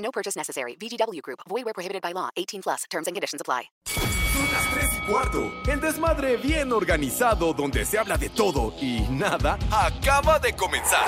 No 0.00 0.10
purchase 0.10 0.36
necessary. 0.36 0.76
VGW 0.76 1.22
Group. 1.22 1.40
Void 1.48 1.64
where 1.64 1.74
prohibited 1.74 2.02
by 2.02 2.12
law. 2.12 2.28
18 2.36 2.62
plus. 2.62 2.84
Terms 2.90 3.06
and 3.06 3.14
conditions 3.14 3.40
apply. 3.40 3.70
Son 4.32 4.52
las 4.52 4.70
3 4.70 4.90
y 4.94 5.10
cuarto. 5.10 5.52
El 5.66 5.80
desmadre 5.80 6.36
bien 6.36 6.72
organizado 6.72 7.52
donde 7.52 7.84
se 7.84 7.98
habla 7.98 8.16
de 8.16 8.28
todo 8.28 8.72
y 8.80 9.00
nada 9.10 9.58
acaba 9.70 10.38
de 10.38 10.54
comenzar. 10.54 11.04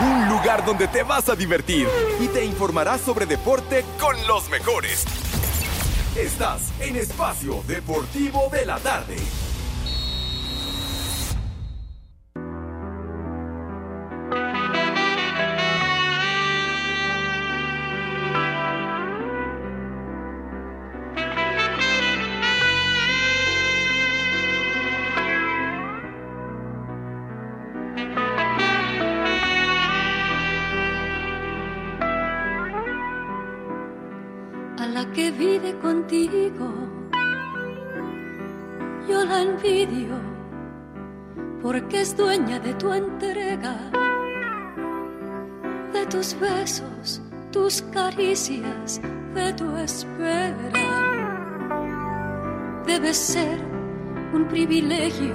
Un 0.00 0.28
lugar 0.28 0.64
donde 0.64 0.88
te 0.88 1.02
vas 1.02 1.28
a 1.28 1.36
divertir 1.36 1.86
y 2.20 2.26
te 2.28 2.44
informarás 2.44 3.00
sobre 3.00 3.26
deporte 3.26 3.84
con 4.00 4.16
los 4.26 4.48
mejores. 4.50 5.04
Estás 6.16 6.72
en 6.80 6.96
Espacio 6.96 7.62
Deportivo 7.66 8.48
de 8.50 8.66
la 8.66 8.78
Tarde. 8.78 9.16
Envidio 39.62 40.18
porque 41.62 42.00
es 42.00 42.16
dueña 42.16 42.58
de 42.58 42.74
tu 42.74 42.92
entrega, 42.92 43.76
de 45.92 46.04
tus 46.06 46.38
besos, 46.40 47.22
tus 47.52 47.82
caricias, 47.82 49.00
de 49.34 49.52
tu 49.52 49.76
espera. 49.76 50.72
Debe 52.84 53.14
ser 53.14 53.60
un 54.32 54.48
privilegio 54.48 55.34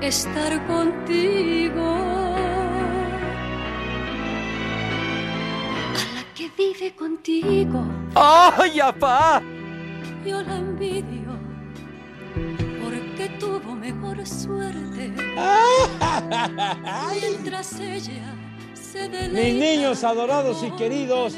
estar 0.00 0.64
contigo. 0.68 1.96
A 5.96 6.14
la 6.14 6.34
que 6.34 6.48
vive 6.56 6.94
contigo. 6.94 7.84
¡Ay, 8.14 8.78
apá! 8.78 9.42
Yo 10.24 10.40
la 10.42 10.56
envidio 10.56 11.48
suerte. 14.28 15.08
Mientras 17.20 17.78
ella 17.80 18.34
se 18.74 19.08
deleita 19.08 19.40
Mis 19.40 19.54
niños 19.54 20.04
adorados 20.04 20.62
y 20.62 20.70
queridos, 20.72 21.34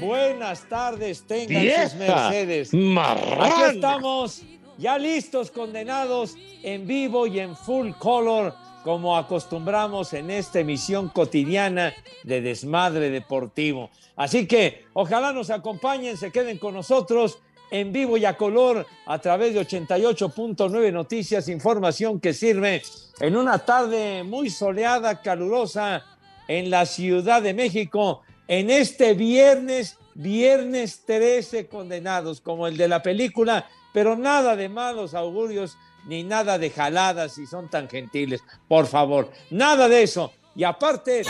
buenas 0.00 0.68
tardes, 0.68 1.24
tengan 1.26 1.88
sus 1.88 1.98
mercedes. 1.98 2.74
¡Marrana! 2.74 3.44
Aquí 3.44 3.76
estamos, 3.76 4.42
ya 4.78 4.98
listos, 4.98 5.50
condenados, 5.50 6.36
en 6.62 6.86
vivo 6.86 7.26
y 7.26 7.40
en 7.40 7.56
full 7.56 7.90
color, 7.98 8.54
como 8.84 9.16
acostumbramos 9.16 10.12
en 10.12 10.30
esta 10.30 10.60
emisión 10.60 11.08
cotidiana 11.08 11.92
de 12.24 12.40
Desmadre 12.40 13.10
Deportivo. 13.10 13.90
Así 14.16 14.46
que 14.46 14.84
ojalá 14.92 15.32
nos 15.32 15.50
acompañen, 15.50 16.16
se 16.16 16.30
queden 16.30 16.58
con 16.58 16.74
nosotros 16.74 17.38
en 17.72 17.90
vivo 17.90 18.18
y 18.18 18.26
a 18.26 18.36
color 18.36 18.86
a 19.06 19.18
través 19.18 19.54
de 19.54 19.66
88.9 19.66 20.92
Noticias, 20.92 21.48
información 21.48 22.20
que 22.20 22.34
sirve 22.34 22.82
en 23.18 23.34
una 23.34 23.58
tarde 23.60 24.22
muy 24.24 24.50
soleada, 24.50 25.22
calurosa 25.22 26.04
en 26.46 26.68
la 26.68 26.84
Ciudad 26.84 27.40
de 27.40 27.54
México, 27.54 28.20
en 28.46 28.68
este 28.68 29.14
viernes, 29.14 29.96
viernes 30.14 31.02
13 31.06 31.66
condenados, 31.66 32.42
como 32.42 32.66
el 32.66 32.76
de 32.76 32.88
la 32.88 33.02
película, 33.02 33.66
pero 33.94 34.16
nada 34.18 34.54
de 34.54 34.68
malos 34.68 35.14
augurios 35.14 35.78
ni 36.06 36.24
nada 36.24 36.58
de 36.58 36.68
jaladas 36.68 37.32
si 37.32 37.46
son 37.46 37.70
tan 37.70 37.88
gentiles, 37.88 38.42
por 38.68 38.86
favor, 38.86 39.30
nada 39.50 39.88
de 39.88 40.02
eso. 40.02 40.30
Y 40.54 40.64
aparte, 40.64 41.22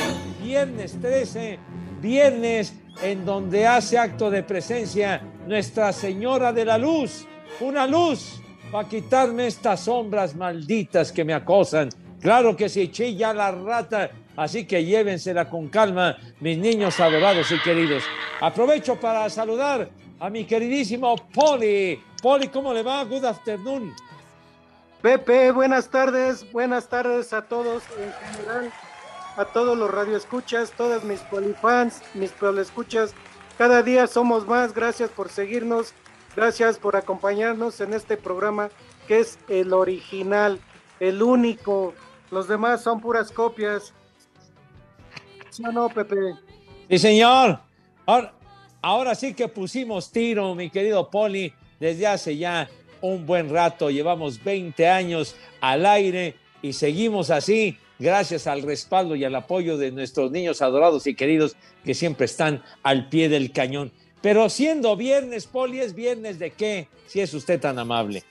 viernes 0.42 1.00
13, 1.00 1.60
viernes 2.00 2.75
en 3.00 3.25
donde 3.25 3.66
hace 3.66 3.98
acto 3.98 4.30
de 4.30 4.42
presencia 4.42 5.22
Nuestra 5.47 5.92
Señora 5.92 6.53
de 6.53 6.64
la 6.64 6.78
Luz, 6.78 7.26
una 7.60 7.86
luz 7.86 8.41
para 8.70 8.88
quitarme 8.88 9.47
estas 9.47 9.80
sombras 9.80 10.34
malditas 10.34 11.12
que 11.12 11.25
me 11.25 11.34
acosan. 11.34 11.88
Claro 12.20 12.56
que 12.56 12.69
sí, 12.69 12.88
chilla 12.88 13.32
la 13.34 13.50
rata, 13.50 14.10
así 14.36 14.64
que 14.66 14.84
llévensela 14.84 15.48
con 15.48 15.69
calma, 15.69 16.16
mis 16.41 16.58
niños 16.58 16.98
adorados 17.00 17.50
y 17.50 17.58
queridos. 17.60 18.02
Aprovecho 18.41 18.98
para 18.98 19.28
saludar 19.28 19.88
a 20.20 20.31
mi 20.31 20.44
queridísimo 20.44 21.16
Poli. 21.34 22.00
Poli, 22.22 22.48
¿cómo 22.48 22.72
le 22.72 22.82
va? 22.82 23.02
Good 23.04 23.25
afternoon. 23.25 23.92
Pepe, 25.02 25.50
buenas 25.50 25.88
tardes, 25.88 26.50
buenas 26.52 26.88
tardes 26.88 27.32
a 27.32 27.42
todos 27.42 27.82
en 27.98 28.12
general, 28.12 28.72
a 29.37 29.44
todos 29.44 29.76
los 29.76 29.91
radioescuchas, 29.91 30.72
todas 30.72 31.04
mis 31.04 31.20
polifans, 31.20 32.03
mis 32.15 32.31
polescuchas. 32.32 33.15
Cada 33.59 33.82
día 33.82 34.06
somos 34.06 34.47
más, 34.47 34.75
gracias 34.75 35.10
por 35.10 35.28
seguirnos, 35.28 35.93
gracias 36.37 36.78
por 36.78 36.97
acompañarnos 36.97 37.81
en 37.81 37.94
este 37.94 38.16
programa 38.16 38.70
que 39.06 39.20
es 39.20 39.38
el 39.48 39.72
original, 39.72 40.59
el 41.00 41.22
único. 41.22 41.94
Los 42.31 42.48
demás 42.48 42.82
son 42.82 43.00
puras 43.00 43.31
copias. 43.31 43.93
¿Sí 45.50 45.62
o 45.66 45.72
no, 45.72 45.88
Pepe? 45.88 46.16
Sí, 46.88 46.99
señor. 46.99 47.60
Ahora, 48.06 48.32
ahora 48.81 49.14
sí 49.14 49.34
que 49.34 49.49
pusimos 49.49 50.10
tiro, 50.10 50.54
mi 50.54 50.70
querido 50.70 51.10
Poli, 51.10 51.53
desde 51.78 52.06
hace 52.06 52.37
ya 52.37 52.69
un 53.00 53.26
buen 53.26 53.50
rato. 53.50 53.91
Llevamos 53.91 54.43
20 54.43 54.88
años 54.88 55.37
al 55.60 55.84
aire 55.84 56.37
y 56.62 56.72
seguimos 56.72 57.31
así, 57.31 57.76
gracias 58.02 58.46
al 58.46 58.62
respaldo 58.62 59.16
y 59.16 59.24
al 59.24 59.34
apoyo 59.34 59.78
de 59.78 59.92
nuestros 59.92 60.30
niños 60.30 60.60
adorados 60.60 61.06
y 61.06 61.14
queridos 61.14 61.56
que 61.84 61.94
siempre 61.94 62.26
están 62.26 62.62
al 62.82 63.08
pie 63.08 63.28
del 63.28 63.52
cañón. 63.52 63.92
Pero 64.20 64.48
siendo 64.50 64.96
viernes, 64.96 65.46
Poli, 65.46 65.80
¿es 65.80 65.94
viernes 65.94 66.38
de 66.38 66.50
qué? 66.50 66.88
Si 67.06 67.20
es 67.20 67.32
usted 67.34 67.60
tan 67.60 67.78
amable. 67.78 68.22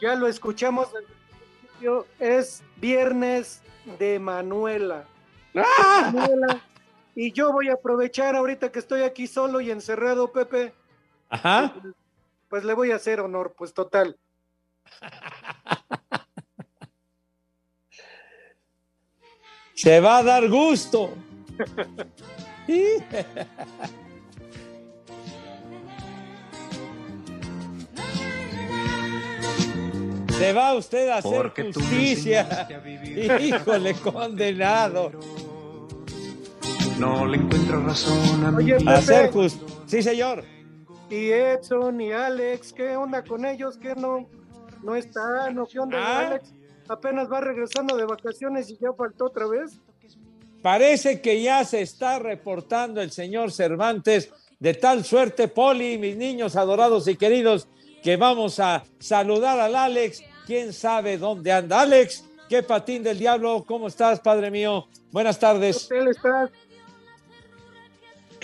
Ya 0.00 0.14
lo 0.14 0.28
escuchamos 0.28 0.92
desde 0.92 1.06
el 1.06 1.14
principio, 1.60 2.06
es 2.20 2.62
viernes 2.76 3.62
de 3.98 4.18
Manuela. 4.18 5.04
Manuela. 5.54 6.62
Y 7.14 7.32
yo 7.32 7.52
voy 7.52 7.68
a 7.70 7.74
aprovechar 7.74 8.36
ahorita 8.36 8.70
que 8.70 8.78
estoy 8.78 9.02
aquí 9.02 9.26
solo 9.26 9.60
y 9.60 9.70
encerrado, 9.70 10.30
Pepe, 10.32 10.74
Ajá. 11.30 11.74
pues 12.48 12.64
le 12.64 12.74
voy 12.74 12.90
a 12.90 12.96
hacer 12.96 13.20
honor, 13.20 13.54
pues 13.56 13.72
total. 13.72 14.18
Se 19.76 20.00
va 20.00 20.18
a 20.18 20.22
dar 20.22 20.48
gusto. 20.48 21.10
Se 30.38 30.52
va 30.54 30.74
usted 30.74 31.10
a 31.10 31.18
hacer 31.18 31.30
Porque 31.30 31.74
justicia. 31.74 32.66
a. 32.70 33.38
Híjole, 33.40 33.92
condenado. 33.96 35.12
No 36.98 37.26
le 37.26 37.36
encuentro 37.36 37.84
razón 37.84 38.44
a 38.46 38.52
mi 38.52 38.64
Oye, 38.64 38.78
vida. 38.78 38.94
Hacer 38.94 39.30
justicia. 39.30 39.76
Sí, 39.86 40.02
señor. 40.02 40.42
Y 41.10 41.28
Edson 41.28 42.00
y 42.00 42.12
Alex, 42.12 42.72
¿qué 42.72 42.96
onda 42.96 43.22
con 43.22 43.44
ellos? 43.44 43.76
¿Qué 43.76 43.94
no, 43.94 44.26
no 44.82 44.96
están? 44.96 45.58
¿O 45.58 45.66
qué 45.66 45.78
onda? 45.78 45.98
Ah. 46.00 46.28
Alex 46.28 46.54
apenas 46.88 47.30
va 47.30 47.40
regresando 47.40 47.96
de 47.96 48.04
vacaciones 48.04 48.70
y 48.70 48.76
ya 48.78 48.92
faltó 48.92 49.26
otra 49.26 49.46
vez. 49.46 49.78
Parece 50.62 51.20
que 51.20 51.42
ya 51.42 51.64
se 51.64 51.80
está 51.80 52.18
reportando 52.18 53.00
el 53.00 53.10
señor 53.10 53.52
Cervantes 53.52 54.32
de 54.58 54.74
tal 54.74 55.04
suerte, 55.04 55.48
Poli, 55.48 55.98
mis 55.98 56.16
niños 56.16 56.56
adorados 56.56 57.06
y 57.08 57.16
queridos, 57.16 57.68
que 58.02 58.16
vamos 58.16 58.58
a 58.58 58.84
saludar 58.98 59.60
al 59.60 59.76
Alex. 59.76 60.22
¿Quién 60.46 60.72
sabe 60.72 61.18
dónde 61.18 61.52
anda? 61.52 61.82
Alex, 61.82 62.24
qué 62.48 62.62
patín 62.62 63.02
del 63.02 63.18
diablo. 63.18 63.64
¿Cómo 63.66 63.88
estás, 63.88 64.20
padre 64.20 64.50
mío? 64.50 64.86
Buenas 65.12 65.38
tardes. 65.38 65.90
Él 65.90 66.08
está 66.08 66.50
¿Qué 66.50 66.65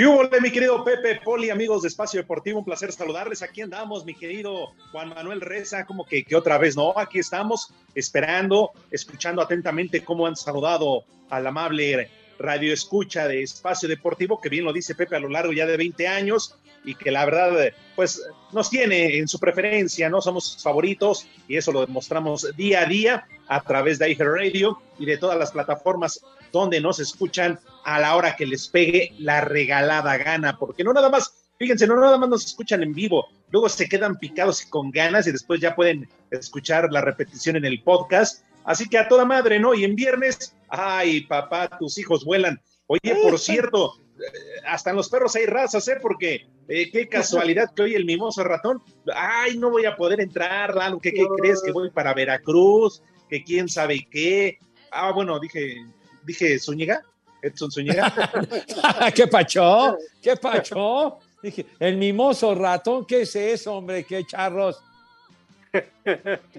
¿Qué 0.02 0.08
hubo, 0.08 0.28
mi 0.40 0.50
querido 0.50 0.82
Pepe 0.82 1.20
Poli, 1.24 1.48
amigos 1.48 1.82
de 1.82 1.86
Espacio 1.86 2.20
Deportivo? 2.20 2.58
Un 2.58 2.64
placer 2.64 2.90
saludarles. 2.90 3.40
Aquí 3.40 3.60
andamos, 3.60 4.04
mi 4.04 4.14
querido 4.14 4.72
Juan 4.90 5.10
Manuel 5.10 5.40
Reza, 5.40 5.86
como 5.86 6.04
que, 6.04 6.24
que 6.24 6.34
otra 6.34 6.58
vez, 6.58 6.76
¿no? 6.76 6.92
Aquí 6.98 7.20
estamos 7.20 7.72
esperando, 7.94 8.72
escuchando 8.90 9.40
atentamente 9.40 10.02
cómo 10.02 10.26
han 10.26 10.34
saludado 10.34 11.04
al 11.30 11.46
amable 11.46 12.10
radio 12.42 12.74
escucha 12.74 13.28
de 13.28 13.42
Espacio 13.42 13.88
Deportivo, 13.88 14.40
que 14.40 14.48
bien 14.48 14.64
lo 14.64 14.72
dice 14.72 14.94
Pepe 14.94 15.16
a 15.16 15.20
lo 15.20 15.28
largo 15.28 15.52
ya 15.52 15.66
de 15.66 15.76
20 15.76 16.08
años 16.08 16.58
y 16.84 16.94
que 16.94 17.10
la 17.10 17.24
verdad, 17.24 17.72
pues 17.94 18.22
nos 18.52 18.68
tiene 18.68 19.18
en 19.18 19.28
su 19.28 19.38
preferencia, 19.38 20.08
¿no? 20.08 20.20
Somos 20.20 20.52
sus 20.52 20.62
favoritos 20.62 21.26
y 21.48 21.56
eso 21.56 21.72
lo 21.72 21.86
demostramos 21.86 22.46
día 22.56 22.82
a 22.82 22.86
día 22.86 23.26
a 23.48 23.60
través 23.62 23.98
de 23.98 24.14
Radio 24.14 24.80
y 24.98 25.06
de 25.06 25.16
todas 25.16 25.38
las 25.38 25.52
plataformas 25.52 26.20
donde 26.52 26.80
nos 26.80 26.98
escuchan 26.98 27.58
a 27.84 27.98
la 27.98 28.16
hora 28.16 28.36
que 28.36 28.46
les 28.46 28.68
pegue 28.68 29.14
la 29.18 29.40
regalada 29.40 30.16
gana, 30.18 30.58
porque 30.58 30.84
no 30.84 30.92
nada 30.92 31.08
más, 31.08 31.48
fíjense, 31.58 31.86
no 31.86 31.98
nada 31.98 32.18
más 32.18 32.28
nos 32.28 32.46
escuchan 32.46 32.82
en 32.82 32.92
vivo, 32.92 33.28
luego 33.50 33.68
se 33.68 33.88
quedan 33.88 34.18
picados 34.18 34.62
y 34.62 34.68
con 34.68 34.90
ganas 34.90 35.26
y 35.26 35.32
después 35.32 35.60
ya 35.60 35.74
pueden 35.74 36.08
escuchar 36.30 36.92
la 36.92 37.00
repetición 37.00 37.56
en 37.56 37.64
el 37.64 37.82
podcast. 37.82 38.44
Así 38.64 38.88
que 38.88 38.98
a 38.98 39.08
toda 39.08 39.24
madre, 39.24 39.58
¿no? 39.58 39.74
Y 39.74 39.84
en 39.84 39.94
viernes, 39.94 40.56
ay, 40.68 41.22
papá, 41.22 41.68
tus 41.78 41.98
hijos 41.98 42.24
vuelan. 42.24 42.60
Oye, 42.86 43.14
por 43.22 43.38
cierto, 43.38 43.94
eh, 44.18 44.60
hasta 44.66 44.90
en 44.90 44.96
los 44.96 45.08
perros 45.08 45.34
hay 45.36 45.46
razas, 45.46 45.86
¿eh? 45.88 45.96
Porque 46.00 46.46
eh, 46.68 46.90
qué 46.90 47.08
casualidad 47.08 47.72
que 47.74 47.82
hoy 47.82 47.94
el 47.94 48.04
mimoso 48.04 48.44
ratón, 48.44 48.82
ay, 49.14 49.58
no 49.58 49.70
voy 49.70 49.84
a 49.84 49.96
poder 49.96 50.20
entrar, 50.20 50.74
Lalo, 50.74 50.98
¿qué, 51.00 51.12
qué 51.12 51.26
crees? 51.38 51.62
Que 51.62 51.72
voy 51.72 51.90
para 51.90 52.14
Veracruz, 52.14 53.02
que 53.28 53.42
quién 53.42 53.68
sabe 53.68 54.06
qué. 54.10 54.58
Ah, 54.90 55.12
bueno, 55.12 55.40
dije, 55.40 55.76
dije 56.24 56.58
Zúñiga, 56.58 57.02
Edson 57.42 57.70
Zúñiga. 57.70 58.12
¿Qué 59.14 59.26
pacho? 59.26 59.96
¿Qué 60.22 60.36
pacho? 60.36 61.18
Dije, 61.42 61.66
el 61.80 61.96
mimoso 61.96 62.54
ratón, 62.54 63.04
¿qué 63.04 63.22
es 63.22 63.34
eso, 63.34 63.74
hombre? 63.74 64.04
¿Qué 64.04 64.24
charros? 64.24 64.80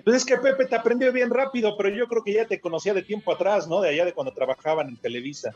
Pues 0.03 0.17
es 0.17 0.25
que 0.25 0.37
Pepe 0.37 0.65
te 0.65 0.75
aprendió 0.75 1.11
bien 1.11 1.29
rápido, 1.29 1.77
pero 1.77 1.89
yo 1.89 2.07
creo 2.07 2.23
que 2.23 2.33
ya 2.33 2.45
te 2.45 2.59
conocía 2.59 2.93
de 2.93 3.03
tiempo 3.03 3.31
atrás, 3.31 3.67
¿no? 3.67 3.81
De 3.81 3.89
allá 3.89 4.05
de 4.05 4.13
cuando 4.13 4.33
trabajaban 4.33 4.89
en 4.89 4.97
Televisa. 4.97 5.53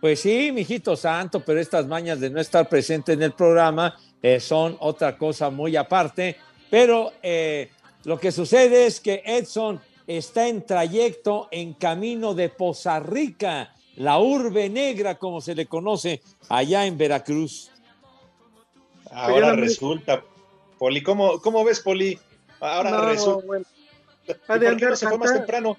Pues 0.00 0.20
sí, 0.20 0.50
mijito 0.50 0.96
santo, 0.96 1.44
pero 1.44 1.60
estas 1.60 1.86
mañas 1.86 2.20
de 2.20 2.30
no 2.30 2.40
estar 2.40 2.68
presente 2.68 3.12
en 3.12 3.22
el 3.22 3.32
programa 3.32 3.98
eh, 4.22 4.40
son 4.40 4.76
otra 4.80 5.18
cosa 5.18 5.50
muy 5.50 5.76
aparte. 5.76 6.36
Pero 6.70 7.12
eh, 7.22 7.70
lo 8.04 8.18
que 8.18 8.32
sucede 8.32 8.86
es 8.86 8.98
que 8.98 9.22
Edson 9.26 9.80
está 10.06 10.48
en 10.48 10.64
trayecto 10.64 11.48
en 11.50 11.74
camino 11.74 12.34
de 12.34 12.48
Poza 12.48 12.98
Rica, 12.98 13.74
la 13.96 14.18
urbe 14.18 14.70
negra, 14.70 15.18
como 15.18 15.42
se 15.42 15.54
le 15.54 15.66
conoce 15.66 16.22
allá 16.48 16.86
en 16.86 16.96
Veracruz. 16.96 17.70
Ahora 19.12 19.54
resulta, 19.54 20.22
Poli, 20.78 21.02
¿cómo, 21.02 21.40
cómo 21.40 21.62
ves, 21.64 21.80
Poli? 21.80 22.18
Ahora 22.60 23.00
resulta. 23.02 23.46
Bueno. 23.46 23.64
¿Por 24.46 24.76
qué 24.76 24.86
no 24.86 24.96
se 24.96 25.08
fue 25.08 25.18
más 25.18 25.32
temprano? 25.32 25.76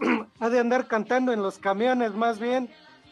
Ha 0.38 0.48
de 0.48 0.60
andar 0.60 0.86
cantando 0.86 1.32
en 1.32 1.42
los 1.42 1.58
camiones, 1.58 2.14
más 2.14 2.38
bien. 2.38 2.70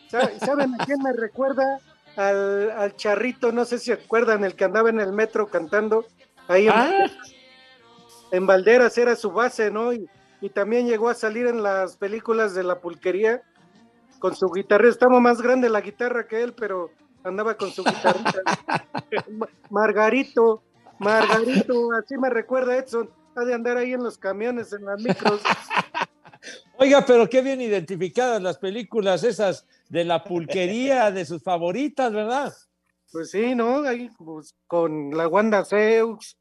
¿Saben 0.08 0.80
a 0.80 0.84
quién 0.84 1.02
me 1.02 1.12
recuerda? 1.12 1.80
Al, 2.14 2.70
al, 2.70 2.94
charrito, 2.94 3.50
no 3.50 3.64
sé 3.64 3.80
si 3.80 3.90
acuerdan, 3.90 4.44
el 4.44 4.54
que 4.54 4.64
andaba 4.64 4.88
en 4.88 5.00
el 5.00 5.12
metro 5.12 5.48
cantando 5.48 6.06
ahí 6.46 6.66
en, 6.66 6.72
ah. 6.72 7.06
en 8.30 8.46
Valderas, 8.46 8.96
era 8.96 9.16
su 9.16 9.32
base, 9.32 9.70
¿no? 9.72 9.92
Y, 9.92 10.08
y 10.40 10.50
también 10.50 10.86
llegó 10.86 11.08
a 11.08 11.14
salir 11.14 11.46
en 11.46 11.62
las 11.62 11.96
películas 11.96 12.54
de 12.54 12.62
la 12.62 12.78
pulquería 12.78 13.42
con 14.18 14.34
su 14.36 14.48
guitarra. 14.48 14.88
Estaba 14.88 15.20
más 15.20 15.42
grande 15.42 15.68
la 15.68 15.80
guitarra 15.80 16.26
que 16.26 16.42
él, 16.42 16.54
pero 16.54 16.90
andaba 17.24 17.56
con 17.56 17.70
su 17.70 17.82
guitarrita. 17.82 18.42
Margarito, 19.70 20.62
Margarito, 20.98 21.93
así 21.93 22.16
me 22.16 22.31
recuerda 22.31 22.76
Edson, 22.76 23.10
ha 23.34 23.44
de 23.44 23.54
andar 23.54 23.76
ahí 23.76 23.93
en 23.93 24.02
los 24.02 24.19
camiones, 24.19 24.72
en 24.72 24.84
las 24.84 25.00
micros. 25.00 25.40
Oiga, 26.78 27.04
pero 27.06 27.28
qué 27.28 27.43
bien 27.43 27.60
identificadas 27.60 28.40
las 28.43 28.58
películas 28.58 29.25
esas 29.25 29.66
de 29.88 30.04
la 30.04 30.25
pulquería, 30.25 31.10
de 31.10 31.25
sus 31.25 31.43
favoritas, 31.43 32.12
¿verdad? 32.12 32.54
Pues 33.10 33.31
sí, 33.31 33.54
¿no? 33.54 33.82
Ahí 33.82 34.10
pues, 34.19 34.54
con 34.66 35.16
la 35.16 35.28
Wanda 35.28 35.64
Zeus. 35.64 36.37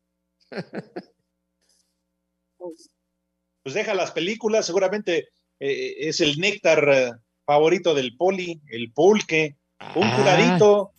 pues 2.58 3.74
deja 3.74 3.94
las 3.94 4.12
películas, 4.12 4.66
seguramente 4.66 5.30
eh, 5.60 5.96
es 6.00 6.22
el 6.22 6.38
néctar 6.38 6.90
eh, 6.90 7.12
favorito 7.46 7.94
del 7.94 8.16
poli, 8.18 8.62
el 8.68 8.92
pulque, 8.92 9.56
un 9.96 10.04
ah. 10.04 10.18
curadito. 10.18 10.92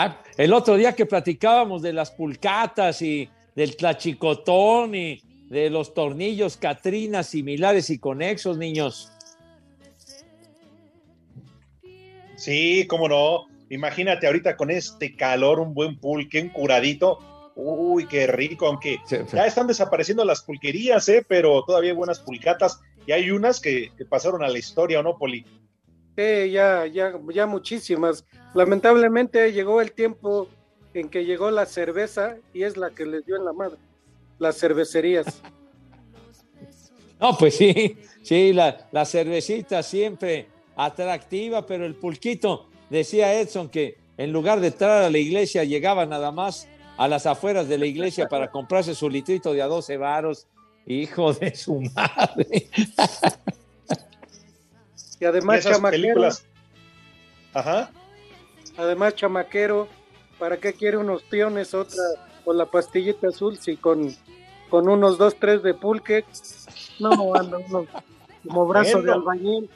Ah, 0.00 0.22
el 0.36 0.52
otro 0.52 0.76
día 0.76 0.94
que 0.94 1.06
platicábamos 1.06 1.82
de 1.82 1.92
las 1.92 2.12
pulcatas 2.12 3.02
y 3.02 3.28
del 3.56 3.76
tlachicotón 3.76 4.94
y 4.94 5.20
de 5.50 5.70
los 5.70 5.92
tornillos 5.92 6.56
Catrina 6.56 7.24
similares 7.24 7.90
y 7.90 7.98
conexos, 7.98 8.56
niños. 8.58 9.10
Sí, 12.36 12.86
cómo 12.86 13.08
no. 13.08 13.46
Imagínate 13.70 14.28
ahorita 14.28 14.56
con 14.56 14.70
este 14.70 15.16
calor, 15.16 15.58
un 15.58 15.74
buen 15.74 15.98
pulque, 15.98 16.40
un 16.42 16.50
curadito 16.50 17.18
Uy, 17.60 18.06
qué 18.06 18.28
rico, 18.28 18.68
aunque 18.68 18.98
ya 19.10 19.44
están 19.44 19.66
desapareciendo 19.66 20.24
las 20.24 20.42
pulquerías, 20.42 21.08
¿eh? 21.08 21.26
pero 21.26 21.64
todavía 21.64 21.90
hay 21.90 21.96
buenas 21.96 22.20
pulcatas 22.20 22.80
y 23.04 23.10
hay 23.10 23.32
unas 23.32 23.58
que, 23.58 23.90
pasaron 24.08 24.44
a 24.44 24.48
la 24.48 24.58
historia, 24.58 25.00
¿o 25.00 25.02
no, 25.02 25.18
Poli? 25.18 25.44
Ya, 26.18 26.84
ya, 26.86 27.12
ya 27.32 27.46
muchísimas. 27.46 28.24
Lamentablemente 28.52 29.52
llegó 29.52 29.80
el 29.80 29.92
tiempo 29.92 30.48
en 30.92 31.08
que 31.08 31.24
llegó 31.24 31.52
la 31.52 31.64
cerveza 31.64 32.36
y 32.52 32.64
es 32.64 32.76
la 32.76 32.90
que 32.90 33.06
les 33.06 33.24
dio 33.24 33.36
en 33.36 33.44
la 33.44 33.52
madre, 33.52 33.76
las 34.40 34.58
cervecerías. 34.58 35.40
No, 37.20 37.38
pues 37.38 37.56
sí, 37.56 37.96
sí, 38.22 38.52
la, 38.52 38.88
la 38.90 39.04
cervecita 39.04 39.80
siempre 39.84 40.48
atractiva, 40.74 41.64
pero 41.64 41.86
el 41.86 41.94
pulquito, 41.94 42.68
decía 42.90 43.40
Edson 43.40 43.68
que 43.68 43.96
en 44.16 44.32
lugar 44.32 44.58
de 44.58 44.68
entrar 44.68 45.04
a 45.04 45.10
la 45.10 45.18
iglesia 45.18 45.62
llegaba 45.62 46.04
nada 46.04 46.32
más 46.32 46.66
a 46.96 47.06
las 47.06 47.26
afueras 47.26 47.68
de 47.68 47.78
la 47.78 47.86
iglesia 47.86 48.28
para 48.28 48.50
comprarse 48.50 48.92
su 48.92 49.08
litrito 49.08 49.52
de 49.52 49.62
a 49.62 49.66
12 49.66 49.96
varos. 49.98 50.48
Hijo 50.84 51.32
de 51.32 51.54
su 51.54 51.80
madre. 51.80 52.68
y 55.20 55.24
además, 55.24 55.64
chamaquero. 55.64 56.28
Ajá. 57.54 57.90
Además, 58.76 59.14
chamaquero, 59.14 59.88
¿para 60.38 60.56
qué 60.58 60.72
quiere 60.72 60.96
unos 60.96 61.22
piones 61.22 61.74
otra 61.74 62.02
con 62.44 62.56
la 62.56 62.66
pastillita 62.66 63.28
azul 63.28 63.58
si 63.58 63.76
con, 63.76 64.14
con 64.70 64.88
unos 64.88 65.18
dos, 65.18 65.36
tres 65.38 65.62
de 65.62 65.74
pulque? 65.74 66.24
No, 67.00 67.34
ando 67.34 67.86
como 68.46 68.66
brazo 68.66 69.02
de 69.02 69.12
albañil. 69.12 69.70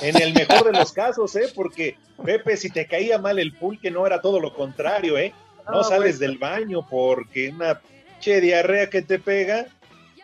En 0.00 0.22
el 0.22 0.32
mejor 0.32 0.64
de 0.64 0.72
los 0.72 0.92
casos, 0.92 1.36
¿eh? 1.36 1.52
Porque, 1.54 1.98
Pepe, 2.24 2.56
si 2.56 2.70
te 2.70 2.86
caía 2.86 3.18
mal 3.18 3.38
el 3.38 3.52
pulque, 3.52 3.90
no 3.90 4.06
era 4.06 4.20
todo 4.20 4.40
lo 4.40 4.54
contrario, 4.54 5.18
¿eh? 5.18 5.34
no 5.70 5.80
ah, 5.80 5.84
sales 5.84 6.18
del 6.18 6.38
baño 6.38 6.86
porque 6.88 7.50
una 7.50 7.80
che 8.20 8.40
diarrea 8.40 8.88
que 8.90 9.02
te 9.02 9.18
pega. 9.18 9.66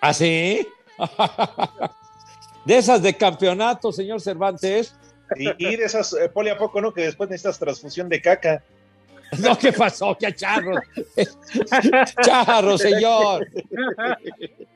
¿Ah, 0.00 0.14
sí? 0.14 0.66
De 2.64 2.78
esas 2.78 3.02
de 3.02 3.16
campeonato, 3.16 3.92
señor 3.92 4.20
Cervantes. 4.20 4.94
Y, 5.36 5.76
de 5.76 5.84
esas, 5.84 6.12
eh, 6.12 6.28
poli 6.28 6.50
a 6.50 6.58
poco, 6.58 6.80
¿no? 6.80 6.92
Que 6.92 7.02
después 7.02 7.30
necesitas 7.30 7.58
transfusión 7.58 8.08
de 8.08 8.20
caca. 8.20 8.62
No, 9.38 9.58
¿qué 9.58 9.72
pasó? 9.72 10.16
¿Qué 10.16 10.32
charro? 10.32 10.80
charro, 12.24 12.78
señor. 12.78 13.48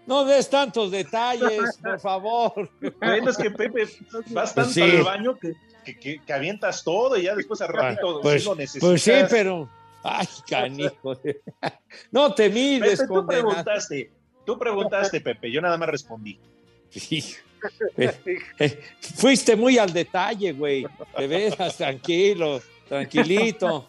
No 0.05 0.25
des 0.25 0.51
tantos 0.51 0.91
detalles, 0.91 1.79
por 1.81 2.01
favor. 2.01 2.69
Bueno, 2.99 3.31
es 3.31 3.37
que 3.37 3.53
Pepe, 3.53 3.85
vas 4.31 4.55
tanto 4.55 4.83
al 4.83 5.03
baño 5.03 5.39
que, 5.39 5.55
que, 5.85 6.21
que, 6.21 6.33
avientas 6.33 6.83
todo 6.83 7.17
y 7.17 7.25
ya 7.25 7.37
después 7.37 7.61
a 7.61 7.69
ratito 7.69 8.21
pues, 8.21 8.45
lo 8.47 8.57
necesitas. 8.57 8.89
Pues 8.89 9.03
sí, 9.03 9.13
pero 9.31 9.69
Ay, 10.03 10.27
canijo. 10.49 11.21
No 12.11 12.35
te 12.35 12.49
mides, 12.49 13.01
Pepe, 13.01 13.15
tú 13.15 13.27
preguntaste, 13.27 14.11
tú 14.45 14.59
preguntaste, 14.59 15.21
Pepe, 15.21 15.51
yo 15.51 15.61
nada 15.61 15.77
más 15.77 15.89
respondí. 15.89 16.39
Eh, 17.97 18.41
eh, 18.59 18.81
fuiste 19.01 19.57
muy 19.57 19.79
al 19.79 19.93
detalle, 19.93 20.53
güey. 20.53 20.87
De 21.17 21.27
veras, 21.27 21.77
tranquilo, 21.77 22.61
tranquilito. 22.89 23.89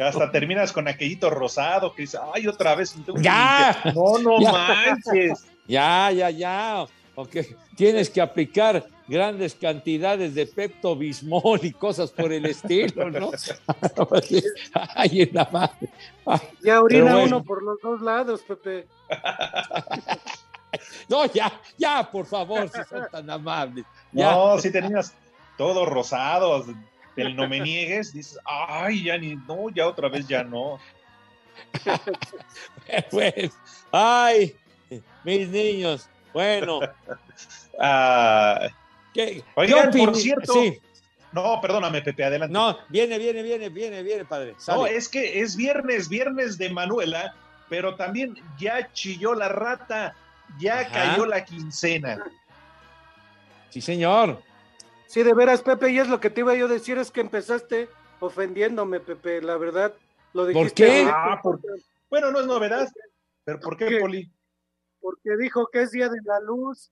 Hasta 0.00 0.30
terminas 0.30 0.72
con 0.72 0.86
aquellito 0.86 1.30
rosado 1.30 1.94
que 1.94 2.02
dice, 2.02 2.18
ay, 2.32 2.46
otra 2.46 2.74
vez. 2.74 2.94
Ya. 3.16 3.76
No, 3.94 4.18
no 4.18 4.38
manches. 4.38 5.44
Ya, 5.66 6.10
ya, 6.12 6.30
ya. 6.30 6.86
Porque 7.14 7.56
tienes 7.76 8.10
que 8.10 8.20
aplicar 8.20 8.86
grandes 9.06 9.54
cantidades 9.54 10.34
de 10.34 10.46
Pepto 10.46 10.96
Bismol 10.96 11.60
y 11.62 11.72
cosas 11.72 12.10
por 12.10 12.32
el 12.32 12.46
estilo, 12.46 13.10
¿no? 13.10 13.30
Ay, 14.94 15.22
en 15.22 15.30
la 15.32 15.48
madre. 15.52 15.88
ya 16.62 16.82
orina 16.82 17.18
uno 17.18 17.44
por 17.44 17.62
los 17.62 17.80
dos 17.80 18.00
lados, 18.00 18.42
Pepe. 18.42 18.86
no, 21.08 21.26
ya, 21.26 21.52
ya, 21.76 22.08
por 22.10 22.26
favor, 22.26 22.68
si 22.68 22.82
son 22.84 23.08
tan 23.10 23.28
amables. 23.30 23.84
No, 24.12 24.58
si 24.58 24.70
tenías 24.70 25.14
todo 25.56 25.86
rosado, 25.86 26.64
del 27.16 27.36
no 27.36 27.48
me 27.48 27.60
niegues, 27.60 28.12
dices, 28.12 28.38
ay, 28.44 29.04
ya 29.04 29.18
ni, 29.18 29.36
no, 29.36 29.70
ya 29.70 29.86
otra 29.86 30.08
vez 30.08 30.26
ya 30.26 30.42
no. 30.42 30.78
pues, 33.10 33.52
ay, 33.92 34.56
mis 35.24 35.48
niños. 35.48 36.08
Bueno, 36.32 36.80
Ah, 37.78 38.68
¿qué, 39.12 39.42
Oigan, 39.54 39.90
por 39.90 40.16
cierto, 40.16 40.52
Sí, 40.52 40.80
no, 41.32 41.60
perdóname, 41.60 42.02
Pepe, 42.02 42.24
adelante. 42.24 42.52
no, 42.52 42.78
viene, 42.88 43.18
viene, 43.18 43.42
viene, 43.42 43.68
viene, 43.68 44.02
viene, 44.02 44.24
padre. 44.24 44.54
No, 44.68 44.86
es 44.86 45.08
que 45.08 45.40
es 45.40 45.56
viernes, 45.56 46.08
viernes 46.08 46.58
de 46.58 46.70
Manuela, 46.70 47.34
pero 47.68 47.96
también 47.96 48.36
ya 48.58 48.92
chilló 48.92 49.34
la 49.34 49.48
rata, 49.48 50.14
ya 50.58 50.80
Ajá. 50.80 50.92
cayó 50.92 51.26
la 51.26 51.44
quincena. 51.44 52.22
Sí, 53.70 53.80
señor. 53.80 54.40
Sí, 55.06 55.22
de 55.22 55.34
veras, 55.34 55.62
Pepe, 55.62 55.90
y 55.90 55.98
es 55.98 56.08
lo 56.08 56.20
que 56.20 56.30
te 56.30 56.40
iba 56.40 56.54
yo 56.54 56.66
a 56.66 56.68
decir, 56.68 56.98
es 56.98 57.10
que 57.10 57.20
empezaste 57.20 57.88
ofendiéndome, 58.20 59.00
Pepe, 59.00 59.40
la 59.42 59.56
verdad. 59.56 59.92
Lo 60.32 60.42
¿Por 60.44 60.52
dijiste 60.54 60.74
qué? 60.86 60.98
ahorita, 61.00 61.14
Ah, 61.32 61.40
por- 61.42 61.60
Bueno, 62.10 62.30
no 62.30 62.40
es 62.40 62.46
novedad, 62.46 62.88
pero 63.44 63.60
¿por 63.60 63.76
qué, 63.76 63.86
¿Qué? 63.86 63.98
Poli? 64.00 64.30
porque 65.00 65.36
dijo 65.38 65.68
que 65.72 65.82
es 65.82 65.90
día 65.90 66.08
de 66.08 66.18
la 66.24 66.40
luz. 66.40 66.90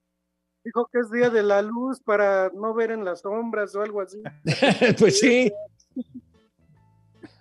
Dijo 0.64 0.86
que 0.92 0.98
es 1.00 1.10
día 1.10 1.30
de 1.30 1.42
la 1.42 1.60
luz 1.62 2.00
para 2.00 2.50
no 2.54 2.72
ver 2.74 2.90
en 2.92 3.04
las 3.04 3.22
sombras 3.22 3.74
o 3.74 3.82
algo 3.82 4.00
así. 4.00 4.22
pues 4.98 5.18
sí. 5.18 5.52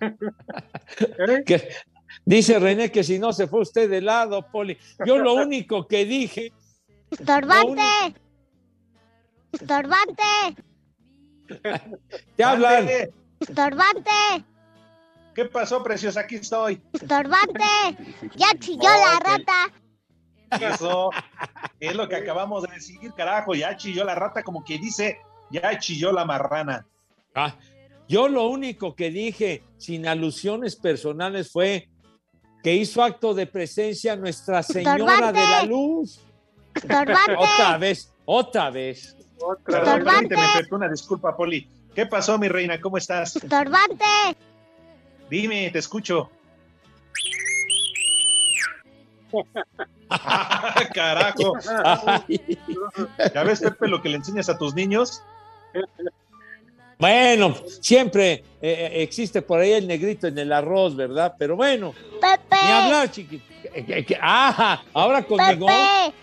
¿Eh? 0.00 1.42
Que, 1.46 1.68
dice 2.24 2.58
René 2.58 2.90
que 2.90 3.04
si 3.04 3.18
no 3.18 3.32
se 3.32 3.46
fue 3.46 3.60
usted 3.62 3.88
de 3.90 4.00
lado, 4.00 4.46
Poli. 4.50 4.76
Yo 5.06 5.18
lo 5.18 5.34
único 5.34 5.86
que 5.86 6.04
dije. 6.04 6.52
Estorbante. 7.10 7.82
Estorbante. 9.52 10.22
Te 12.36 12.44
hablan. 12.44 12.88
Estorbante. 13.40 14.10
¿Qué 15.34 15.46
pasó, 15.46 15.82
preciosa? 15.82 16.20
Aquí 16.20 16.36
estoy. 16.36 16.82
Estorbante. 16.92 17.64
Ya 18.36 18.48
chilló 18.58 18.88
la 18.88 19.18
rata. 19.18 19.72
Eso 20.60 21.10
es 21.80 21.94
lo 21.94 22.08
que 22.08 22.16
acabamos 22.16 22.62
de 22.64 22.74
decir, 22.74 23.12
carajo. 23.16 23.54
Ya 23.54 23.76
chilló 23.76 24.04
la 24.04 24.14
rata, 24.14 24.42
como 24.42 24.62
que 24.64 24.78
dice, 24.78 25.18
ya 25.50 25.78
chilló 25.78 26.12
la 26.12 26.24
marrana. 26.24 26.86
Ah, 27.34 27.56
yo 28.08 28.28
lo 28.28 28.48
único 28.48 28.94
que 28.94 29.10
dije, 29.10 29.64
sin 29.78 30.06
alusiones 30.06 30.76
personales, 30.76 31.50
fue 31.50 31.88
que 32.62 32.74
hizo 32.74 33.02
acto 33.02 33.34
de 33.34 33.46
presencia 33.46 34.14
Nuestra 34.16 34.62
Señora 34.62 34.96
Estorbante. 35.14 35.40
de 35.40 35.46
la 35.46 35.64
Luz. 35.64 36.20
Estorbante. 36.74 37.36
Otra 37.36 37.78
vez, 37.78 38.12
otra 38.24 38.70
vez. 38.70 39.16
Otra 39.38 39.58
Perdón, 39.64 39.98
Estorbante. 39.98 40.28
permíteme, 40.28 40.62
Pepe, 40.62 40.74
una 40.74 40.88
disculpa, 40.88 41.36
Poli. 41.36 41.68
¿Qué 41.94 42.06
pasó, 42.06 42.38
mi 42.38 42.48
reina? 42.48 42.80
¿Cómo 42.80 42.96
estás? 42.96 43.36
Estorbante. 43.36 44.04
Dime, 45.28 45.70
te 45.70 45.78
escucho. 45.80 46.30
Carajo. 50.94 51.54
Ay, 51.84 52.58
¿Ya 53.34 53.42
ves, 53.44 53.60
Pepe, 53.60 53.88
lo 53.88 54.00
que 54.02 54.08
le 54.10 54.16
enseñas 54.16 54.48
a 54.48 54.58
tus 54.58 54.74
niños? 54.74 55.22
Bueno, 57.02 57.52
siempre 57.80 58.32
eh, 58.32 58.42
eh, 58.62 59.02
existe 59.02 59.42
por 59.42 59.58
ahí 59.58 59.72
el 59.72 59.88
negrito 59.88 60.28
en 60.28 60.38
el 60.38 60.52
arroz, 60.52 60.94
¿verdad? 60.94 61.34
Pero 61.36 61.56
bueno, 61.56 61.92
Pepe. 62.20 62.56
ni 62.64 62.70
hablar, 62.70 63.10
chiquito. 63.10 63.44
Eh, 63.74 64.06
Ah, 64.20 64.80
ahora 64.92 65.20
conmigo. 65.24 65.66
Pepe. 65.66 66.14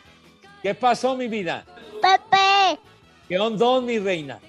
¿Qué 0.64 0.74
pasó, 0.74 1.18
mi 1.18 1.28
vida? 1.28 1.66
Pepe. 2.02 2.80
¿Qué 3.28 3.38
onda, 3.38 3.82
mi 3.82 4.00
reina? 4.00 4.40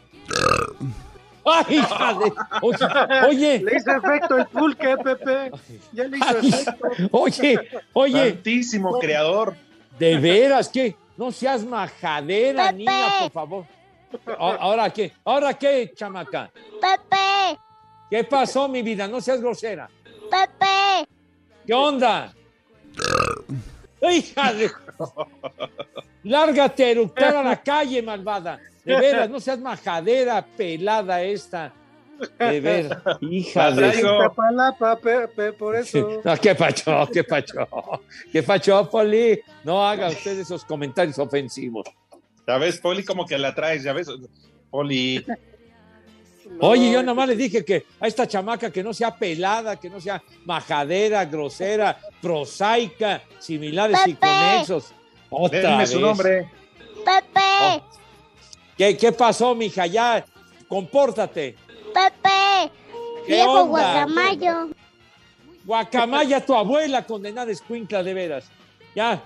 ¡Ay, 1.45 1.79
hija 1.79 2.15
de... 2.15 2.33
Oye, 2.63 3.27
oye, 3.29 3.59
Le 3.65 3.77
hizo 3.77 3.91
efecto 3.91 4.37
el 4.39 4.47
pulque, 4.47 4.97
Pepe. 4.99 5.51
Ya 5.93 6.05
le 6.05 6.17
hizo 6.17 6.39
efecto. 6.39 6.89
oye, 7.11 7.59
oye, 7.93 8.31
Santísimo 8.35 9.01
creador. 9.01 9.57
de 9.99 10.17
veras, 10.19 10.69
que 10.69 10.95
no 11.17 11.33
seas 11.33 11.65
majadera, 11.65 12.67
Pepe. 12.67 12.77
niña, 12.77 13.09
por 13.23 13.33
favor. 13.33 13.80
A- 14.39 14.57
¿Ahora 14.61 14.91
qué? 14.91 15.13
¿Ahora 15.25 15.55
qué, 15.55 15.93
chamaca? 15.95 16.51
Pepe. 16.81 17.59
¿Qué 18.11 18.25
pasó, 18.25 18.69
mi 18.69 18.83
vida? 18.83 19.07
No 19.07 19.21
seas 19.21 19.41
grosera. 19.41 19.89
Pepe. 20.31 21.09
¿Qué 21.67 21.73
onda? 21.75 22.33
¡Hija 24.03 24.53
de... 24.53 24.71
Lárgate 26.25 26.85
a 26.85 26.91
eructar 26.91 27.37
a 27.37 27.43
la 27.43 27.63
calle, 27.63 28.03
malvada. 28.03 28.59
De 28.85 28.97
veras, 28.99 29.29
no 29.31 29.39
seas 29.41 29.61
majadera 29.61 30.45
pelada 30.45 31.23
esta. 31.23 31.73
De 32.39 32.61
veras, 32.61 33.03
hija 33.21 33.71
de... 33.71 33.93
Pepe, 35.03 35.53
por 35.53 35.77
eso. 35.77 36.21
No, 36.25 36.37
qué 36.37 36.55
pacho, 36.55 37.09
qué 37.13 37.25
pacho, 37.25 37.69
qué 38.33 38.43
pacho, 38.43 38.91
Poli. 38.91 39.41
No 39.65 39.87
haga 39.87 40.09
usted 40.09 40.39
esos 40.39 40.65
comentarios 40.65 41.19
ofensivos. 41.19 41.87
Ya 42.47 42.59
ves, 42.59 42.79
Poli, 42.79 43.05
como 43.05 43.27
que 43.27 43.39
la 43.39 43.55
traes, 43.55 43.83
ya 43.83 43.93
ves. 43.93 44.09
Poli. 44.71 45.25
Oye, 46.59 46.91
yo 46.91 47.03
nomás 47.03 47.29
le 47.29 47.37
dije 47.37 47.65
que 47.65 47.87
a 48.01 48.07
esta 48.07 48.27
chamaca 48.27 48.71
que 48.71 48.83
no 48.83 48.93
sea 48.93 49.17
pelada, 49.17 49.77
que 49.77 49.89
no 49.89 50.01
sea 50.01 50.23
majadera, 50.45 51.25
grosera, 51.25 51.99
prosaica, 52.21 53.23
similares 53.39 54.01
y 54.07 54.15
conexos. 54.15 54.93
Otra 55.31 55.71
Dime 55.71 55.87
su 55.87 56.01
nombre. 56.01 56.51
Pepe. 57.05 57.83
¿Qué, 58.77 58.97
¿Qué 58.97 59.13
pasó, 59.13 59.55
mija? 59.55 59.87
Ya, 59.87 60.25
compórtate. 60.69 61.55
Pepe. 61.95 62.73
¿Qué 63.27 63.35
Viejo 63.35 63.63
onda? 63.63 63.65
guacamayo. 63.65 64.71
Guacamaya, 65.65 66.45
tu 66.45 66.55
abuela 66.55 67.07
condenada 67.07 67.51
escuincla 67.53 68.03
de 68.03 68.15
veras. 68.15 68.51
Ya, 68.95 69.23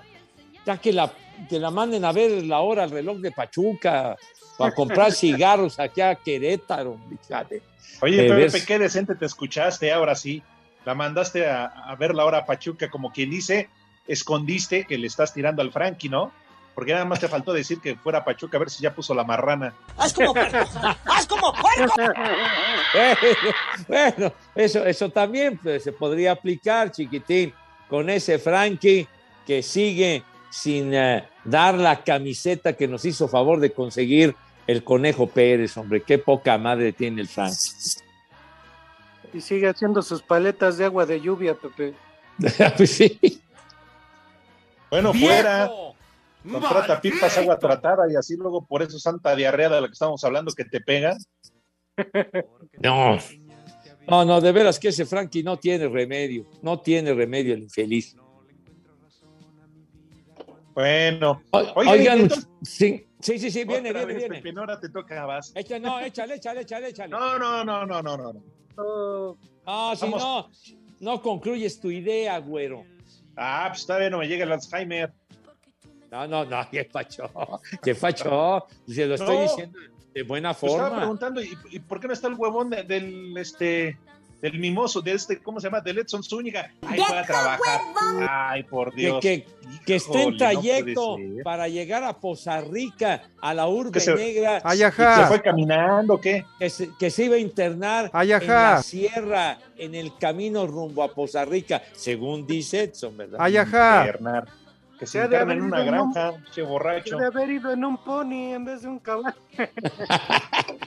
ya 0.66 0.76
que 0.76 0.92
la, 0.92 1.10
que 1.48 1.58
la 1.58 1.70
manden 1.70 2.04
a 2.04 2.12
ver 2.12 2.44
la 2.44 2.60
hora, 2.60 2.84
el 2.84 2.90
reloj 2.90 3.18
de 3.18 3.32
Pachuca, 3.32 4.16
para 4.58 4.74
comprar 4.74 5.12
cigarros 5.12 5.78
aquí 5.78 6.00
a 6.00 6.14
Querétaro, 6.14 6.98
fíjate. 7.08 7.62
Oye, 8.00 8.28
Pepe, 8.28 8.64
qué 8.64 8.78
decente 8.78 9.14
te 9.14 9.26
escuchaste, 9.26 9.92
ahora 9.92 10.14
sí. 10.14 10.42
La 10.84 10.94
mandaste 10.94 11.48
a, 11.48 11.64
a 11.64 11.94
ver 11.96 12.14
la 12.14 12.24
hora 12.24 12.38
a 12.38 12.46
Pachuca, 12.46 12.90
como 12.90 13.10
quien 13.10 13.30
dice, 13.30 13.70
escondiste 14.06 14.84
que 14.84 14.98
le 14.98 15.06
estás 15.06 15.32
tirando 15.32 15.62
al 15.62 15.72
Frankie, 15.72 16.08
¿no? 16.08 16.32
Porque 16.74 16.92
nada 16.92 17.04
más 17.04 17.20
te 17.20 17.28
faltó 17.28 17.52
decir 17.52 17.80
que 17.80 17.94
fuera 17.94 18.18
a 18.18 18.24
Pachuca 18.24 18.56
a 18.56 18.60
ver 18.60 18.68
si 18.68 18.82
ya 18.82 18.92
puso 18.94 19.14
la 19.14 19.22
marrana. 19.22 19.74
bueno, 23.88 24.32
eso, 24.54 24.84
eso 24.84 25.08
también 25.10 25.58
pues, 25.58 25.84
se 25.84 25.92
podría 25.92 26.32
aplicar, 26.32 26.90
chiquitín, 26.90 27.54
con 27.88 28.10
ese 28.10 28.40
Frankie 28.40 29.06
que 29.46 29.62
sigue 29.62 30.24
sin 30.54 30.94
eh, 30.94 31.24
dar 31.44 31.74
la 31.74 32.04
camiseta 32.04 32.74
que 32.74 32.86
nos 32.86 33.04
hizo 33.04 33.26
favor 33.26 33.58
de 33.58 33.72
conseguir 33.72 34.36
el 34.68 34.84
Conejo 34.84 35.26
Pérez, 35.26 35.76
hombre. 35.76 36.00
Qué 36.00 36.16
poca 36.16 36.56
madre 36.58 36.92
tiene 36.92 37.22
el 37.22 37.28
Frankie. 37.28 37.58
Y 39.32 39.40
sigue 39.40 39.68
haciendo 39.68 40.00
sus 40.00 40.22
paletas 40.22 40.78
de 40.78 40.84
agua 40.84 41.06
de 41.06 41.20
lluvia, 41.20 41.54
Pepe. 41.54 41.94
Pues 42.76 42.90
sí. 42.92 43.42
Bueno, 44.90 45.12
fuera, 45.12 45.68
contrata 46.48 47.00
pipas, 47.00 47.36
agua 47.36 47.58
tratada 47.58 48.04
y 48.08 48.14
así 48.14 48.36
luego 48.36 48.64
por 48.64 48.80
eso 48.80 48.96
santa 49.00 49.34
diarrea 49.34 49.68
de 49.68 49.80
la 49.80 49.88
que 49.88 49.92
estamos 49.92 50.22
hablando 50.22 50.52
que 50.52 50.64
te 50.64 50.80
pega. 50.80 51.16
No. 52.78 53.18
No, 54.06 54.24
no, 54.24 54.40
de 54.40 54.52
veras 54.52 54.78
que 54.78 54.88
ese 54.88 55.04
Frankie 55.04 55.42
no 55.42 55.58
tiene 55.58 55.88
remedio. 55.88 56.46
No 56.62 56.78
tiene 56.78 57.12
remedio 57.12 57.54
el 57.54 57.64
infeliz. 57.64 58.14
Bueno, 60.74 61.40
Oigan, 61.52 61.72
Oigan, 62.22 62.30
sí, 62.62 63.06
sí, 63.20 63.38
sí, 63.38 63.50
sí, 63.50 63.64
viene, 63.64 63.92
viene, 63.92 64.06
vez, 64.06 64.16
viene. 64.16 64.40
Pepe, 64.42 64.58
ahora 64.58 64.80
te 64.80 64.88
toca, 64.88 65.24
vas. 65.24 65.54
Echa- 65.54 65.78
no, 65.80 66.00
échale, 66.00 66.34
échale, 66.36 66.62
échale, 66.62 66.88
échale. 66.88 67.10
No, 67.10 67.38
no, 67.38 67.64
no, 67.64 67.86
no, 67.86 68.02
no, 68.02 68.16
no. 68.16 68.32
no. 68.76 69.36
No, 69.66 69.96
si 69.96 70.08
no, 70.08 70.50
no 71.00 71.22
concluyes 71.22 71.78
tu 71.80 71.90
idea, 71.90 72.38
güero. 72.38 72.84
Ah, 73.36 73.66
pues 73.70 73.86
todavía 73.86 74.10
no 74.10 74.18
me 74.18 74.26
llega 74.26 74.44
el 74.44 74.52
Alzheimer. 74.52 75.12
No, 76.10 76.26
no, 76.26 76.44
no, 76.44 76.68
qué 76.70 76.84
facho, 76.84 77.30
qué 77.82 77.94
facho. 77.94 78.66
Se 78.88 79.06
lo 79.06 79.14
estoy 79.14 79.36
No. 79.36 79.42
diciendo 79.42 79.78
de 80.12 80.22
buena 80.22 80.54
Te 80.54 80.66
estaba 80.66 80.84
forma. 80.88 80.98
preguntando, 81.00 81.42
¿y, 81.42 81.56
y 81.70 81.78
por 81.80 82.00
qué 82.00 82.06
no 82.08 82.12
está 82.14 82.28
el 82.28 82.34
huevón 82.34 82.70
de- 82.70 82.82
del 82.84 83.36
este 83.36 83.96
del 84.40 84.58
mimoso, 84.58 85.00
de 85.00 85.12
este, 85.12 85.38
¿cómo 85.42 85.58
se 85.58 85.66
llama? 85.68 85.80
Del 85.80 85.98
Edson 85.98 86.22
Zúñiga. 86.22 86.70
Ahí 86.86 87.00
fue 87.00 87.18
a 87.18 87.22
trabajar. 87.24 87.80
Ay, 88.28 88.62
por 88.64 88.90
Que, 88.94 89.00
Dios. 89.00 89.20
que, 89.20 89.46
que 89.86 89.94
esté 89.96 90.22
en 90.22 90.30
no 90.32 90.36
trayecto 90.36 91.16
para 91.42 91.66
llegar 91.68 92.04
a 92.04 92.12
Poza 92.12 92.60
Rica, 92.60 93.22
a 93.40 93.54
la 93.54 93.66
urbe 93.68 93.98
se- 94.00 94.14
negra, 94.14 94.60
Ay, 94.62 94.78
¿Se 94.78 95.26
fue 95.26 95.40
caminando 95.40 96.20
qué? 96.20 96.44
que 96.58 96.68
se, 96.68 96.90
que 96.98 97.10
se 97.10 97.24
iba 97.24 97.36
a 97.36 97.38
internar 97.38 98.10
Ay, 98.12 98.32
en 98.32 98.46
la 98.46 98.82
sierra, 98.82 99.58
en 99.78 99.94
el 99.94 100.16
camino 100.18 100.66
rumbo 100.66 101.02
a 101.02 101.14
Poza 101.14 101.44
Rica, 101.46 101.82
según 101.92 102.46
dice 102.46 102.82
Edson, 102.84 103.16
¿verdad? 103.16 103.38
Ay, 103.40 103.56
ajá. 103.56 104.04
Bernard. 104.04 104.48
Que 104.98 105.06
se 105.06 105.18
de 105.18 105.24
interna 105.24 105.52
en 105.54 105.62
una 105.62 105.80
un- 105.80 105.86
granja, 105.86 106.34
che 106.52 106.62
borracho. 106.62 107.16
de 107.16 107.26
haber 107.26 107.50
ido 107.50 107.72
en 107.72 107.84
un 107.84 107.96
pony 107.96 108.52
en 108.54 108.64
vez 108.64 108.82
de 108.82 108.88
un 108.88 108.98
caballo. 109.00 109.34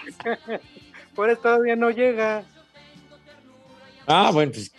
por 1.16 1.30
eso 1.30 1.42
todavía 1.42 1.76
no 1.76 1.90
llega. 1.90 2.44
Ah, 4.08 4.32
bueno, 4.34 4.54
pues, 4.54 4.72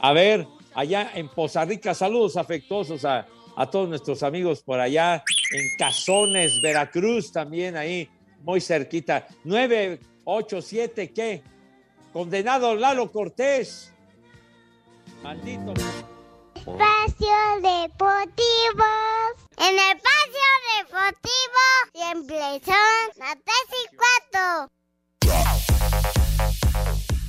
a 0.00 0.12
ver, 0.12 0.46
allá 0.74 1.10
en 1.14 1.28
Poza 1.28 1.64
Rica, 1.64 1.94
saludos 1.94 2.38
afectuosos 2.38 3.04
a, 3.04 3.26
a 3.56 3.70
todos 3.70 3.88
nuestros 3.88 4.22
amigos 4.22 4.62
por 4.62 4.80
allá, 4.80 5.22
en 5.52 5.76
Cazones, 5.78 6.60
Veracruz 6.62 7.30
también, 7.30 7.76
ahí, 7.76 8.08
muy 8.42 8.60
cerquita. 8.60 9.26
987, 9.44 11.12
¿qué? 11.12 11.42
Condenado 12.12 12.74
Lalo 12.74 13.12
Cortés. 13.12 13.92
Maldito. 15.22 15.74
Espacio 16.54 17.36
Deportivo. 17.56 18.84
En 19.58 19.74
el 19.74 19.96
Espacio 19.96 20.48
Deportivo 20.78 21.62
siempre 21.92 22.60
son 22.64 23.18
las 23.18 23.34
3 23.34 23.44
y 23.70 23.96
4. 24.30 24.79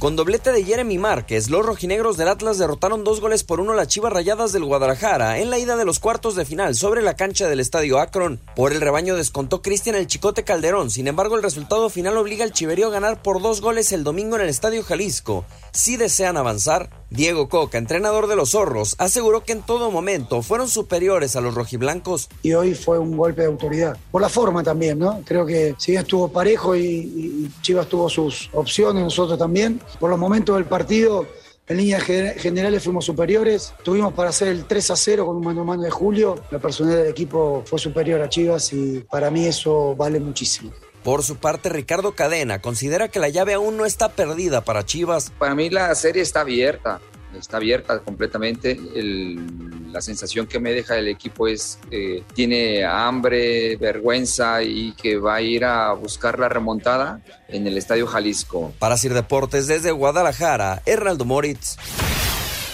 Con 0.02 0.16
doblete 0.16 0.52
de 0.52 0.64
Jeremy 0.64 0.98
Márquez, 0.98 1.52
los 1.52 1.64
rojinegros 1.64 2.18
del 2.18 2.28
Atlas 2.28 2.58
derrotaron 2.58 3.04
dos 3.04 3.22
goles 3.22 3.44
por 3.44 3.60
uno 3.60 3.74
a 3.74 3.76
las 3.76 3.88
Chivas 3.88 4.12
Rayadas 4.12 4.52
del 4.52 4.66
Guadalajara 4.66 5.38
en 5.38 5.52
la 5.52 5.60
ida 5.60 5.76
de 5.76 5.86
los 5.86 6.00
cuartos 6.00 6.36
de 6.36 6.44
final 6.44 6.74
sobre 6.74 7.04
la 7.04 7.16
cancha 7.16 7.48
del 7.48 7.60
Estadio 7.60 8.00
Akron. 8.00 8.40
Por 8.56 8.72
el 8.72 8.82
rebaño 8.82 9.16
descontó 9.16 9.62
Cristian 9.62 9.96
el 9.96 10.08
Chicote 10.08 10.44
Calderón, 10.44 10.90
sin 10.90 11.08
embargo 11.08 11.36
el 11.36 11.44
resultado 11.44 11.88
final 11.92 12.18
obliga 12.18 12.44
al 12.44 12.52
Chiverío 12.52 12.88
a 12.88 12.90
ganar 12.90 13.22
por 13.22 13.44
dos 13.44 13.62
goles 13.62 13.92
el 13.92 14.04
domingo 14.04 14.38
en 14.38 14.42
el 14.42 14.50
Estadio 14.50 14.82
Jalisco. 14.82 15.46
Si 15.72 15.98
desean 15.98 16.36
avanzar, 16.36 16.90
Diego 17.12 17.50
Coca, 17.50 17.78
entrenador 17.78 18.28
de 18.28 18.38
los 18.38 18.52
Zorros, 18.52 18.96
aseguró 18.98 19.44
que 19.44 19.52
en 19.52 19.62
todo 19.62 19.92
momento 19.92 20.42
fueron 20.42 20.70
superiores 20.70 21.36
a 21.36 21.42
los 21.42 21.54
rojiblancos. 21.54 22.30
Y 22.42 22.54
hoy 22.54 22.74
fue 22.74 23.00
un 23.00 23.18
golpe 23.18 23.42
de 23.42 23.48
autoridad. 23.50 23.98
Por 24.12 24.22
la 24.22 24.30
forma 24.30 24.64
también, 24.64 24.98
¿no? 24.98 25.22
Creo 25.26 25.46
que 25.46 25.76
si 25.78 25.92
bien 25.92 26.04
estuvo 26.04 26.30
parejo 26.30 26.74
y, 26.74 26.82
y 26.86 27.52
Chivas 27.62 27.88
tuvo 27.88 28.10
sus 28.10 28.50
opciones, 28.54 29.04
nosotros 29.04 29.38
también. 29.38 29.82
Por 30.00 30.10
los 30.10 30.18
momentos 30.18 30.56
del 30.56 30.64
partido, 30.66 31.26
en 31.68 31.78
líneas 31.78 32.02
ge- 32.04 32.36
generales 32.38 32.82
fuimos 32.82 33.04
superiores. 33.04 33.74
Tuvimos 33.84 34.14
para 34.14 34.30
hacer 34.30 34.48
el 34.48 34.64
3 34.66 34.92
a 34.92 34.96
0 34.96 35.26
con 35.26 35.36
un 35.36 35.44
mano 35.44 35.62
a 35.62 35.66
mano 35.66 35.84
de 35.84 35.92
Julio. 35.92 36.36
La 36.50 36.60
personalidad 36.60 37.02
del 37.04 37.12
equipo 37.12 37.62
fue 37.66 37.78
superior 37.78 38.22
a 38.22 38.30
Chivas 38.30 38.72
y 38.72 39.00
para 39.12 39.30
mí 39.30 39.46
eso 39.46 39.96
vale 39.98 40.18
muchísimo. 40.22 40.72
Por 41.04 41.24
su 41.24 41.38
parte, 41.38 41.70
Ricardo 41.70 42.14
Cadena 42.14 42.60
considera 42.62 43.08
que 43.08 43.20
la 43.20 43.30
llave 43.30 43.54
aún 43.56 43.76
no 43.78 43.86
está 43.86 44.10
perdida 44.10 44.62
para 44.62 44.86
Chivas. 44.86 45.32
Para 45.40 45.56
mí 45.56 45.70
la 45.70 45.94
serie 45.96 46.22
está 46.22 46.42
abierta, 46.42 47.00
está 47.38 47.58
abierta 47.58 48.00
completamente. 48.00 48.80
El- 48.96 49.92
la 49.92 50.00
sensación 50.02 50.48
que 50.48 50.60
me 50.60 50.72
deja 50.72 50.98
el 50.98 51.08
equipo 51.10 51.48
es 51.48 51.78
que 51.90 52.24
tiene 52.34 52.86
hambre, 52.86 53.76
vergüenza 53.78 54.64
y 54.64 54.94
que 54.94 55.18
va 55.18 55.36
a 55.36 55.42
ir 55.42 55.66
a 55.66 55.92
buscar 55.94 56.40
la 56.40 56.48
remontada 56.48 57.20
en 57.50 57.68
el 57.68 57.78
Estadio 57.78 58.08
Jalisco. 58.08 58.72
Para 58.80 58.96
Sir 58.96 59.14
Deportes 59.14 59.68
desde 59.68 59.92
Guadalajara, 59.92 60.82
Hernaldo 60.86 61.26
Moritz. 61.26 61.76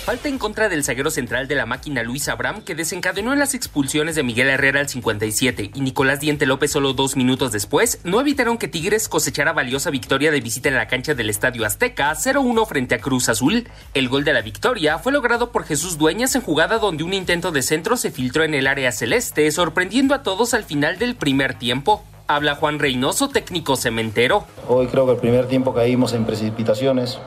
Falta 0.08 0.30
en 0.30 0.38
contra 0.38 0.70
del 0.70 0.86
zaguero 0.86 1.12
central 1.12 1.50
de 1.50 1.56
la 1.56 1.66
máquina 1.66 2.02
Luis 2.02 2.30
Abraham 2.30 2.62
que 2.62 2.76
desencadenó 2.76 3.34
en 3.34 3.40
las 3.40 3.54
expulsiones 3.54 4.16
de 4.16 4.24
Miguel 4.24 4.48
Herrera 4.48 4.80
al 4.80 4.88
57 4.88 5.72
y 5.74 5.82
Nicolás 5.82 6.22
Diente 6.22 6.46
López 6.46 6.72
solo 6.72 6.94
dos 6.94 7.18
minutos 7.18 7.52
después 7.52 8.00
no 8.06 8.22
evitaron 8.22 8.58
que 8.58 8.70
Tigres 8.70 9.10
cosechara 9.10 9.52
valiosa 9.52 9.90
victoria 9.90 10.32
de 10.32 10.40
visita 10.40 10.70
en 10.70 10.76
la 10.76 10.88
cancha 10.88 11.14
del 11.14 11.30
Estadio 11.30 11.66
Azteca 11.66 12.10
0-1 12.14 12.66
frente 12.66 12.96
a 12.96 13.00
Cruz 13.00 13.28
Azul. 13.28 13.68
El 13.94 14.08
gol 14.08 14.24
de 14.24 14.32
la 14.32 14.42
victoria 14.42 14.98
fue 14.98 15.12
logrado 15.12 15.52
por 15.52 15.66
Jesús 15.66 15.98
Dueñas 15.98 16.34
en 16.36 16.42
jugada 16.42 16.78
donde 16.80 17.04
un 17.04 17.14
intento 17.14 17.52
de 17.52 17.62
centro 17.62 17.98
se 17.98 18.10
filtró 18.10 18.46
en 18.46 18.54
el 18.54 18.68
área 18.68 18.94
celeste 18.94 19.52
sorprendiendo 19.52 20.16
a 20.16 20.24
todos 20.24 20.54
al 20.54 20.64
final 20.64 21.00
del 21.00 21.18
primer 21.18 21.56
tiempo. 21.56 22.06
Habla 22.28 22.56
Juan 22.56 22.80
Reynoso, 22.80 23.28
técnico 23.28 23.76
cementero. 23.76 24.48
Hoy 24.70 24.88
creo 24.88 25.06
que 25.06 25.12
el 25.12 25.20
primer 25.20 25.48
tiempo 25.48 25.74
caímos 25.74 26.14
en 26.14 26.24
precipitaciones. 26.24 27.20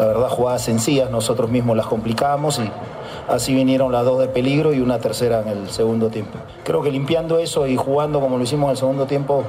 La 0.00 0.06
verdad, 0.06 0.28
jugadas 0.30 0.62
sencillas, 0.62 1.10
nosotros 1.10 1.50
mismos 1.50 1.76
las 1.76 1.84
complicamos 1.84 2.58
y 2.58 2.70
así 3.28 3.54
vinieron 3.54 3.92
las 3.92 4.02
dos 4.06 4.18
de 4.18 4.28
peligro 4.28 4.72
y 4.72 4.80
una 4.80 4.98
tercera 4.98 5.42
en 5.42 5.48
el 5.48 5.68
segundo 5.68 6.08
tiempo. 6.08 6.38
Creo 6.64 6.80
que 6.80 6.90
limpiando 6.90 7.38
eso 7.38 7.66
y 7.66 7.76
jugando 7.76 8.18
como 8.18 8.38
lo 8.38 8.42
hicimos 8.42 8.64
en 8.68 8.70
el 8.70 8.76
segundo 8.78 9.04
tiempo, 9.04 9.44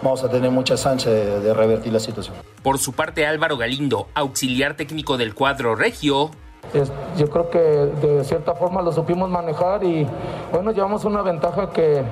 vamos 0.00 0.22
a 0.22 0.28
tener 0.28 0.52
muchas 0.52 0.86
anchas 0.86 1.12
de, 1.12 1.40
de 1.40 1.52
revertir 1.54 1.92
la 1.92 1.98
situación. 1.98 2.36
Por 2.62 2.78
su 2.78 2.92
parte, 2.92 3.26
Álvaro 3.26 3.56
Galindo, 3.56 4.06
auxiliar 4.14 4.76
técnico 4.76 5.16
del 5.16 5.34
cuadro 5.34 5.74
regio, 5.74 6.30
Es- 6.72 6.92
yo 7.18 7.28
creo 7.28 7.50
que 7.50 7.58
de 7.58 8.22
cierta 8.22 8.54
forma 8.54 8.82
lo 8.82 8.92
supimos 8.92 9.28
manejar 9.28 9.82
y 9.82 10.06
bueno, 10.52 10.70
llevamos 10.70 11.04
una 11.04 11.22
ventaja 11.22 11.70
que 11.70 12.02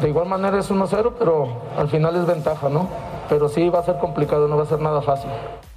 de 0.00 0.08
igual 0.08 0.26
manera 0.28 0.56
es 0.60 0.70
1-0, 0.70 1.14
pero 1.18 1.48
al 1.76 1.88
final 1.88 2.14
es 2.14 2.26
ventaja, 2.26 2.68
¿no? 2.68 2.86
Pero 3.28 3.48
sí 3.48 3.68
va 3.70 3.80
a 3.80 3.82
ser 3.82 3.98
complicado, 3.98 4.46
no 4.46 4.56
va 4.56 4.62
a 4.62 4.66
ser 4.66 4.80
nada 4.80 5.02
fácil. 5.02 5.30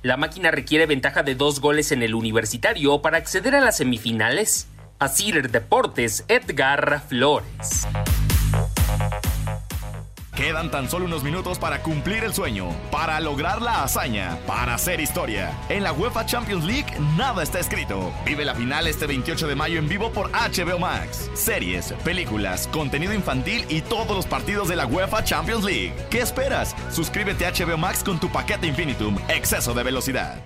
La 0.05 0.17
máquina 0.17 0.51
requiere 0.51 0.85
ventaja 0.85 1.23
de 1.23 1.33
dos 1.33 1.59
goles 1.59 1.91
en 1.91 2.03
el 2.03 2.13
universitario 2.13 3.01
para 3.01 3.17
acceder 3.17 3.55
a 3.55 3.59
las 3.59 3.77
semifinales. 3.77 4.67
Asir 4.99 5.49
Deportes, 5.49 6.25
Edgar 6.27 7.01
Flores. 7.09 7.87
Quedan 10.35 10.69
tan 10.69 10.89
solo 10.89 11.05
unos 11.05 11.23
minutos 11.23 11.57
para 11.57 11.81
cumplir 11.81 12.25
el 12.25 12.33
sueño, 12.33 12.67
para 12.91 13.21
lograr 13.21 13.61
la 13.61 13.83
hazaña, 13.83 14.37
para 14.45 14.73
hacer 14.73 14.99
historia. 14.99 15.57
En 15.69 15.81
la 15.81 15.93
UEFA 15.93 16.25
Champions 16.25 16.65
League 16.65 16.87
nada 17.15 17.41
está 17.41 17.59
escrito. 17.59 18.11
Vive 18.25 18.43
la 18.43 18.53
final 18.53 18.85
este 18.85 19.07
28 19.07 19.47
de 19.47 19.55
mayo 19.55 19.79
en 19.79 19.87
vivo 19.87 20.11
por 20.11 20.29
HBO 20.31 20.77
Max. 20.77 21.31
Series, 21.35 21.93
películas, 22.03 22.67
contenido 22.67 23.13
infantil 23.13 23.65
y 23.69 23.79
todos 23.79 24.13
los 24.13 24.25
partidos 24.25 24.67
de 24.67 24.75
la 24.75 24.85
UEFA 24.85 25.23
Champions 25.23 25.63
League. 25.63 25.93
¿Qué 26.11 26.19
esperas? 26.19 26.75
Suscríbete 26.91 27.45
a 27.45 27.51
HBO 27.53 27.77
Max 27.77 28.03
con 28.03 28.19
tu 28.19 28.29
paquete 28.29 28.67
Infinitum, 28.67 29.17
exceso 29.29 29.73
de 29.73 29.83
velocidad. 29.83 30.43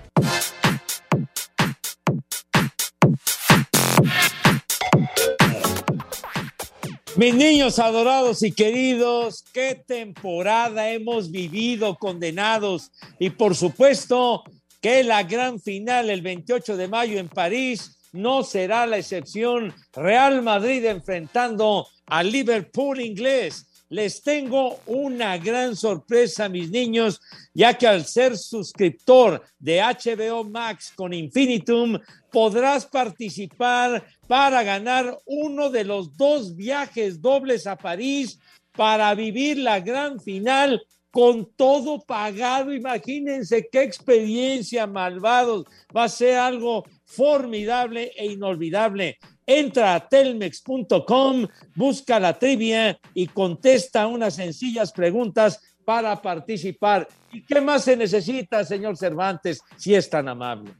Mis 7.20 7.34
niños 7.34 7.78
adorados 7.78 8.42
y 8.42 8.50
queridos, 8.50 9.44
qué 9.52 9.74
temporada 9.86 10.90
hemos 10.90 11.30
vivido 11.30 11.96
condenados. 11.96 12.90
Y 13.18 13.28
por 13.28 13.54
supuesto 13.54 14.42
que 14.80 15.04
la 15.04 15.22
gran 15.24 15.60
final 15.60 16.08
el 16.08 16.22
28 16.22 16.78
de 16.78 16.88
mayo 16.88 17.18
en 17.18 17.28
París 17.28 17.98
no 18.14 18.42
será 18.42 18.86
la 18.86 18.96
excepción. 18.96 19.74
Real 19.92 20.40
Madrid 20.40 20.82
enfrentando 20.86 21.86
al 22.06 22.32
Liverpool 22.32 23.02
inglés. 23.02 23.66
Les 23.90 24.22
tengo 24.22 24.78
una 24.86 25.36
gran 25.36 25.76
sorpresa, 25.76 26.48
mis 26.48 26.70
niños, 26.70 27.20
ya 27.52 27.76
que 27.76 27.86
al 27.86 28.06
ser 28.06 28.38
suscriptor 28.38 29.44
de 29.58 29.82
HBO 29.82 30.44
Max 30.44 30.90
con 30.96 31.12
Infinitum, 31.12 31.98
podrás 32.30 32.86
participar 32.86 34.04
para 34.26 34.62
ganar 34.62 35.18
uno 35.26 35.70
de 35.70 35.84
los 35.84 36.16
dos 36.16 36.56
viajes 36.56 37.20
dobles 37.20 37.66
a 37.66 37.76
París 37.76 38.38
para 38.72 39.14
vivir 39.14 39.58
la 39.58 39.80
gran 39.80 40.20
final 40.20 40.80
con 41.10 41.52
todo 41.56 42.00
pagado. 42.00 42.72
Imagínense 42.72 43.68
qué 43.70 43.82
experiencia, 43.82 44.86
malvados. 44.86 45.66
Va 45.94 46.04
a 46.04 46.08
ser 46.08 46.36
algo 46.36 46.84
formidable 47.04 48.12
e 48.16 48.26
inolvidable. 48.26 49.18
Entra 49.46 49.96
a 49.96 50.08
telmex.com, 50.08 51.46
busca 51.74 52.20
la 52.20 52.38
trivia 52.38 52.98
y 53.14 53.26
contesta 53.26 54.06
unas 54.06 54.36
sencillas 54.36 54.92
preguntas 54.92 55.60
para 55.84 56.22
participar. 56.22 57.08
¿Y 57.32 57.44
qué 57.44 57.60
más 57.60 57.84
se 57.84 57.96
necesita, 57.96 58.64
señor 58.64 58.96
Cervantes, 58.96 59.60
si 59.76 59.94
es 59.94 60.08
tan 60.08 60.28
amable? 60.28 60.72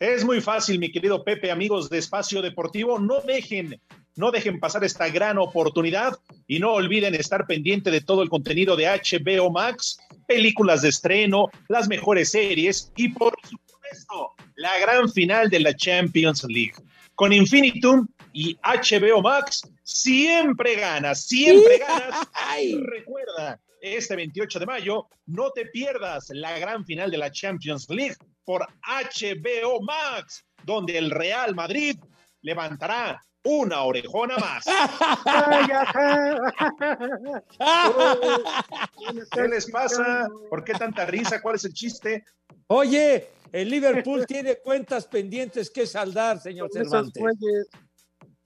Es 0.00 0.24
muy 0.24 0.40
fácil, 0.40 0.78
mi 0.78 0.92
querido 0.92 1.24
Pepe, 1.24 1.50
amigos 1.50 1.90
de 1.90 1.98
Espacio 1.98 2.40
Deportivo. 2.40 3.00
No 3.00 3.20
dejen, 3.20 3.80
no 4.14 4.30
dejen 4.30 4.60
pasar 4.60 4.84
esta 4.84 5.08
gran 5.08 5.38
oportunidad 5.38 6.16
y 6.46 6.60
no 6.60 6.74
olviden 6.74 7.16
estar 7.16 7.48
pendiente 7.48 7.90
de 7.90 8.00
todo 8.00 8.22
el 8.22 8.28
contenido 8.28 8.76
de 8.76 8.86
HBO 8.86 9.50
Max, 9.50 9.98
películas 10.28 10.82
de 10.82 10.90
estreno, 10.90 11.48
las 11.68 11.88
mejores 11.88 12.30
series 12.30 12.92
y, 12.94 13.08
por 13.08 13.34
supuesto, 13.42 14.34
la 14.54 14.78
gran 14.78 15.10
final 15.10 15.50
de 15.50 15.58
la 15.58 15.74
Champions 15.74 16.44
League. 16.44 16.74
Con 17.16 17.32
Infinitum 17.32 18.06
y 18.32 18.56
HBO 18.62 19.20
Max, 19.20 19.62
siempre 19.82 20.76
ganas, 20.76 21.24
siempre 21.24 21.78
ganas. 21.88 22.28
Y 22.62 22.76
recuerda, 22.76 23.60
este 23.80 24.14
28 24.14 24.60
de 24.60 24.66
mayo, 24.66 25.08
no 25.26 25.50
te 25.50 25.66
pierdas 25.66 26.30
la 26.30 26.56
gran 26.60 26.84
final 26.84 27.10
de 27.10 27.18
la 27.18 27.32
Champions 27.32 27.88
League 27.90 28.14
por 28.48 28.62
HBO 28.62 29.82
Max, 29.82 30.42
donde 30.64 30.96
el 30.96 31.10
Real 31.10 31.54
Madrid 31.54 31.98
levantará 32.40 33.22
una 33.44 33.82
orejona 33.82 34.38
más. 34.38 34.64
¿Qué 39.32 39.48
les 39.48 39.70
pasa? 39.70 40.28
¿Por 40.48 40.64
qué 40.64 40.72
tanta 40.72 41.04
risa? 41.04 41.42
¿Cuál 41.42 41.56
es 41.56 41.66
el 41.66 41.74
chiste? 41.74 42.24
Oye, 42.68 43.28
el 43.52 43.68
Liverpool 43.68 44.24
tiene 44.24 44.56
cuentas 44.64 45.06
pendientes 45.06 45.68
que 45.68 45.86
saldar, 45.86 46.40
señor 46.40 46.70
Cervantes. 46.72 47.22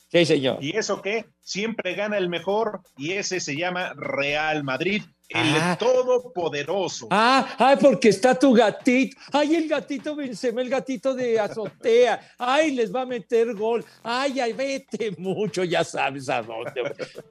Sí, 0.08 0.26
señor. 0.26 0.58
¿Y 0.60 0.76
eso 0.76 1.00
qué? 1.00 1.26
Siempre 1.42 1.94
gana 1.94 2.18
el 2.18 2.28
mejor 2.28 2.80
y 2.96 3.12
ese 3.12 3.38
se 3.38 3.54
llama 3.54 3.92
Real 3.94 4.64
Madrid, 4.64 5.04
el 5.34 5.54
Ah. 5.56 5.76
todopoderoso. 5.78 7.08
Ah, 7.10 7.54
ay, 7.58 7.76
porque 7.80 8.08
está 8.08 8.38
tu 8.38 8.52
gatito. 8.52 9.16
Ay, 9.32 9.54
el 9.56 9.68
gatito 9.68 10.14
Benzema, 10.16 10.60
el 10.62 10.68
gatito 10.68 11.14
de 11.14 11.38
azotea. 11.40 12.20
Ay, 12.38 12.72
les 12.72 12.94
va 12.94 13.02
a 13.02 13.06
meter 13.06 13.54
gol. 13.54 13.84
Ay, 14.02 14.40
ay, 14.40 14.52
vete 14.52 15.12
mucho, 15.18 15.64
ya 15.64 15.84
sabes 15.84 16.28
a 16.28 16.42
dónde. 16.42 16.82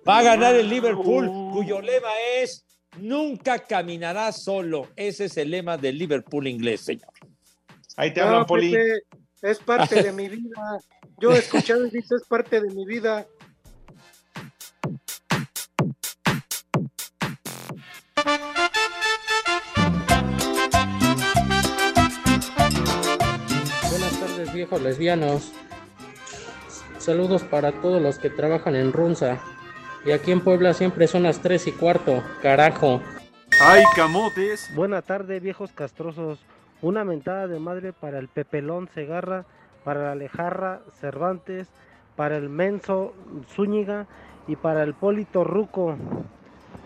Va 0.08 0.20
a 0.20 0.24
ganar 0.24 0.56
el 0.56 0.70
Liverpool, 0.70 1.30
cuyo 1.54 1.82
lema 1.82 2.10
es 2.38 2.66
nunca 2.98 3.60
caminará 3.60 4.32
solo. 4.32 4.90
Ese 4.96 5.26
es 5.26 5.38
el 5.38 5.52
lema 5.52 5.78
del 5.78 5.98
Liverpool 5.98 6.48
inglés, 6.48 6.82
señor. 6.82 7.12
Ahí 7.96 8.14
te 8.14 8.22
No, 8.22 8.28
hablan, 8.28 8.46
Poli. 8.46 8.72
Pepe, 8.72 9.04
es 9.42 9.60
parte 9.60 10.04
de 10.04 10.12
mi 10.12 10.28
vida. 10.30 10.80
Yo 11.20 11.32
he 11.34 11.40
escuchado 11.40 11.86
y 11.86 11.90
dice, 11.92 12.16
es 12.16 12.24
parte 12.28 12.60
de 12.62 12.70
mi 12.74 12.86
vida. 12.86 13.26
Buenas 23.90 24.20
tardes, 24.20 24.54
viejos 24.54 24.82
lesbianos. 24.82 25.52
Saludos 26.98 27.44
para 27.44 27.72
todos 27.72 28.02
los 28.02 28.20
que 28.20 28.30
trabajan 28.30 28.76
en 28.76 28.94
Runza. 28.94 29.40
Y 30.06 30.12
aquí 30.12 30.32
en 30.32 30.42
Puebla 30.42 30.74
siempre 30.74 31.08
son 31.08 31.24
las 31.24 31.42
3 31.42 31.68
y 31.68 31.72
cuarto, 31.72 32.24
carajo. 32.42 33.02
¡Ay, 33.60 33.84
camotes! 33.96 34.70
Buena 34.76 35.02
tarde, 35.02 35.40
viejos 35.40 35.72
castrosos. 35.72 36.40
Una 36.82 37.04
mentada 37.04 37.48
de 37.48 37.60
madre 37.60 37.94
para 37.94 38.18
el 38.18 38.28
Pepelón 38.28 38.90
Segarra, 38.94 39.46
para 39.84 40.04
la 40.04 40.12
Alejarra 40.14 40.82
Cervantes, 41.00 41.68
para 42.16 42.38
el 42.38 42.50
Menso 42.50 43.14
Zúñiga 43.56 44.08
y 44.48 44.56
para 44.56 44.84
el 44.84 44.94
Polito 44.94 45.44
Ruco. 45.44 45.98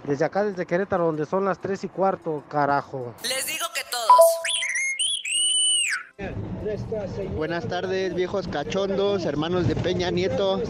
Desde 0.03 0.25
acá, 0.25 0.43
desde 0.43 0.65
Querétaro, 0.65 1.05
donde 1.05 1.25
son 1.25 1.45
las 1.45 1.59
3 1.59 1.83
y 1.83 1.87
cuarto, 1.89 2.43
carajo. 2.49 3.13
Les 3.23 3.45
digo 3.45 3.65
que 3.73 3.81
todos. 3.89 4.45
Buenas 7.35 7.67
tardes, 7.67 8.13
viejos 8.13 8.47
cachondos, 8.47 9.25
hermanos 9.25 9.67
de 9.67 9.75
Peña 9.75 10.09
Nieto. 10.11 10.61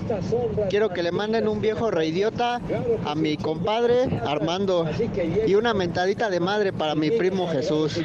Quiero 0.69 0.89
que 0.89 1.03
le 1.03 1.11
manden 1.11 1.47
un 1.47 1.61
viejo 1.61 1.91
reidiota 1.91 2.59
a 3.05 3.13
mi 3.13 3.37
compadre 3.37 4.19
Armando 4.25 4.89
y 5.45 5.53
una 5.53 5.75
mentadita 5.75 6.31
de 6.31 6.39
madre 6.39 6.73
para 6.73 6.95
mi 6.95 7.11
primo 7.11 7.47
Jesús. 7.47 7.99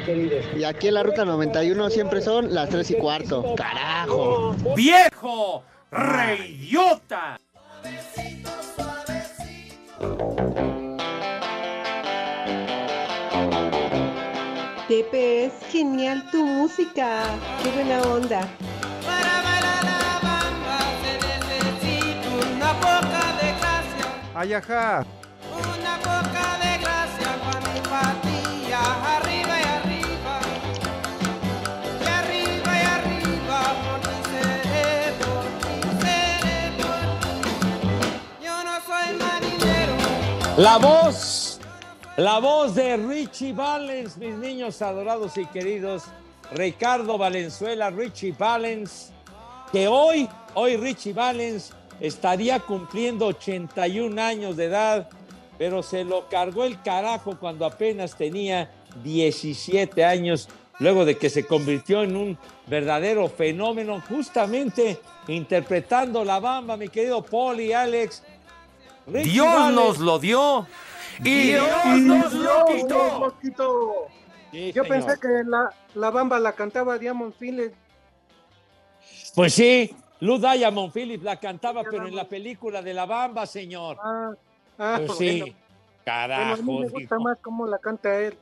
Y 0.55 0.63
aquí 0.63 0.89
en 0.89 0.93
la 0.93 1.03
ruta 1.03 1.25
91 1.25 1.89
siempre 1.89 2.21
son 2.21 2.53
las 2.53 2.69
3 2.69 2.91
y 2.91 2.95
cuarto. 2.95 3.55
¡Carajo! 3.55 4.55
¡Viejo! 4.75 5.63
¡Reidiota! 5.89 7.39
Pepe, 14.91 15.45
es 15.45 15.53
genial 15.71 16.29
tu 16.31 16.45
música. 16.45 17.23
Qué 17.63 17.69
buena 17.71 18.01
onda. 18.01 18.41
Una 22.57 22.73
poca 22.73 23.23
de 23.39 23.47
gracia, 23.57 24.05
¡Ay, 24.35 24.53
ajá! 24.53 25.05
una 25.53 25.95
poca 25.99 26.57
de 26.63 26.77
gracia 26.83 27.29
para 27.45 27.61
mi 27.71 27.79
patilla, 27.93 28.81
arriba 29.15 29.55
y 29.61 29.67
arriba, 29.79 30.35
y 32.03 32.07
arriba 32.19 32.71
y 32.81 32.85
arriba, 32.97 33.59
por 33.83 33.99
ti 34.01 34.17
seré, 34.29 35.13
por 35.21 35.45
ti. 35.63 36.03
Yo 38.43 38.55
no 38.65 38.75
soy 38.85 39.07
marinero. 39.23 39.95
La 40.57 40.75
voz, 40.77 41.40
la 42.17 42.39
voz 42.39 42.75
de 42.75 42.97
Richie 42.97 43.53
Valens, 43.53 44.17
mis 44.17 44.35
niños 44.35 44.81
adorados 44.81 45.37
y 45.37 45.45
queridos. 45.45 46.03
Ricardo 46.51 47.17
Valenzuela, 47.17 47.89
Richie 47.89 48.35
Valens, 48.37 49.11
que 49.71 49.87
hoy, 49.87 50.27
hoy 50.53 50.75
Richie 50.75 51.13
Valens 51.13 51.71
estaría 52.01 52.59
cumpliendo 52.59 53.27
81 53.27 54.21
años 54.21 54.57
de 54.57 54.65
edad, 54.65 55.09
pero 55.57 55.81
se 55.81 56.03
lo 56.03 56.27
cargó 56.27 56.65
el 56.65 56.81
carajo 56.81 57.37
cuando 57.39 57.65
apenas 57.65 58.17
tenía 58.17 58.69
17 59.01 60.03
años, 60.03 60.49
luego 60.79 61.05
de 61.05 61.17
que 61.17 61.29
se 61.29 61.45
convirtió 61.45 62.03
en 62.03 62.17
un 62.17 62.37
verdadero 62.67 63.29
fenómeno, 63.29 64.03
justamente 64.09 64.99
interpretando 65.29 66.25
la 66.25 66.41
bamba, 66.41 66.75
mi 66.75 66.89
querido 66.89 67.23
Poli, 67.23 67.71
Alex. 67.71 68.23
Richie 69.07 69.31
Dios 69.31 69.47
Valens. 69.47 69.75
nos 69.75 69.97
lo 69.99 70.19
dio 70.19 70.67
y 71.19 71.23
Dios 71.51 71.67
nos 72.01 72.33
lo 72.33 72.65
quitó. 73.41 74.07
Sí, 74.51 74.71
Yo 74.73 74.83
señor. 74.83 74.87
pensé 75.05 75.19
que 75.19 75.43
la, 75.45 75.73
la 75.95 76.09
bamba 76.09 76.39
la 76.39 76.53
cantaba 76.53 76.97
Diamond 76.97 77.33
Phillips. 77.39 77.75
Pues 79.33 79.53
sí, 79.53 79.95
Lou 80.19 80.37
Diamond 80.37 80.91
Phillips 80.91 81.23
la 81.23 81.37
cantaba, 81.37 81.83
pero 81.89 82.07
en 82.07 82.15
la 82.15 82.25
película 82.27 82.81
de 82.81 82.93
La 82.93 83.05
Bamba, 83.05 83.45
señor. 83.45 83.97
Ah, 84.77 84.99
Pues 85.05 85.17
sí, 85.17 85.39
bueno. 85.41 85.55
carajo. 86.03 86.61
Bueno, 86.63 86.79
a 86.79 86.81
mí 86.81 86.85
me 86.93 86.99
gusta 86.99 87.19
más 87.19 87.37
cómo 87.41 87.65
la 87.65 87.77
canta 87.79 88.19
él. 88.19 88.37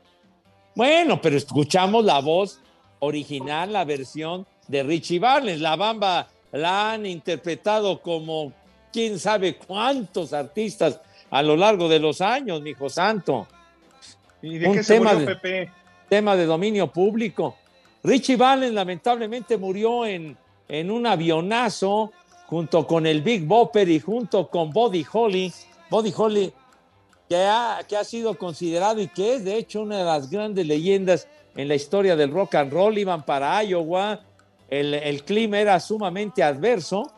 Bueno, 0.76 1.22
pero 1.22 1.38
escuchamos 1.38 2.04
la 2.04 2.20
voz 2.20 2.60
original, 3.00 3.72
la 3.74 3.86
versión 3.86 4.46
de 4.68 4.82
Richie 4.84 5.20
Valens. 5.20 5.62
La 5.62 5.76
Bamba 5.76 6.28
la 6.52 6.94
han 6.94 7.06
interpretado 7.06 8.02
como 8.02 8.52
quién 8.92 9.20
sabe 9.20 9.56
cuántos 9.58 10.34
artistas 10.34 11.00
a 11.32 11.42
lo 11.42 11.56
largo 11.56 11.88
de 11.90 12.00
los 12.00 12.22
años, 12.22 12.62
mi 12.62 12.72
hijo 12.72 12.90
santo. 12.90 13.48
¿Y 14.42 14.58
de 14.58 14.68
Un 14.68 14.76
qué 14.76 14.84
se 14.84 14.94
tema 14.96 15.14
murió 15.14 15.28
de- 15.28 15.36
Pepe? 15.36 15.72
tema 16.10 16.36
de 16.36 16.46
dominio 16.46 16.88
público. 16.92 17.56
Richie 18.04 18.36
Valens 18.38 18.74
lamentablemente 18.74 19.58
murió 19.58 20.06
en, 20.06 20.36
en 20.68 20.90
un 20.90 21.06
avionazo 21.06 22.12
junto 22.48 22.88
con 22.88 23.06
el 23.06 23.22
Big 23.22 23.46
Bopper 23.46 23.88
y 23.90 24.00
junto 24.00 24.48
con 24.50 24.72
Buddy 24.72 25.06
Holly. 25.12 25.54
Buddy 25.90 26.14
Holly, 26.16 26.54
que 27.28 27.36
ha, 27.38 27.82
que 27.88 27.96
ha 27.98 28.04
sido 28.04 28.36
considerado 28.38 29.02
y 29.02 29.08
que 29.08 29.36
es 29.36 29.46
de 29.46 29.58
hecho 29.58 29.82
una 29.82 29.98
de 30.00 30.04
las 30.06 30.30
grandes 30.32 30.66
leyendas 30.66 31.28
en 31.56 31.68
la 31.68 31.76
historia 31.76 32.16
del 32.16 32.32
rock 32.32 32.56
and 32.56 32.72
roll. 32.74 32.98
Iban 32.98 33.24
para 33.24 33.62
Iowa, 33.64 34.22
el, 34.70 34.94
el 34.96 35.24
clima 35.24 35.60
era 35.60 35.80
sumamente 35.80 36.42
adverso 36.42 37.12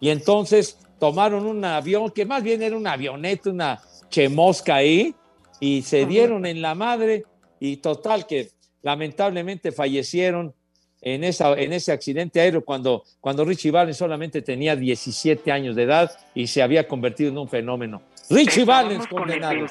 y 0.00 0.08
entonces 0.08 0.78
tomaron 1.02 1.46
un 1.46 1.64
avión 1.64 2.12
que 2.12 2.24
más 2.24 2.44
bien 2.44 2.62
era 2.62 2.76
una 2.76 2.92
avioneta, 2.92 3.50
una 3.50 3.80
chemosca 4.08 4.76
ahí 4.76 5.12
y 5.58 5.82
se 5.82 6.06
dieron 6.06 6.46
en 6.46 6.62
la 6.62 6.76
madre 6.76 7.24
y 7.58 7.78
total 7.78 8.24
que 8.24 8.50
lamentablemente 8.82 9.72
fallecieron 9.72 10.54
en, 11.00 11.24
esa, 11.24 11.54
en 11.54 11.72
ese 11.72 11.90
accidente 11.90 12.40
aéreo 12.40 12.64
cuando, 12.64 13.02
cuando 13.20 13.44
Richie 13.44 13.72
Valens 13.72 13.96
solamente 13.96 14.42
tenía 14.42 14.76
17 14.76 15.50
años 15.50 15.74
de 15.74 15.82
edad 15.82 16.12
y 16.36 16.46
se 16.46 16.62
había 16.62 16.86
convertido 16.86 17.30
en 17.30 17.38
un 17.38 17.48
fenómeno. 17.48 18.00
Richie 18.30 18.64
Valens 18.64 19.04
condenado. 19.08 19.66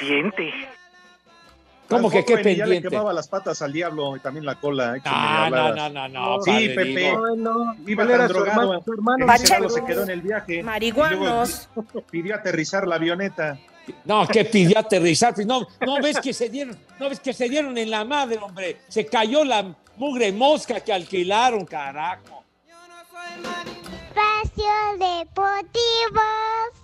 ¿Cómo 1.91 2.10
que 2.10 2.25
qué 2.25 2.34
Ya 2.34 2.38
le 2.38 2.43
pendiente? 2.43 2.89
quemaba 2.89 3.13
las 3.13 3.27
patas 3.27 3.62
al 3.62 3.71
diablo 3.73 4.15
y 4.15 4.19
también 4.19 4.45
la 4.45 4.56
cola. 4.56 4.95
Ah, 5.06 5.49
no, 5.51 5.73
no, 5.75 5.89
no, 5.89 6.08
no, 6.08 6.41
Sí, 6.43 6.51
padre, 6.51 6.69
Pepe. 6.75 7.08
Ay, 7.10 7.38
no, 7.38 7.75
Iba 7.88 8.08
tan 8.08 8.27
drogado 8.27 8.62
hermano- 8.63 8.84
su 8.84 8.93
hermano 8.93 9.25
Pacheco. 9.27 9.69
se 9.69 9.84
quedó 9.86 10.04
en 10.04 10.10
el 10.10 10.21
viaje. 10.21 10.63
Marihuanos. 10.63 11.69
Pidió 12.10 12.36
aterrizar 12.36 12.88
la 12.88 12.95
avioneta. 12.95 13.60
No, 14.06 14.27
que 14.27 14.45
pidió 14.45 14.77
aterrizar. 14.80 15.34
Pues 15.34 15.45
no, 15.47 15.67
no 15.86 16.01
ves 16.01 16.19
que 16.19 16.34
se 16.34 16.49
dieron, 16.49 16.77
no 16.99 17.10
ves 17.10 17.19
que 17.19 17.34
se 17.34 17.49
dieron 17.49 17.77
en 17.77 17.89
la 17.89 18.06
madre, 18.06 18.38
hombre. 18.38 18.77
Se 18.88 19.06
cayó 19.06 19.43
la 19.43 19.75
mugre 19.97 20.32
mosca 20.32 20.80
que 20.80 20.93
alquilaron, 20.93 21.65
carajo. 21.65 22.43
Espacio 24.10 24.71
Deportivo. 24.97 26.21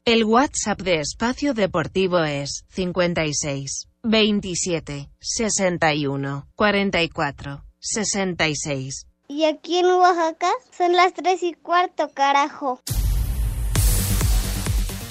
El 0.06 0.24
WhatsApp 0.24 0.82
de 0.82 1.00
Espacio 1.02 1.54
Deportivo 1.54 2.20
es 2.24 2.64
56 2.70 3.88
27 4.10 5.10
61 5.20 6.48
44 6.56 7.64
66. 7.80 9.06
Y 9.28 9.44
aquí 9.44 9.80
en 9.80 9.88
Oaxaca 9.88 10.50
son 10.76 10.94
las 10.94 11.14
tres 11.14 11.44
y 11.44 11.54
cuarto, 11.54 12.10
carajo. 12.14 12.80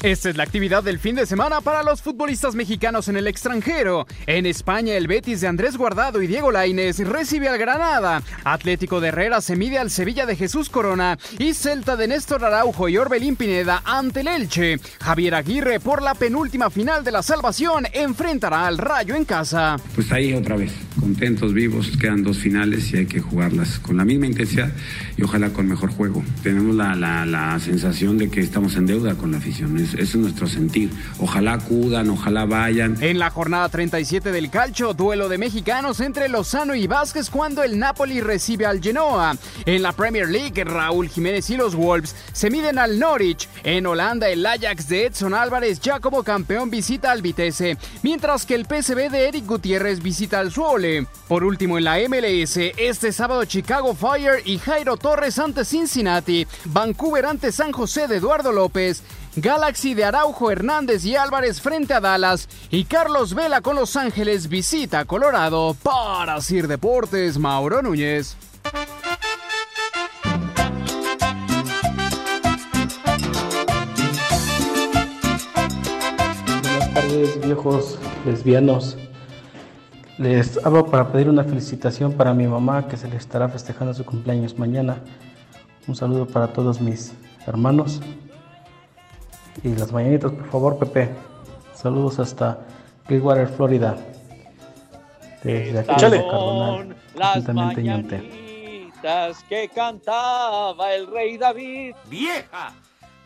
Esta 0.03 0.31
es 0.31 0.37
la 0.37 0.45
actividad 0.45 0.85
del 0.85 0.99
fin 0.99 1.17
de 1.17 1.27
semana 1.27 1.61
para 1.61 1.83
los 1.83 2.01
futbolistas 2.01 2.55
mexicanos 2.55 3.09
en 3.09 3.17
el 3.17 3.27
extranjero. 3.27 4.07
En 4.27 4.47
España, 4.47 4.95
el 4.95 5.09
Betis 5.09 5.41
de 5.41 5.49
Andrés 5.49 5.77
Guardado 5.77 6.23
y 6.23 6.27
Diego 6.27 6.53
Lainez 6.53 6.99
recibe 7.01 7.49
al 7.49 7.59
Granada. 7.59 8.23
Atlético 8.45 9.01
de 9.01 9.09
Herrera 9.09 9.41
se 9.41 9.57
mide 9.57 9.79
al 9.79 9.91
Sevilla 9.91 10.27
de 10.27 10.37
Jesús 10.37 10.69
Corona. 10.69 11.19
Y 11.39 11.55
Celta 11.55 11.97
de 11.97 12.09
Néstor 12.09 12.45
Araujo 12.45 12.89
y 12.89 12.99
Orbelín 12.99 13.37
Pineda 13.37 13.83
ante 13.85 14.21
el 14.21 14.29
Elche. 14.29 14.79
Javier 15.01 15.35
Aguirre, 15.35 15.81
por 15.81 16.03
la 16.03 16.15
penúltima 16.15 16.71
final 16.71 17.03
de 17.03 17.13
la 17.13 17.23
salvación, 17.23 17.87
enfrentará 17.93 18.67
al 18.67 18.79
Rayo 18.79 19.15
en 19.17 19.25
casa. 19.25 19.77
Pues 19.95 20.13
ahí 20.13 20.35
otra 20.35 20.57
vez. 20.57 20.73
contentos, 21.01 21.53
vivos, 21.53 21.93
quedan 22.01 22.23
dos 22.23 22.39
finales 22.39 22.93
y 22.93 22.99
hay 22.99 23.07
que 23.07 23.21
jugarlas 23.21 23.79
con 23.79 23.97
la 23.97 24.05
misma 24.05 24.27
intensidad 24.27 24.73
y 25.17 25.23
ojalá 25.23 25.51
con 25.51 25.67
mejor 25.67 25.91
juego. 25.91 26.23
Tenemos 26.43 26.77
la, 26.77 26.95
la, 26.95 27.27
la 27.27 27.59
sensación 27.61 28.19
de 28.19 28.29
que 28.29 28.41
estamos 28.41 28.77
en 28.77 28.87
deuda 28.87 29.15
con 29.15 29.33
la 29.33 29.39
afición, 29.39 29.73
es, 29.95 29.95
es 29.95 30.17
nuestro 30.17 30.47
sentir. 30.47 30.91
Ojalá 31.19 31.55
acudan, 31.55 32.11
ojalá 32.11 32.45
vayan. 32.45 32.97
En 33.03 33.19
la 33.19 33.31
jornada 33.31 33.69
37 33.69 34.33
del 34.33 34.51
calcio, 34.51 34.95
duelo 34.95 35.29
de 35.29 35.39
mexicanos 35.39 36.01
entre 36.01 36.29
Lozano 36.29 36.75
y 36.75 36.87
Vázquez 36.87 37.31
cuando 37.31 37.63
el 37.63 37.79
Napoli 37.79 38.21
recibe 38.21 38.67
al 38.67 38.83
Genoa. 38.83 39.37
En 39.65 39.83
la 39.83 39.93
Premier 39.93 40.29
League, 40.29 40.65
Raúl 40.65 41.09
Jiménez 41.09 41.49
y 41.51 41.57
los 41.57 41.75
Wolves 41.75 42.15
se 42.33 42.51
miden 42.51 42.79
al 42.79 42.99
Norwich. 42.99 43.49
En 43.65 43.87
Holanda, 43.87 44.29
el 44.29 44.45
Ajax 44.45 44.89
de 44.89 45.07
Edson 45.07 45.35
Álvarez 45.35 45.81
ya 45.81 46.01
como 46.01 46.23
campeón 46.23 46.71
visita 46.71 47.11
al 47.11 47.23
Vitesse, 47.23 47.77
mientras 48.03 48.47
que 48.47 48.55
el 48.55 48.67
PSV 48.67 49.11
de 49.11 49.29
Eric 49.29 49.47
Gutiérrez 49.47 50.03
visita 50.03 50.41
al 50.41 50.53
Suole. 50.53 51.07
Por 51.29 51.45
último, 51.45 51.79
en 51.79 51.85
la 51.85 51.99
MLS, 52.09 52.57
este 52.77 53.13
sábado 53.13 53.45
Chicago 53.45 53.95
Fire 53.95 54.43
y 54.45 54.59
Jairo 54.59 54.97
Torres 54.97 55.39
ante 55.39 55.65
Cincinnati, 55.65 56.47
Vancouver 56.67 57.27
ante 57.27 57.53
San 57.53 57.73
José 57.73 58.07
de 58.07 58.17
Eduardo 58.17 58.53
López, 58.53 59.03
Galaxy 59.39 59.93
de 59.93 60.03
Araujo 60.03 60.51
Hernández 60.51 61.05
y 61.05 61.15
Álvarez 61.15 61.61
frente 61.61 61.93
a 61.93 62.01
Dallas 62.01 62.49
y 62.71 62.85
Carlos 62.85 63.35
Vela 63.35 63.61
con 63.61 63.77
Los 63.77 63.95
Ángeles 63.95 64.49
visita 64.49 65.05
Colorado 65.05 65.77
para 65.83 66.41
Sir 66.41 66.67
Deportes 66.67 67.37
Mauro 67.37 67.83
Núñez. 67.83 68.35
Buenas 76.63 76.95
tardes, 76.95 77.41
viejos 77.45 77.99
lesbianos. 78.25 78.97
Les 80.17 80.65
hablo 80.65 80.87
para 80.87 81.13
pedir 81.13 81.29
una 81.29 81.45
felicitación 81.45 82.15
para 82.15 82.33
mi 82.33 82.47
mamá 82.47 82.89
que 82.89 82.97
se 82.97 83.07
le 83.07 83.17
estará 83.17 83.51
festejando 83.51 83.93
su 83.93 84.03
cumpleaños 84.07 84.59
mañana. 84.59 84.97
Un 85.87 85.95
saludo 85.95 86.27
para 86.27 86.55
todos 86.55 86.81
mis 86.81 87.13
hermanos. 87.47 88.01
Y 89.63 89.75
las 89.75 89.93
mañanitas, 89.93 90.33
por 90.33 90.51
favor, 90.51 90.79
Pepe. 90.79 91.09
Saludos 91.75 92.19
hasta 92.19 92.59
Clearwater, 93.07 93.49
Florida. 93.49 93.97
Desde 95.43 95.79
aquí 95.79 95.91
Estas 95.91 96.13
son 96.13 96.31
Cardonal. 96.31 96.97
las 97.15 97.49
mañanitas 97.55 98.23
que 99.49 99.69
cantaba 99.69 100.95
el 100.95 101.07
rey 101.07 101.37
David. 101.39 101.95
¡Vieja! 102.09 102.73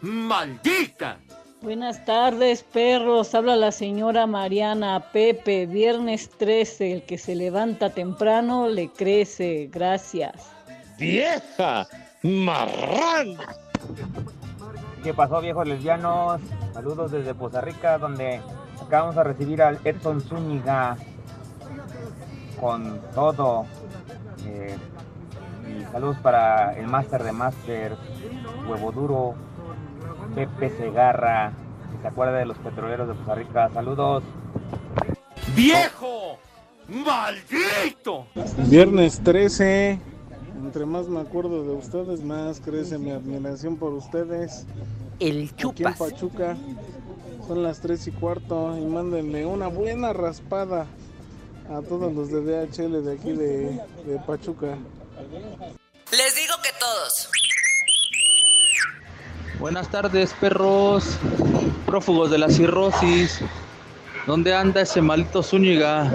¡Maldita! 0.03 1.19
Buenas 1.63 2.03
tardes, 2.07 2.63
perros. 2.63 3.35
Habla 3.35 3.55
la 3.57 3.71
señora 3.71 4.27
Mariana 4.27 5.01
Pepe. 5.13 5.67
Viernes 5.67 6.31
13. 6.39 6.93
El 6.93 7.03
que 7.03 7.19
se 7.19 7.35
levanta 7.35 7.91
temprano 7.91 8.67
le 8.69 8.89
crece. 8.91 9.69
Gracias. 9.71 10.51
¡Vieja! 10.99 11.87
¡Marrana! 12.23 13.55
¿Qué 15.03 15.15
pasó, 15.15 15.41
viejos 15.41 15.67
lesbianos? 15.67 16.43
Saludos 16.75 17.11
desde 17.11 17.35
Poza 17.35 17.63
Rica, 17.63 17.97
donde 17.97 18.43
acabamos 18.83 19.17
a 19.17 19.25
recibir 19.25 19.63
al 19.63 19.79
Edson 19.83 20.21
Zúñiga 20.21 20.97
con 22.61 23.01
todo. 23.15 23.65
Eh, 24.45 24.77
y 25.67 25.85
saludos 25.91 26.19
para 26.19 26.75
el 26.79 26.87
máster 26.87 27.23
de 27.23 27.33
máster, 27.33 27.97
Huevo 28.69 28.93
Duro, 28.93 29.35
Pepe 30.35 30.69
Segarra, 30.69 31.53
que 31.93 32.03
se 32.03 32.09
acuerda 32.09 32.35
de 32.35 32.45
los 32.45 32.59
petroleros 32.59 33.09
de 33.09 33.15
Poza 33.15 33.35
Rica. 33.37 33.71
Saludos. 33.73 34.23
¡Viejo! 35.57 36.39
¡Maldito! 36.89 38.27
Viernes 38.69 39.21
13. 39.23 39.99
Entre 40.63 40.85
más 40.85 41.09
me 41.09 41.21
acuerdo 41.21 41.65
de 41.65 41.73
ustedes, 41.73 42.23
más 42.23 42.61
crece 42.61 42.99
mi 42.99 43.11
admiración 43.11 43.77
por 43.77 43.93
ustedes. 43.95 44.67
El 45.19 45.51
Aquí 45.53 45.83
en 45.83 45.95
Pachuca 45.95 46.57
son 47.47 47.63
las 47.63 47.81
3 47.81 48.09
y 48.09 48.11
cuarto 48.13 48.77
y 48.77 48.85
mándenle 48.85 49.47
una 49.47 49.69
buena 49.69 50.13
raspada 50.13 50.87
a 51.71 51.81
todos 51.83 52.13
los 52.13 52.31
de 52.31 52.41
DHL 52.43 53.05
de 53.05 53.13
aquí 53.13 53.33
de, 53.33 53.81
de 54.07 54.19
Pachuca. 54.27 54.77
Les 56.11 56.37
digo 56.37 56.55
que 56.63 56.71
todos. 56.79 57.31
Buenas 59.59 59.91
tardes, 59.91 60.35
perros, 60.41 61.17
prófugos 61.87 62.31
de 62.31 62.39
la 62.39 62.49
cirrosis. 62.49 63.41
¿Dónde 64.27 64.55
anda 64.55 64.83
ese 64.83 65.01
maldito 65.01 65.43
Zúñiga? 65.43 66.11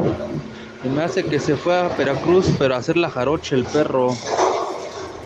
Y 0.86 0.88
me 0.88 1.02
hace 1.02 1.24
que 1.24 1.40
se 1.40 1.56
fue 1.56 1.76
a 1.76 1.88
Veracruz, 1.88 2.46
pero 2.60 2.76
a 2.76 2.78
hacer 2.78 2.96
la 2.96 3.10
jarocha 3.10 3.56
el 3.56 3.66
perro. 3.66 4.16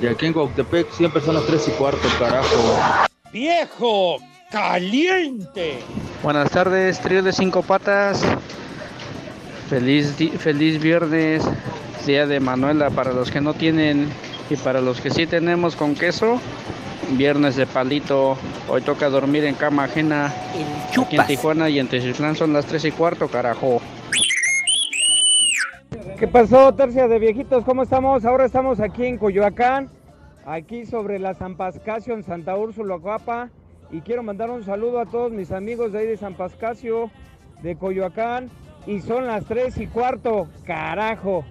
Y 0.01 0.07
aquí 0.07 0.27
en 0.27 0.33
Cuautepec 0.33 0.89
siempre 0.93 1.21
son 1.21 1.35
las 1.35 1.45
3 1.45 1.67
y 1.67 1.71
cuarto, 1.71 2.07
carajo. 2.17 2.79
¡Viejo! 3.33 4.19
¡Caliente! 4.49 5.79
Buenas 6.23 6.49
tardes, 6.49 7.01
trío 7.01 7.21
de 7.21 7.33
cinco 7.33 7.61
patas. 7.61 8.21
Feliz, 9.69 10.15
feliz 10.39 10.81
viernes, 10.81 11.43
día 12.05 12.25
de 12.25 12.39
Manuela 12.39 12.89
para 12.89 13.11
los 13.11 13.29
que 13.29 13.41
no 13.41 13.53
tienen 13.53 14.09
y 14.49 14.55
para 14.55 14.79
los 14.79 15.01
que 15.01 15.11
sí 15.11 15.27
tenemos 15.27 15.75
con 15.75 15.93
queso. 15.93 16.39
Viernes 17.11 17.57
de 17.57 17.67
palito. 17.67 18.37
Hoy 18.69 18.81
toca 18.81 19.09
dormir 19.09 19.43
en 19.43 19.55
cama 19.55 19.83
ajena. 19.83 20.33
Aquí 20.97 21.17
en 21.17 21.27
Tijuana 21.27 21.69
y 21.69 21.79
en 21.79 21.89
Teciutlán 21.89 22.37
son 22.37 22.53
las 22.53 22.65
3 22.65 22.85
y 22.85 22.91
cuarto, 22.91 23.27
carajo. 23.27 23.81
¿Qué 26.19 26.27
pasó, 26.27 26.73
tercia 26.73 27.07
de 27.07 27.17
viejitos? 27.17 27.63
¿Cómo 27.63 27.83
estamos? 27.83 28.25
Ahora 28.25 28.43
estamos 28.43 28.81
aquí 28.81 29.05
en 29.05 29.17
Coyoacán, 29.17 29.89
aquí 30.45 30.85
sobre 30.85 31.17
la 31.17 31.33
San 31.33 31.55
Pascasio 31.55 32.13
en 32.13 32.23
Santa 32.23 32.57
Úrsula, 32.57 32.95
Guapa. 32.95 33.49
Y 33.89 34.01
quiero 34.01 34.21
mandar 34.21 34.51
un 34.51 34.65
saludo 34.65 34.99
a 34.99 35.05
todos 35.05 35.31
mis 35.31 35.53
amigos 35.53 35.93
de 35.93 35.99
ahí 35.99 36.07
de 36.07 36.17
San 36.17 36.35
Pascasio, 36.35 37.09
de 37.63 37.77
Coyoacán. 37.77 38.49
Y 38.85 38.99
son 38.99 39.27
las 39.27 39.45
tres 39.45 39.77
y 39.77 39.87
cuarto, 39.87 40.49
carajo. 40.65 41.45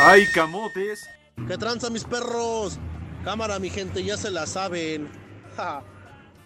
¡Ay, 0.00 0.24
camotes! 0.34 1.06
¿Qué 1.46 1.58
tranza 1.58 1.90
mis 1.90 2.04
perros? 2.04 2.78
Cámara, 3.24 3.58
mi 3.58 3.68
gente, 3.68 4.02
ya 4.02 4.16
se 4.16 4.30
la 4.30 4.46
saben. 4.46 5.06
Ja, 5.54 5.82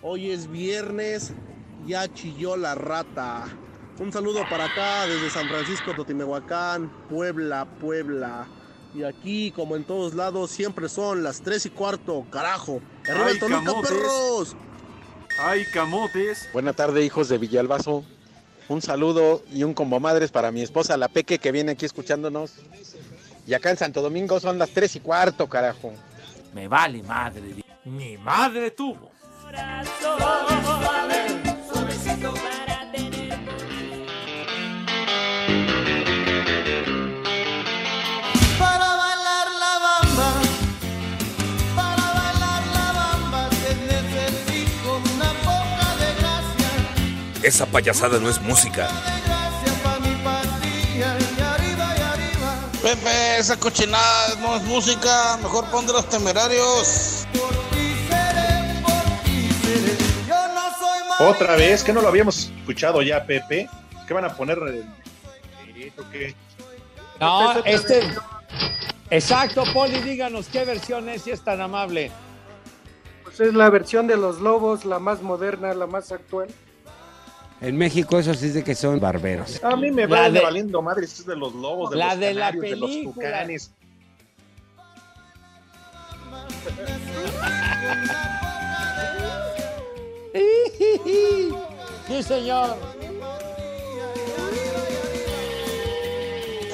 Hoy 0.02 0.32
es 0.32 0.50
viernes, 0.50 1.32
ya 1.86 2.12
chilló 2.12 2.56
la 2.56 2.74
rata. 2.74 3.44
Un 3.98 4.12
saludo 4.12 4.44
para 4.48 4.64
acá 4.64 5.06
desde 5.06 5.30
San 5.30 5.48
Francisco, 5.48 5.94
Totimehuacán, 5.94 6.90
Puebla, 7.08 7.66
Puebla. 7.80 8.46
Y 8.94 9.04
aquí, 9.04 9.52
como 9.52 9.76
en 9.76 9.84
todos 9.84 10.14
lados, 10.14 10.50
siempre 10.50 10.88
son 10.88 11.22
las 11.22 11.40
3 11.42 11.66
y 11.66 11.70
cuarto, 11.70 12.26
carajo. 12.30 12.80
¡Arriba 13.08 13.26
¡Ay, 13.26 13.32
el 13.32 13.38
Toluca, 13.38 13.64
camotes! 13.64 13.90
perros! 13.90 14.56
¡Ay, 15.40 15.64
camotes! 15.72 16.48
Buena 16.52 16.72
tarde, 16.72 17.04
hijos 17.04 17.28
de 17.28 17.38
Villalbazo. 17.38 18.04
Un 18.68 18.82
saludo 18.82 19.42
y 19.50 19.64
un 19.64 19.74
combo 19.74 20.00
madres 20.00 20.30
para 20.30 20.50
mi 20.50 20.62
esposa, 20.62 20.96
la 20.96 21.08
Peque, 21.08 21.38
que 21.38 21.52
viene 21.52 21.72
aquí 21.72 21.84
escuchándonos. 21.86 22.54
Y 23.46 23.54
acá 23.54 23.70
en 23.70 23.76
Santo 23.76 24.02
Domingo 24.02 24.40
son 24.40 24.58
las 24.58 24.70
3 24.70 24.96
y 24.96 25.00
cuarto, 25.00 25.48
carajo. 25.48 25.92
Me 26.54 26.68
vale 26.68 27.02
madre. 27.02 27.64
Mi 27.84 28.16
madre 28.18 28.70
tuvo. 28.70 29.10
Esa 47.42 47.66
payasada 47.66 48.20
no 48.20 48.28
es 48.28 48.40
música. 48.40 48.88
Pepe, 52.82 53.38
esa 53.38 53.56
cochinada 53.58 54.36
no 54.40 54.56
es 54.56 54.62
música, 54.62 55.36
mejor 55.42 55.64
pon 55.66 55.86
de 55.86 55.92
los 55.92 56.08
temerarios. 56.08 57.26
Yo 60.28 60.48
no 60.48 60.62
soy 60.78 61.08
más. 61.08 61.20
Otra 61.20 61.56
vez, 61.56 61.82
que 61.82 61.92
no 61.92 62.00
lo 62.00 62.08
habíamos 62.08 62.50
escuchado 62.58 63.02
ya, 63.02 63.24
Pepe. 63.24 63.68
¿Qué 64.06 64.14
van 64.14 64.24
a 64.24 64.36
poner? 64.36 64.58
No, 67.20 67.64
este. 67.64 68.02
Exacto, 69.10 69.64
Poli, 69.72 70.00
díganos 70.00 70.46
qué 70.46 70.64
versión 70.64 71.08
es, 71.08 71.22
si 71.22 71.32
es 71.32 71.42
tan 71.42 71.60
amable. 71.60 72.10
Pues 73.24 73.40
es 73.40 73.54
la 73.54 73.68
versión 73.68 74.06
de 74.06 74.16
los 74.16 74.40
lobos, 74.40 74.84
la 74.84 74.98
más 74.98 75.22
moderna, 75.22 75.74
la 75.74 75.86
más 75.86 76.12
actual. 76.12 76.48
En 77.62 77.76
México 77.76 78.18
eso 78.18 78.34
sí 78.34 78.46
es 78.46 78.54
de 78.54 78.64
que 78.64 78.74
son 78.74 78.98
barberos. 78.98 79.62
A 79.62 79.76
mí 79.76 79.90
me 79.90 80.06
La 80.08 80.22
va 80.22 80.30
de- 80.30 80.40
valiendo 80.40 80.82
madre, 80.82 81.04
es 81.04 81.24
de 81.24 81.36
los 81.36 81.54
lobos, 81.54 81.90
de 81.90 81.96
La 81.96 82.08
los 82.10 82.18
de 82.20 82.34
la 82.34 82.50
canarios, 82.50 82.70
de 82.70 82.76
los 82.76 83.02
tucanes. 83.14 83.70
Sí, 92.08 92.22
señor. 92.22 92.76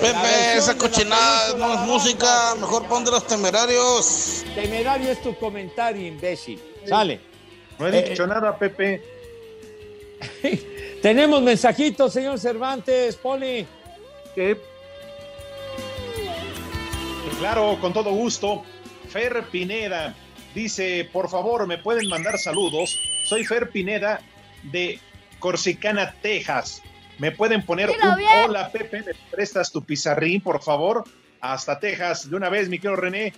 Pepe, 0.00 0.56
esa 0.56 0.76
cochinada 0.78 1.54
no 1.58 1.74
es 1.74 1.80
música, 1.80 2.54
mejor 2.60 2.86
pon 2.86 3.04
de 3.04 3.10
los 3.10 3.26
temerarios. 3.26 4.44
Temerario 4.54 5.10
es 5.10 5.20
tu 5.22 5.34
comentario, 5.36 6.06
imbécil. 6.06 6.60
Sale. 6.86 7.20
No 7.78 7.88
he 7.88 7.98
Eh, 7.98 8.10
dicho 8.10 8.26
nada, 8.26 8.56
Pepe. 8.56 9.02
Tenemos 11.02 11.42
mensajitos, 11.42 12.12
señor 12.12 12.38
Cervantes, 12.40 13.16
Poli. 13.16 13.66
Claro, 17.38 17.78
con 17.80 17.92
todo 17.92 18.10
gusto. 18.10 18.64
Fer 19.08 19.44
Pineda 19.44 20.14
dice, 20.54 21.08
por 21.12 21.30
favor, 21.30 21.66
¿me 21.66 21.78
pueden 21.78 22.08
mandar 22.08 22.38
saludos? 22.38 22.98
Soy 23.24 23.44
Fer 23.44 23.70
Pineda 23.70 24.20
de 24.64 24.98
Corsicana, 25.38 26.14
Texas. 26.20 26.82
¿Me 27.18 27.30
pueden 27.32 27.64
poner 27.64 27.90
un 27.90 28.16
bien. 28.16 28.30
hola, 28.44 28.70
Pepe? 28.70 29.02
¿Me 29.02 29.12
prestas 29.30 29.70
tu 29.70 29.84
pizarrín, 29.84 30.40
por 30.40 30.62
favor? 30.62 31.04
Hasta 31.40 31.78
Texas, 31.78 32.28
de 32.28 32.36
una 32.36 32.48
vez, 32.48 32.68
mi 32.68 32.78
querido 32.78 32.96
René. 32.96 33.32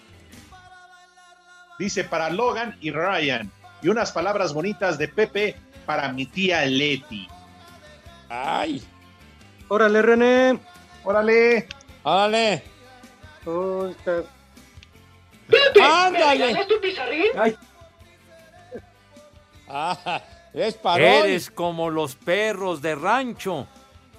Dice 1.79 2.05
para 2.05 2.31
Logan 2.31 2.77
y 2.81 2.91
Ryan. 2.91 3.51
Y 3.83 3.89
unas 3.89 4.13
palabras 4.13 4.53
bonitas 4.53 4.99
de 4.99 5.09
Pepe 5.09 5.57
para 5.87 6.13
mi 6.13 6.27
tía 6.27 6.65
Leti. 6.67 7.29
Ay. 8.31 8.83
Órale, 9.69 10.01
René. 10.03 10.59
Órale. 11.05 11.69
Órale. 12.05 12.63
Oh, 13.45 13.87
está- 13.89 14.23
¡Ándale! 15.83 16.57
Ay. 17.37 17.57
Ah, 19.69 20.23
es 20.53 20.75
para 20.75 20.97
hoy. 21.05 21.31
Eres 21.31 21.51
como 21.51 21.91
los 21.91 22.15
perros 22.17 22.81
de 22.83 22.95
rancho 22.95 23.67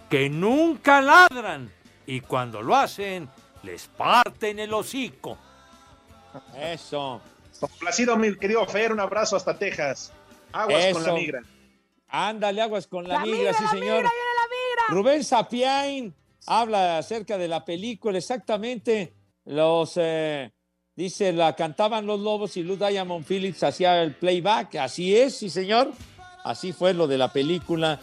que 0.10 0.30
nunca 0.30 1.02
ladran 1.02 1.71
y 2.06 2.19
cuando 2.21 2.62
lo 2.62 2.76
hacen 2.76 3.30
les 3.63 3.88
parten 3.88 4.60
el 4.60 4.74
hocico. 4.74 5.38
Eso. 6.58 7.21
Complacido, 7.60 8.17
mi 8.17 8.36
querido 8.38 8.65
Fer, 8.65 8.91
un 8.91 9.00
abrazo 9.00 9.36
hasta 9.36 9.58
Texas. 9.58 10.12
Aguas 10.52 10.86
con 10.93 11.04
la 11.04 11.13
migra. 11.13 11.41
Ándale, 12.12 12.62
aguas 12.62 12.88
con 12.88 13.08
la, 13.08 13.15
La 13.15 13.21
migra, 13.21 13.38
migra, 13.38 13.54
sí, 13.54 13.63
la 13.63 13.69
señor. 13.71 13.97
migra, 14.04 14.12
Rubén 14.89 15.24
Sapiain 15.24 16.13
habla 16.45 16.97
acerca 16.97 17.38
de 17.38 17.47
la 17.47 17.63
película, 17.63 18.17
exactamente. 18.17 19.13
Los, 19.45 19.93
eh, 19.95 20.52
dice, 20.95 21.32
la 21.34 21.56
cantaban 21.56 22.06
los 22.06 22.19
lobos 22.19 22.58
y 22.58 22.63
Lou 22.63 22.76
Diamond 22.76 23.26
Phillips 23.26 23.63
hacía 23.63 24.02
el 24.04 24.13
playback. 24.15 24.76
Así 24.76 25.15
es, 25.15 25.38
sí, 25.38 25.50
señor. 25.50 25.91
Así 26.43 26.74
fue 26.74 26.93
lo 26.93 27.08
de 27.08 27.17
la 27.17 27.32
película 27.32 28.00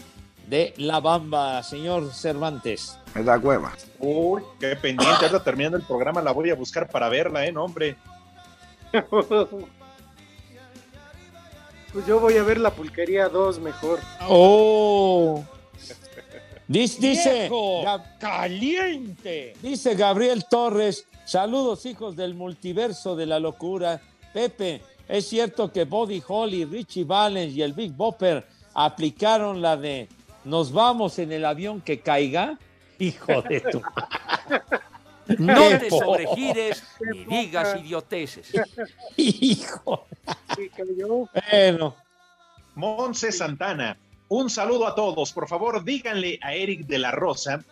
de 0.46 0.72
La 0.78 1.00
Bamba, 1.00 1.62
señor 1.62 2.12
Cervantes. 2.14 2.98
Me 3.14 3.22
da 3.22 3.36
hueva. 3.36 3.72
Uy, 3.98 4.42
qué 4.58 4.74
pendiente. 4.76 5.26
Ahora 5.26 5.42
terminando 5.44 5.76
el 5.76 5.82
programa 5.84 6.22
la 6.22 6.32
voy 6.32 6.48
a 6.50 6.54
buscar 6.54 6.88
para 6.88 7.08
verla, 7.08 7.44
¿eh? 7.44 7.52
No, 7.52 7.64
hombre. 7.64 7.96
Pues 11.92 12.06
yo 12.06 12.20
voy 12.20 12.36
a 12.36 12.42
ver 12.42 12.58
la 12.58 12.70
pulquería 12.70 13.28
2 13.28 13.60
mejor. 13.60 14.00
Oh. 14.28 15.44
Dice, 16.66 17.50
caliente. 18.18 19.54
Dice 19.62 19.94
Gabriel 19.94 20.44
Torres, 20.50 21.06
saludos 21.24 21.86
hijos 21.86 22.14
del 22.14 22.34
multiverso 22.34 23.16
de 23.16 23.24
la 23.24 23.40
locura. 23.40 24.02
Pepe, 24.34 24.82
es 25.08 25.26
cierto 25.26 25.72
que 25.72 25.84
Body 25.84 26.22
Holly, 26.26 26.66
Richie 26.66 27.04
Valens 27.04 27.54
y 27.54 27.62
el 27.62 27.72
Big 27.72 27.92
Bopper 27.92 28.46
aplicaron 28.74 29.62
la 29.62 29.78
de 29.78 30.08
nos 30.44 30.72
vamos 30.72 31.18
en 31.18 31.32
el 31.32 31.44
avión 31.44 31.80
que 31.80 32.00
caiga. 32.00 32.58
Hijo 32.98 33.42
de 33.42 33.60
tu. 33.60 33.82
No 35.38 35.78
te 35.78 35.90
sobregires 35.90 36.82
ni 37.00 37.24
digas 37.24 37.76
idioteces. 37.80 38.52
Hijo. 39.16 40.06
Bueno. 41.50 41.96
Monse 42.74 43.32
Santana, 43.32 43.98
un 44.28 44.48
saludo 44.48 44.86
a 44.86 44.94
todos. 44.94 45.32
Por 45.32 45.48
favor, 45.48 45.84
díganle 45.84 46.38
a 46.42 46.54
Eric 46.54 46.86
de 46.86 46.98
la 46.98 47.10
Rosa 47.10 47.62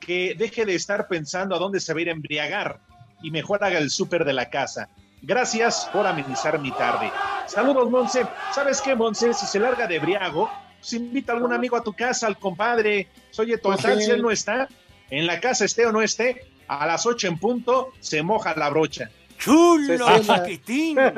que 0.00 0.34
deje 0.36 0.64
de 0.64 0.74
estar 0.74 1.08
pensando 1.08 1.54
a 1.54 1.58
dónde 1.58 1.80
se 1.80 1.92
va 1.92 1.98
a 1.98 2.02
ir 2.02 2.08
a 2.08 2.12
embriagar 2.12 2.80
y 3.22 3.30
mejor 3.30 3.62
haga 3.64 3.78
el 3.78 3.90
súper 3.90 4.24
de 4.24 4.32
la 4.32 4.50
casa. 4.50 4.88
Gracias 5.22 5.88
por 5.92 6.06
amenizar 6.06 6.58
mi 6.58 6.72
tarde. 6.72 7.12
Saludos, 7.46 7.88
Monse. 7.90 8.26
¿Sabes 8.52 8.80
qué, 8.80 8.94
Monse? 8.94 9.32
Si 9.34 9.46
se 9.46 9.60
larga 9.60 9.86
de 9.86 10.00
briago, 10.00 10.50
pues 10.80 10.92
invita 10.94 11.32
a 11.32 11.36
algún 11.36 11.52
amigo 11.52 11.76
a 11.76 11.82
tu 11.82 11.92
casa, 11.92 12.26
al 12.26 12.38
compadre. 12.38 13.08
Oye, 13.38 13.56
total, 13.58 13.94
Pues 13.94 14.04
si 14.04 14.10
él 14.10 14.22
no 14.22 14.30
está, 14.32 14.68
en 15.10 15.26
la 15.26 15.40
casa 15.40 15.64
esté 15.64 15.86
o 15.86 15.92
no 15.92 16.02
esté, 16.02 16.44
a 16.68 16.86
las 16.86 17.06
ocho 17.06 17.28
en 17.28 17.38
punto 17.38 17.92
se 18.00 18.22
moja 18.22 18.54
la 18.54 18.70
brocha. 18.70 19.10
¡Chulo, 19.38 20.06
chiquitín! 20.20 20.98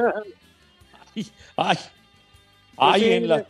Ay, 1.56 1.78
ay, 2.76 3.00
sí, 3.00 3.12
en 3.12 3.28
la. 3.28 3.46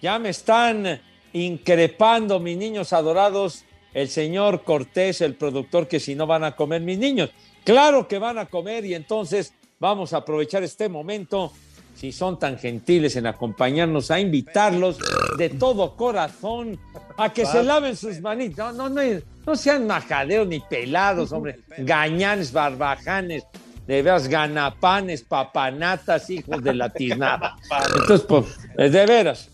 Ya 0.00 0.18
me 0.20 0.28
están 0.28 1.00
increpando 1.32 2.38
mis 2.38 2.56
niños 2.56 2.92
adorados, 2.92 3.64
el 3.92 4.08
señor 4.08 4.62
Cortés, 4.62 5.20
el 5.20 5.34
productor, 5.34 5.88
que 5.88 5.98
si 5.98 6.14
no 6.14 6.28
van 6.28 6.44
a 6.44 6.54
comer 6.54 6.80
mis 6.82 6.98
niños. 6.98 7.30
Claro 7.64 8.06
que 8.06 8.18
van 8.18 8.38
a 8.38 8.46
comer 8.46 8.84
y 8.86 8.94
entonces 8.94 9.52
vamos 9.78 10.12
a 10.12 10.18
aprovechar 10.18 10.62
este 10.62 10.88
momento, 10.88 11.52
si 11.94 12.12
son 12.12 12.38
tan 12.38 12.58
gentiles 12.58 13.16
en 13.16 13.26
acompañarnos, 13.26 14.10
a 14.10 14.18
invitarlos 14.20 14.98
de 15.36 15.50
todo 15.50 15.96
corazón 15.96 16.78
a 17.16 17.32
que 17.32 17.44
se 17.44 17.62
laven 17.62 17.96
sus 17.96 18.20
manitas. 18.20 18.74
No, 18.74 18.88
no, 18.88 19.02
no, 19.02 19.20
no 19.46 19.56
sean 19.56 19.86
majadeos 19.86 20.46
ni 20.46 20.60
pelados, 20.60 21.32
hombre. 21.32 21.60
Gañanes, 21.78 22.52
barbajanes, 22.52 23.44
de 23.86 24.02
veras 24.02 24.28
ganapanes, 24.28 25.22
papanatas, 25.22 26.30
hijos 26.30 26.62
de 26.62 26.74
la 26.74 26.88
tiznada. 26.90 27.56
Entonces, 28.00 28.26
pues, 28.26 28.92
de 28.92 29.06
veras. 29.06 29.48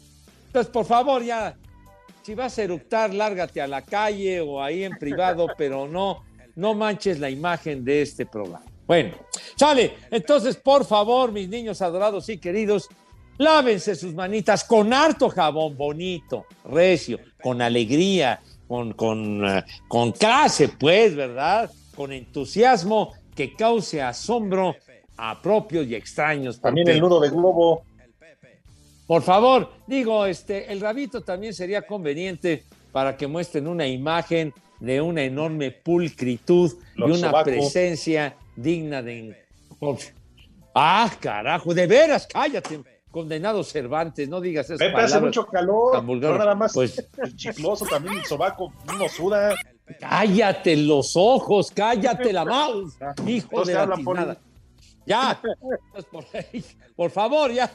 Entonces, 0.46 0.70
por 0.70 0.84
favor, 0.84 1.22
ya, 1.22 1.56
si 2.22 2.34
vas 2.34 2.58
a 2.58 2.62
eructar, 2.62 3.14
lárgate 3.14 3.60
a 3.60 3.66
la 3.66 3.82
calle 3.82 4.40
o 4.40 4.62
ahí 4.62 4.84
en 4.84 4.96
privado, 4.98 5.48
pero 5.56 5.88
no, 5.88 6.24
no 6.54 6.74
manches 6.74 7.18
la 7.18 7.30
imagen 7.30 7.84
de 7.84 8.02
este 8.02 8.26
programa. 8.26 8.64
Bueno, 8.86 9.16
sale. 9.56 9.94
Entonces, 10.10 10.56
por 10.56 10.84
favor, 10.84 11.32
mis 11.32 11.48
niños 11.48 11.82
adorados 11.82 12.28
y 12.28 12.38
queridos, 12.38 12.88
lávense 13.38 13.94
sus 13.94 14.14
manitas 14.14 14.64
con 14.64 14.92
harto 14.92 15.28
jabón 15.28 15.76
bonito, 15.76 16.46
recio, 16.64 17.18
con 17.42 17.60
alegría, 17.60 18.40
con, 18.68 18.92
con, 18.92 19.44
eh, 19.44 19.64
con 19.88 20.12
clase, 20.12 20.68
pues, 20.68 21.14
¿verdad? 21.14 21.70
Con 21.94 22.12
entusiasmo 22.12 23.12
que 23.34 23.54
cause 23.54 24.00
asombro 24.00 24.76
a 25.16 25.40
propios 25.40 25.86
y 25.86 25.94
extraños. 25.94 26.60
También 26.60 26.88
el 26.88 27.00
nudo 27.00 27.20
de 27.20 27.30
globo. 27.30 27.82
por 29.06 29.22
favor, 29.22 29.72
digo, 29.86 30.26
este, 30.26 30.72
el 30.72 30.80
rabito 30.80 31.22
también 31.22 31.54
sería 31.54 31.82
conveniente 31.82 32.64
para 32.92 33.16
que 33.16 33.26
muestren 33.26 33.66
una 33.66 33.86
imagen 33.86 34.52
de 34.80 35.00
una 35.00 35.22
enorme 35.22 35.70
pulcritud 35.70 36.74
Los 36.94 37.08
y 37.08 37.12
una 37.12 37.28
sobacos. 37.28 37.52
presencia 37.52 38.36
digna 38.56 39.02
de. 39.02 39.36
Ah, 40.74 41.10
carajo, 41.20 41.72
de 41.72 41.86
veras, 41.86 42.26
cállate, 42.26 42.80
condenado 43.10 43.62
Cervantes, 43.64 44.28
no 44.28 44.40
digas 44.40 44.68
eso. 44.68 44.78
Pepe, 44.78 45.00
hace 45.00 45.20
mucho 45.20 45.46
calor. 45.46 46.02
No 46.04 46.38
nada 46.38 46.54
más 46.54 46.72
Pues 46.74 47.02
el 47.22 47.34
chicloso, 47.36 47.86
también 47.86 48.18
el 48.18 48.24
sobaco, 48.24 48.72
uno 48.92 49.08
suda. 49.08 49.54
cállate 50.00 50.76
los 50.76 51.12
ojos, 51.16 51.70
cállate 51.74 52.32
la 52.32 52.44
mouse, 52.44 52.96
hijo 53.26 53.64
de 53.64 53.74
la. 53.74 54.36
Ya, 55.06 55.40
por, 56.10 56.24
por 56.96 57.10
favor, 57.10 57.52
ya. 57.52 57.70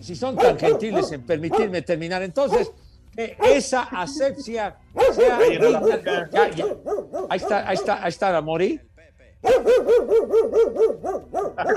Si 0.00 0.14
son 0.16 0.36
tan 0.36 0.58
gentiles 0.58 1.10
en 1.12 1.22
permitirme 1.22 1.82
terminar, 1.82 2.22
entonces, 2.22 2.70
que 3.14 3.36
esa 3.44 3.82
asepsia 3.84 4.76
sea 5.12 5.38
digna- 5.40 6.30
ya, 6.32 6.50
ya. 6.50 6.64
Ahí 7.28 7.36
está, 7.38 7.68
ahí 7.68 7.74
está, 7.74 8.02
ahí 8.02 8.08
está 8.08 8.32
la 8.32 8.40
Mori. 8.40 8.80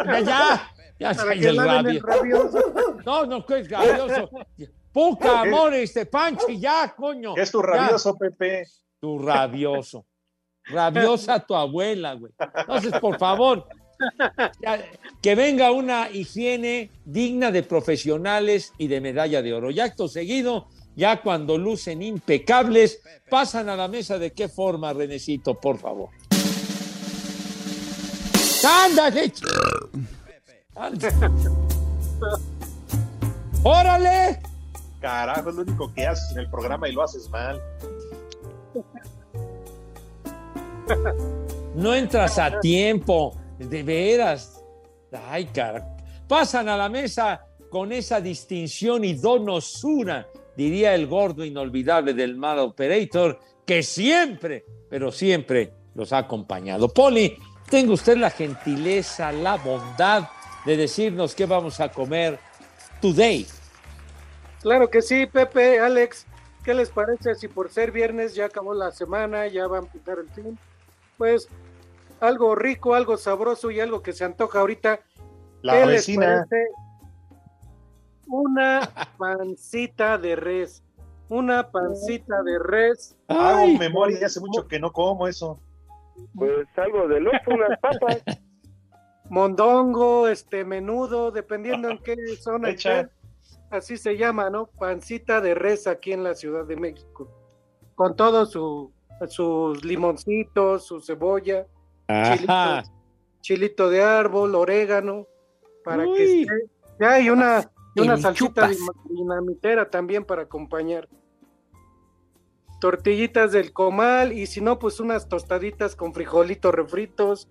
Ya, 0.08 0.20
ya, 0.20 0.72
ya, 1.00 1.12
ya, 1.14 1.34
que 1.34 1.48
el 1.48 1.58
rabio. 1.58 2.02
rabioso. 2.02 2.60
No, 3.06 3.26
no, 3.26 3.46
que 3.46 3.60
es 3.60 3.70
rabioso. 3.70 4.30
Poca 4.92 5.42
amor, 5.42 5.74
este 5.74 6.06
Panchi, 6.06 6.60
ya, 6.60 6.94
coño. 6.96 7.36
¿Qué 7.36 7.42
es 7.42 7.52
tu 7.52 7.62
Ya. 7.62 7.68
rabioso, 7.68 8.16
Pepe? 8.18 8.64
Tu 9.00 9.20
rabioso. 9.20 10.06
Rabiosa 10.66 11.40
tu 11.40 11.56
abuela, 11.56 12.14
güey. 12.14 12.34
Entonces, 12.56 12.92
por 13.00 13.18
favor, 13.20 13.68
ya, 14.62 14.84
que 15.22 15.36
venga 15.36 15.72
una 15.72 16.10
higiene 16.10 16.90
digna 17.06 17.52
de 17.52 17.64
profesionales 17.64 18.74
y 18.78 18.88
de 18.88 19.00
medalla 19.00 19.42
de 19.42 19.54
oro. 19.54 19.72
Y 19.72 19.80
acto 19.80 20.08
seguido, 20.08 20.68
ya 20.96 21.22
cuando 21.22 21.58
lucen 21.58 22.02
impecables, 22.02 23.02
pasan 23.30 23.70
a 23.70 23.76
la 23.76 23.88
mesa 23.88 24.18
de 24.18 24.32
qué 24.34 24.50
forma, 24.50 24.92
Renecito, 24.94 25.54
por 25.56 25.78
favor. 25.78 26.10
¡Ándale! 28.64 29.34
¡Órale! 33.64 34.40
Carajo, 35.00 35.50
es 35.50 35.56
lo 35.56 35.62
único 35.62 35.94
que 35.94 36.08
haces 36.08 36.32
en 36.32 36.40
el 36.40 36.50
programa 36.50 36.90
y 36.90 36.94
lo 36.94 37.04
haces 37.04 37.30
mal. 37.30 37.62
No 41.76 41.94
entras 41.94 42.40
a 42.40 42.60
tiempo, 42.60 43.36
de 43.60 43.84
veras. 43.84 44.64
Ay, 45.30 45.46
cara. 45.46 45.96
Pasan 46.28 46.70
a 46.70 46.78
la 46.78 46.90
mesa 46.90 47.46
con 47.70 47.92
esa 47.92 48.22
distinción 48.22 49.04
y 49.04 49.14
donosura, 49.14 50.28
diría 50.56 50.96
el 50.96 51.08
gordo 51.08 51.44
inolvidable 51.44 52.14
del 52.14 52.38
mal 52.38 52.60
operator, 52.60 53.40
que 53.66 53.84
siempre, 53.84 54.66
pero 54.90 55.12
siempre 55.12 55.74
los 55.94 56.14
ha 56.14 56.20
acompañado. 56.20 56.90
Poli, 56.90 57.38
tenga 57.70 57.94
usted 57.94 58.18
la 58.18 58.30
gentileza, 58.30 59.32
la 59.32 59.56
bondad 59.58 60.30
de 60.66 60.78
decirnos 60.78 61.36
qué 61.36 61.46
vamos 61.46 61.80
a 61.80 61.90
comer 61.90 62.40
today. 63.02 63.48
Claro 64.62 64.90
que 64.90 65.02
sí, 65.02 65.26
Pepe, 65.26 65.80
Alex. 65.80 66.26
¿Qué 66.64 66.74
les 66.74 66.90
parece 66.90 67.36
si 67.36 67.48
por 67.48 67.70
ser 67.70 67.92
viernes 67.92 68.36
ya 68.36 68.46
acabó 68.46 68.74
la 68.74 68.92
semana, 68.92 69.48
ya 69.48 69.68
va 69.68 69.78
a 69.78 69.82
empezar 69.82 70.18
el 70.20 70.30
fin? 70.30 70.60
Pues 71.18 71.48
algo 72.20 72.56
rico, 72.56 72.94
algo 72.94 73.16
sabroso 73.16 73.72
y 73.72 73.80
algo 73.80 74.02
que 74.02 74.12
se 74.12 74.26
antoja 74.26 74.60
ahorita. 74.60 75.00
La 75.62 75.74
¿Qué 75.74 75.86
les 75.86 75.96
vecina. 76.08 76.46
parece? 76.50 76.70
Una 78.28 78.92
pancita 79.18 80.18
de 80.18 80.36
res. 80.36 80.84
Una 81.30 81.70
pancita 81.72 82.44
de 82.44 82.60
res. 82.60 83.16
Hago 83.28 83.68
memoria, 83.78 84.26
hace 84.26 84.40
mucho 84.40 84.68
que 84.68 84.80
no 84.80 84.92
como 84.92 85.28
eso. 85.28 85.60
Pues 86.36 86.68
algo 86.78 87.08
de 87.08 87.20
loco, 87.20 87.38
unas 87.48 87.80
papas. 87.80 88.24
Mondongo, 89.30 90.28
este 90.28 90.64
menudo, 90.64 91.32
dependiendo 91.32 91.90
en 91.90 91.98
qué 92.00 92.16
zona 92.40 92.70
Echa. 92.70 93.02
esté. 93.02 93.14
Así 93.70 93.98
se 93.98 94.16
llama, 94.18 94.50
¿no? 94.50 94.68
Pancita 94.68 95.42
de 95.42 95.54
res 95.54 95.88
aquí 95.88 96.14
en 96.14 96.24
la 96.24 96.36
Ciudad 96.36 96.66
de 96.66 96.78
México. 96.78 97.30
Con 97.96 98.16
todos 98.16 98.52
su, 98.52 98.92
sus 99.28 99.84
limoncitos, 99.84 100.86
su 100.86 101.02
cebolla, 101.02 101.68
Ajá. 102.08 102.36
chilito, 102.36 102.94
chilito 103.42 103.90
de 103.90 104.02
árbol, 104.04 104.56
orégano, 104.56 105.28
para 105.84 106.06
que 106.06 106.42
esté. 106.42 106.54
Ya, 107.00 107.20
y 107.20 107.30
una, 107.30 107.70
y 107.96 108.02
una 108.02 108.18
salsita 108.18 108.70
dinamitera 109.10 109.90
también 109.90 110.24
para 110.24 110.44
acompañar. 110.44 111.10
Tortillitas 112.80 113.52
del 113.52 113.74
comal 113.74 114.34
y 114.34 114.46
si 114.46 114.62
no, 114.62 114.78
pues 114.78 115.00
unas 115.00 115.28
tostaditas 115.28 115.96
con 115.96 116.14
frijolitos 116.14 116.74
refritos, 116.74 117.48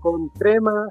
con 0.00 0.28
crema. 0.30 0.88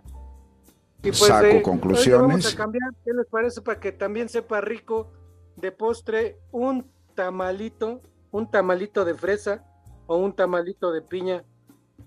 Y 0.99 1.09
pues, 1.09 1.17
Saco 1.17 1.47
eh, 1.47 1.61
conclusiones. 1.61 2.21
Vamos 2.21 2.53
a 2.53 2.57
cambiar, 2.57 2.89
¿qué 3.03 3.11
les 3.13 3.25
parece? 3.27 3.61
Para 3.61 3.79
que 3.79 3.91
también 3.91 4.29
sepa 4.29 4.61
rico 4.61 5.11
de 5.57 5.71
postre 5.71 6.37
un 6.51 6.89
tamalito, 7.15 8.01
un 8.31 8.49
tamalito 8.49 9.03
de 9.05 9.15
fresa 9.15 9.65
o 10.07 10.17
un 10.17 10.33
tamalito 10.33 10.91
de 10.91 11.01
piña. 11.01 11.43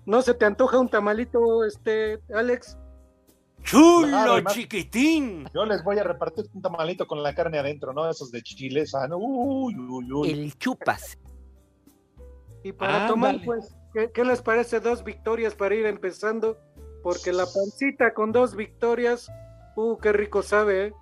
¿No 0.05 0.21
se 0.21 0.33
te 0.33 0.45
antoja 0.45 0.79
un 0.79 0.89
tamalito, 0.89 1.65
este, 1.65 2.21
Alex? 2.33 2.77
¡Chulo, 3.63 4.07
Claro, 4.07 4.33
además- 4.33 4.53
chiquitín! 4.53 5.47
Yo 5.53 5.65
les 5.65 5.83
voy 5.83 5.99
a 5.99 6.03
repartir 6.03 6.45
un 6.53 6.61
tamalito 6.61 7.05
con 7.05 7.21
la 7.21 7.35
carne 7.35 7.59
adentro, 7.59 7.91
¿no? 7.91 8.09
Esos 8.09 8.31
de 8.31 8.41
chile 8.41 8.85
sano. 8.85 9.17
Uy, 9.17 9.75
uy, 9.77 10.11
uy. 10.11 10.31
El 10.31 10.57
chupas. 10.57 11.17
Y 12.63 12.71
para 12.71 13.07
tomar, 13.07 13.39
pues, 13.45 13.75
¿qué, 13.93 14.11
qué 14.11 14.23
les 14.23 14.41
parece 14.41 14.79
dos 14.79 15.03
victorias 15.03 15.55
para 15.55 15.75
ir 15.75 15.85
empezando? 15.85 16.57
Porque 17.03 17.31
la 17.31 17.45
pancita 17.45 18.13
con 18.13 18.31
dos 18.31 18.55
victorias, 18.55 19.29
uh, 19.75 19.97
qué 19.97 20.11
rico 20.11 20.43
sabe, 20.43 20.87
¿eh? 20.87 20.93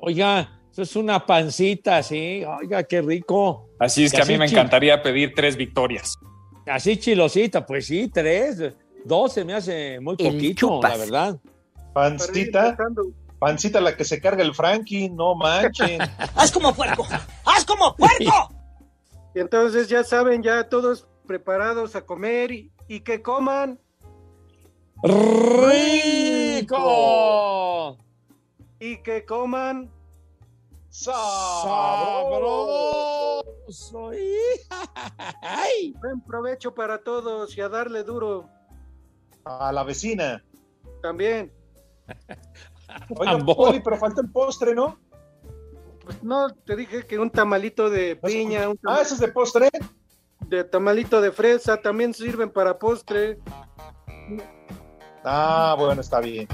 Oiga, 0.00 0.60
eso 0.70 0.82
es 0.82 0.94
una 0.94 1.24
pancita, 1.24 2.02
sí. 2.02 2.44
Oiga, 2.60 2.84
qué 2.84 3.00
rico. 3.00 3.70
Así 3.78 4.04
es 4.04 4.12
que 4.12 4.22
a 4.22 4.24
mí 4.24 4.36
me 4.36 4.44
encantaría 4.44 5.02
pedir 5.02 5.32
tres 5.34 5.56
victorias. 5.56 6.18
Así 6.66 6.98
chilosita, 6.98 7.64
pues 7.64 7.86
sí, 7.86 8.10
tres. 8.12 8.74
Dos 9.04 9.32
se 9.32 9.44
me 9.44 9.54
hace 9.54 9.98
muy 10.00 10.16
El 10.18 10.32
poquito, 10.32 10.66
chupas. 10.68 10.90
la 10.90 10.96
verdad. 10.98 11.40
Pancita, 11.94 12.76
pancita 13.38 13.80
la 13.80 13.96
que 13.96 14.04
se 14.04 14.20
carga 14.20 14.42
el 14.42 14.54
Frankie, 14.54 15.08
no 15.08 15.34
manchen. 15.34 16.00
¡Haz 16.34 16.52
como 16.52 16.74
puerco! 16.74 17.06
¡Haz 17.44 17.64
como 17.64 17.94
puerco! 17.96 18.50
Y 19.36 19.40
entonces 19.40 19.88
ya 19.90 20.02
saben, 20.02 20.42
ya 20.42 20.66
todos 20.66 21.06
preparados 21.26 21.94
a 21.94 22.06
comer 22.06 22.50
y, 22.52 22.72
y 22.88 23.00
que 23.00 23.20
coman. 23.20 23.78
¡Rico! 26.56 27.98
Y 28.80 29.02
que 29.02 29.26
coman. 29.26 29.92
¡Sabroso! 30.88 31.74
Buen 36.00 36.22
provecho 36.26 36.72
para 36.74 37.04
todos 37.04 37.54
y 37.58 37.60
a 37.60 37.68
darle 37.68 38.04
duro 38.04 38.48
A 39.44 39.70
la 39.70 39.84
vecina. 39.84 40.42
también. 41.02 41.52
Oiga. 43.18 43.36
Poli, 43.44 43.80
pero 43.80 43.98
falta 43.98 44.22
el 44.22 44.32
postre, 44.32 44.74
¿no? 44.74 44.98
Pues 46.06 46.22
no, 46.22 46.48
te 46.64 46.76
dije 46.76 47.04
que 47.04 47.18
un 47.18 47.30
tamalito 47.30 47.90
de 47.90 48.14
piña, 48.14 48.68
un 48.68 48.78
Ah, 48.86 49.00
ese 49.02 49.14
es 49.14 49.20
de 49.20 49.26
postre. 49.28 49.68
de 50.40 50.62
tamalito 50.62 51.20
de 51.20 51.32
fresa, 51.32 51.76
también 51.78 52.14
sirven 52.14 52.48
para 52.48 52.78
postre. 52.78 53.38
Ah, 55.24 55.74
bueno, 55.76 56.00
está 56.00 56.20
bien. 56.20 56.46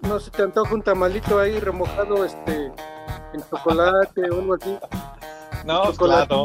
No 0.00 0.18
se 0.18 0.32
te 0.32 0.42
antoja 0.42 0.74
un 0.74 0.82
tamalito 0.82 1.38
ahí 1.38 1.60
remojado 1.60 2.24
este 2.24 2.72
en 3.32 3.40
chocolate 3.48 4.22
o 4.30 4.34
algo 4.40 4.54
así. 4.54 4.76
No, 5.64 5.84
Chocolate. 5.92 6.26
claro. 6.26 6.42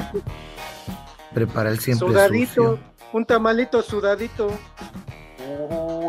Prepara 1.34 1.72
el 1.72 1.80
siempre 1.80 2.08
Sudadito, 2.08 2.46
sucio. 2.54 2.80
un 3.14 3.26
tamalito 3.26 3.82
sudadito. 3.82 4.50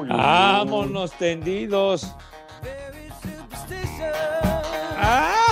Vámonos 0.09 1.13
tendidos. 1.13 2.15
¡Ay! 4.99 5.44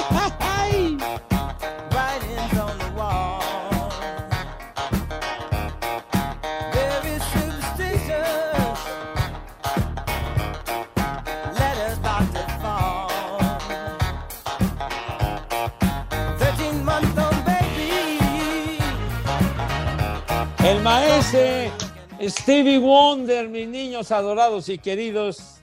Maese 20.83 21.71
Stevie 22.21 22.79
Wonder, 22.79 23.49
mis 23.49 23.69
niños 23.69 24.11
adorados 24.11 24.69
y 24.69 24.79
queridos, 24.79 25.61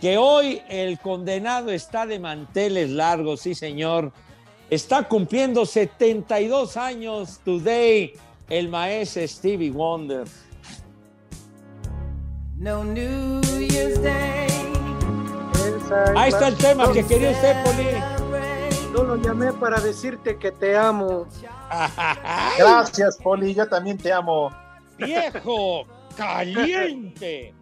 que 0.00 0.18
hoy 0.18 0.60
el 0.68 0.98
condenado 0.98 1.70
está 1.70 2.04
de 2.04 2.18
manteles 2.18 2.90
largos, 2.90 3.40
sí 3.40 3.54
señor, 3.54 4.12
está 4.70 5.04
cumpliendo 5.08 5.64
72 5.64 6.76
años 6.76 7.40
today, 7.44 8.12
el 8.48 8.68
maese 8.68 9.26
Stevie 9.28 9.70
Wonder. 9.70 10.24
No 12.56 12.84
New 12.84 13.40
Year's 13.68 14.02
Day. 14.02 14.48
Ahí 16.16 16.30
está 16.30 16.48
el 16.48 16.56
tema 16.56 16.92
que 16.92 17.04
quería 17.04 17.30
usted, 17.30 17.62
Poli. 17.62 18.23
Yo 18.94 19.02
lo 19.02 19.16
llamé 19.16 19.52
para 19.52 19.80
decirte 19.80 20.38
que 20.38 20.52
te 20.52 20.76
amo. 20.76 21.26
Gracias, 22.56 23.16
Poli. 23.18 23.52
Yo 23.52 23.68
también 23.68 23.98
te 23.98 24.12
amo. 24.12 24.52
Viejo, 24.96 25.84
caliente. 26.16 27.52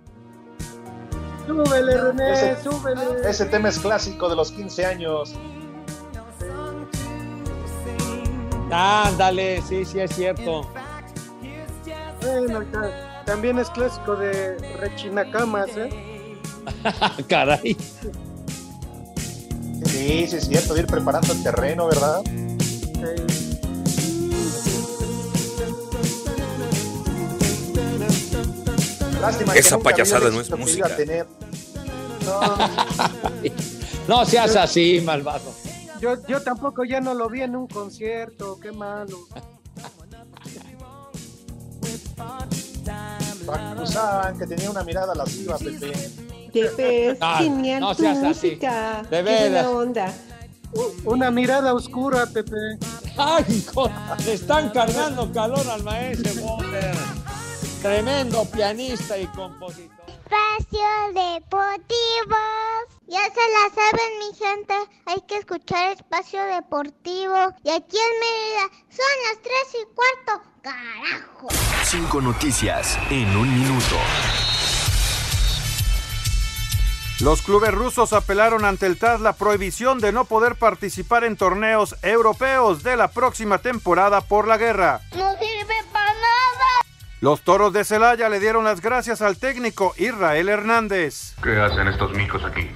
Súbele, 1.47 1.97
René, 1.97 2.33
Ese- 2.33 2.63
súbele. 2.63 3.29
Ese 3.29 3.47
tema 3.47 3.71
es 3.71 3.79
clásico 3.79 4.29
de 4.29 4.37
los 4.37 4.53
15 4.53 4.85
años. 4.85 5.35
Ándale, 8.71 9.63
sí, 9.63 9.85
sí 9.87 10.01
es 10.01 10.15
cierto. 10.15 10.69
Bueno, 12.21 12.61
también 13.25 13.59
es 13.59 13.71
clásico 13.71 14.17
de 14.17 14.59
Rechinacamas, 14.79 15.71
¿eh? 15.77 16.39
Caray. 17.29 17.77
Sí, 20.03 20.27
sí 20.27 20.37
es 20.37 20.49
cierto, 20.49 20.75
de 20.75 20.81
ir 20.81 20.87
preparando 20.89 21.33
el 21.33 21.41
terreno, 21.45 21.87
¿verdad? 21.87 22.25
Lástima 29.21 29.53
que 29.53 29.61
Esa 29.61 29.79
payasada 29.79 30.31
no 30.31 30.41
es 30.41 30.51
música. 30.51 30.97
tener. 30.97 31.27
No 34.09 34.25
seas 34.25 34.57
así, 34.57 35.01
malvado. 35.01 35.53
Yo, 36.01 36.17
yo 36.27 36.43
tampoco 36.43 36.83
ya 36.83 37.01
no 37.01 37.15
lo 37.15 37.29
vi 37.29 37.43
en 37.43 37.55
un 37.55 37.69
concierto, 37.69 38.59
qué 38.61 38.73
malo. 38.73 39.17
Acusaban 43.47 44.37
que 44.37 44.47
tenía 44.49 44.69
una 44.69 44.83
mirada 44.83 45.15
lasciva, 45.15 45.57
Pepe. 45.57 45.93
Pepe, 46.53 47.11
es 47.11 47.21
No, 47.21 47.37
genial 47.37 47.81
no 47.81 47.95
tu 47.95 48.07
así. 48.07 48.19
música. 48.19 49.03
De 49.11 49.23
veras. 49.23 49.67
onda. 49.67 50.13
Una 51.05 51.31
mirada 51.31 51.75
oscura, 51.75 52.27
Pepe. 52.27 52.79
¡Ay! 53.19 53.65
Le 54.25 54.33
están 54.33 54.71
cargando 54.71 55.31
calor 55.33 55.67
al 55.69 55.83
maestro 55.83 56.33
Wonder. 56.43 56.95
Tremendo 57.83 58.45
pianista 58.47 59.19
y 59.19 59.27
compositor. 59.27 59.91
Espacio 60.09 60.89
Deportivo. 61.09 62.37
Ya 63.07 63.21
se 63.25 63.41
la 63.51 63.75
saben, 63.75 64.19
mi 64.19 64.35
gente. 64.39 64.75
Hay 65.07 65.21
que 65.29 65.39
escuchar 65.39 65.93
Espacio 65.93 66.43
Deportivo. 66.45 67.37
Y 67.65 67.71
aquí 67.71 67.99
en 67.99 68.21
Mérida 68.21 68.71
son 68.89 69.15
las 69.29 69.43
3 69.43 69.53
y 69.83 69.95
cuarto. 69.95 70.49
¡Carajo! 70.63 71.49
Cinco 71.85 72.21
noticias 72.23 72.97
en 73.11 73.37
un 73.37 73.53
minuto. 73.61 73.97
Los 77.23 77.43
clubes 77.43 77.73
rusos 77.73 78.13
apelaron 78.15 78.65
ante 78.65 78.85
el 78.87 78.99
TAS 78.99 79.21
la 79.21 79.35
prohibición 79.35 80.01
de 80.01 80.11
no 80.11 80.25
poder 80.25 80.57
participar 80.57 81.23
en 81.23 81.37
torneos 81.37 81.95
europeos 82.03 82.83
de 82.83 82.97
la 82.97 83.13
próxima 83.13 83.59
temporada 83.59 84.23
por 84.23 84.49
la 84.49 84.57
guerra. 84.59 85.03
No 85.15 85.31
sirve 85.35 85.75
para 85.93 86.13
nada. 86.15 86.67
Los 87.21 87.43
toros 87.43 87.73
de 87.73 87.85
Celaya 87.85 88.29
le 88.29 88.41
dieron 88.41 88.65
las 88.65 88.81
gracias 88.81 89.23
al 89.23 89.37
técnico 89.37 89.95
Israel 89.99 90.49
Hernández. 90.49 91.37
¿Qué 91.41 91.61
hacen 91.61 91.87
estos 91.87 92.11
micos 92.13 92.43
aquí? 92.43 92.69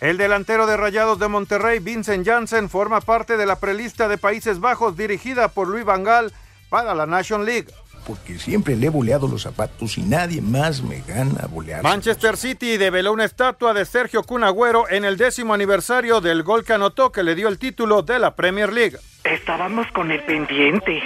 El 0.00 0.18
delantero 0.18 0.66
de 0.66 0.76
Rayados 0.76 1.18
de 1.18 1.28
Monterrey, 1.28 1.78
Vincent 1.78 2.26
Janssen, 2.26 2.68
forma 2.68 3.00
parte 3.00 3.38
de 3.38 3.46
la 3.46 3.58
prelista 3.58 4.06
de 4.06 4.18
Países 4.18 4.60
Bajos 4.60 4.98
dirigida 4.98 5.48
por 5.48 5.66
Luis 5.66 5.86
Vangal 5.86 6.34
para 6.68 6.94
la 6.94 7.06
Nation 7.06 7.46
League. 7.46 7.72
Porque 8.06 8.38
siempre 8.38 8.76
le 8.76 8.86
he 8.86 8.90
boleado 8.90 9.28
los 9.28 9.42
zapatos 9.42 9.98
y 9.98 10.02
nadie 10.02 10.40
más 10.40 10.82
me 10.82 11.02
gana 11.06 11.46
bolear. 11.46 11.82
Manchester 11.82 12.36
City 12.36 12.76
develó 12.76 13.12
una 13.12 13.24
estatua 13.24 13.74
de 13.74 13.84
Sergio 13.84 14.22
Cunagüero 14.22 14.88
en 14.88 15.04
el 15.04 15.16
décimo 15.16 15.54
aniversario 15.54 16.20
del 16.20 16.42
gol 16.42 16.64
que 16.64 16.72
anotó 16.72 17.12
que 17.12 17.22
le 17.22 17.34
dio 17.34 17.48
el 17.48 17.58
título 17.58 18.02
de 18.02 18.18
la 18.18 18.34
Premier 18.34 18.72
League. 18.72 18.98
Estábamos 19.24 19.86
con 19.92 20.10
el 20.10 20.22
pendiente. 20.24 21.02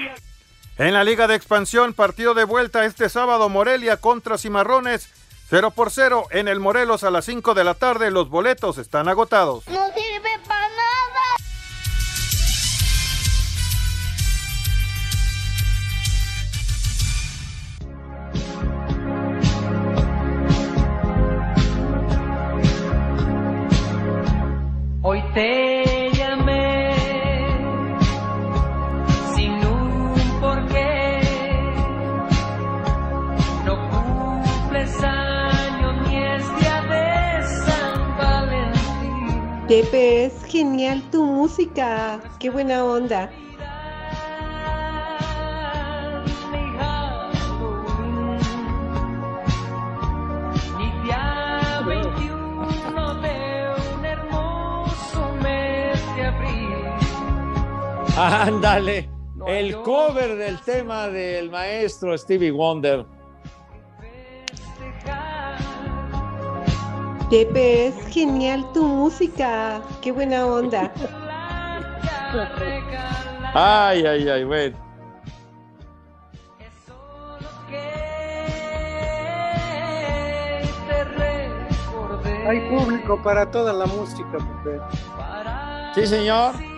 En 0.79 0.95
la 0.95 1.05
Liga 1.05 1.27
de 1.27 1.35
Expansión, 1.35 1.93
partido 1.93 2.35
de 2.35 2.45
vuelta 2.45 2.85
este 2.85 3.09
sábado 3.09 3.49
Morelia 3.49 3.99
contra 3.99 4.39
Cimarrones. 4.39 5.09
0 5.51 5.73
por 5.73 5.91
0 5.91 6.29
en 6.31 6.49
el 6.49 6.61
Morelos 6.61 7.05
a 7.05 7.11
las 7.11 7.27
5 7.27 7.53
de 7.53 7.63
la 7.63 7.75
tarde. 7.75 8.11
Los 8.11 8.31
boletos 8.31 8.79
están 8.79 9.07
agotados. 9.09 9.69
No 9.69 9.87
sirve 9.89 10.32
Hoy 25.05 25.21
te 25.35 26.13
llamé 26.13 26.95
sin 29.35 29.51
un 29.51 30.41
porqué. 30.41 31.21
No 33.65 33.75
cumples 33.91 35.03
años 35.03 36.09
ni 36.09 36.17
es 36.19 36.45
día 36.61 36.83
de 36.83 37.43
San 37.65 38.17
Valentín. 38.17 39.67
Pepe, 39.67 40.27
es 40.27 40.45
genial 40.45 41.03
tu 41.11 41.25
música. 41.25 42.21
Qué 42.39 42.51
buena 42.51 42.85
onda. 42.85 43.29
Ándale. 58.17 59.09
El 59.47 59.75
cover 59.83 60.37
del 60.37 60.61
tema 60.61 61.09
del 61.09 61.51
maestro 61.51 62.17
Stevie 62.17 62.51
Wonder. 62.51 63.05
Pepe, 67.31 67.87
es 67.87 68.07
genial 68.09 68.65
tu 68.75 68.87
música. 68.87 69.81
Qué 70.03 70.13
buena 70.13 70.47
onda. 70.47 70.93
Ay, 73.55 74.07
ay, 74.07 74.29
ay, 74.29 74.45
bueno. 74.45 74.77
Hay 82.47 82.61
público 82.69 83.23
para 83.23 83.51
toda 83.51 83.73
la 83.73 83.87
música, 83.87 84.39
Pepe. 84.65 84.79
Sí, 85.95 86.07
señor. 86.07 86.72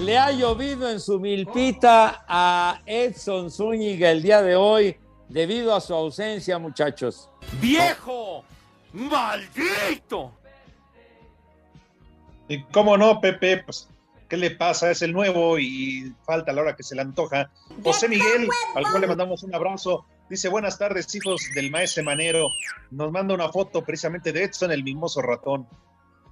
Le 0.00 0.16
ha 0.16 0.32
llovido 0.32 0.88
en 0.88 0.98
su 0.98 1.20
milpita 1.20 2.24
a 2.26 2.80
Edson 2.86 3.50
Zúñiga 3.50 4.10
el 4.10 4.22
día 4.22 4.40
de 4.40 4.56
hoy 4.56 4.96
debido 5.28 5.74
a 5.74 5.80
su 5.80 5.94
ausencia, 5.94 6.58
muchachos. 6.58 7.28
¡Viejo! 7.60 8.42
¡Maldito! 8.94 10.32
Y 12.48 12.62
cómo 12.64 12.96
no, 12.96 13.20
Pepe, 13.20 13.58
pues, 13.58 13.90
¿qué 14.28 14.38
le 14.38 14.52
pasa? 14.52 14.90
Es 14.90 15.02
el 15.02 15.12
nuevo 15.12 15.58
y 15.58 16.14
falta 16.24 16.50
a 16.50 16.54
la 16.54 16.62
hora 16.62 16.76
que 16.76 16.82
se 16.82 16.94
le 16.94 17.02
antoja. 17.02 17.50
José 17.84 18.08
Miguel, 18.08 18.48
al 18.74 18.84
cual 18.84 19.02
le 19.02 19.06
mandamos 19.06 19.42
un 19.42 19.54
abrazo, 19.54 20.06
dice, 20.30 20.48
buenas 20.48 20.78
tardes, 20.78 21.14
hijos 21.14 21.42
del 21.54 21.70
maestro 21.70 22.04
Manero. 22.04 22.48
Nos 22.90 23.12
manda 23.12 23.34
una 23.34 23.50
foto 23.50 23.84
precisamente 23.84 24.32
de 24.32 24.44
Edson, 24.44 24.72
el 24.72 24.82
mimoso 24.82 25.20
ratón. 25.20 25.68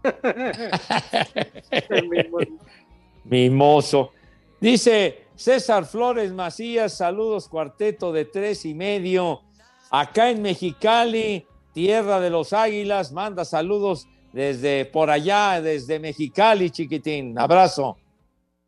Mimoso. 3.25 4.13
Dice 4.61 5.27
César 5.37 5.87
Flores 5.87 6.33
Macías, 6.33 6.97
saludos 6.97 7.49
cuarteto 7.49 8.13
de 8.13 8.25
tres 8.25 8.65
y 8.65 8.75
medio. 8.75 9.43
Acá 9.91 10.31
en 10.31 10.43
Mexicali, 10.43 11.47
tierra 11.73 12.21
de 12.21 12.31
los 12.31 12.53
águilas, 12.53 13.13
manda 13.13 13.45
saludos 13.45 14.07
desde 14.33 14.85
por 14.85 15.11
allá, 15.11 15.61
desde 15.61 15.99
Mexicali, 15.99 16.71
chiquitín. 16.71 17.39
Abrazo. 17.39 17.97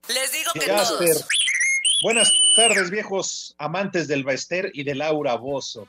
Les 0.09 0.33
digo 0.33 0.51
que 0.55 0.61
Jasper. 0.61 1.09
todos. 1.09 1.29
Buenas 2.03 2.33
tardes, 2.57 2.91
viejos 2.91 3.55
amantes 3.59 4.09
del 4.09 4.25
Baester 4.25 4.71
y 4.73 4.85
de 4.85 4.95
Laura 4.95 5.35
Bozo. 5.35 5.87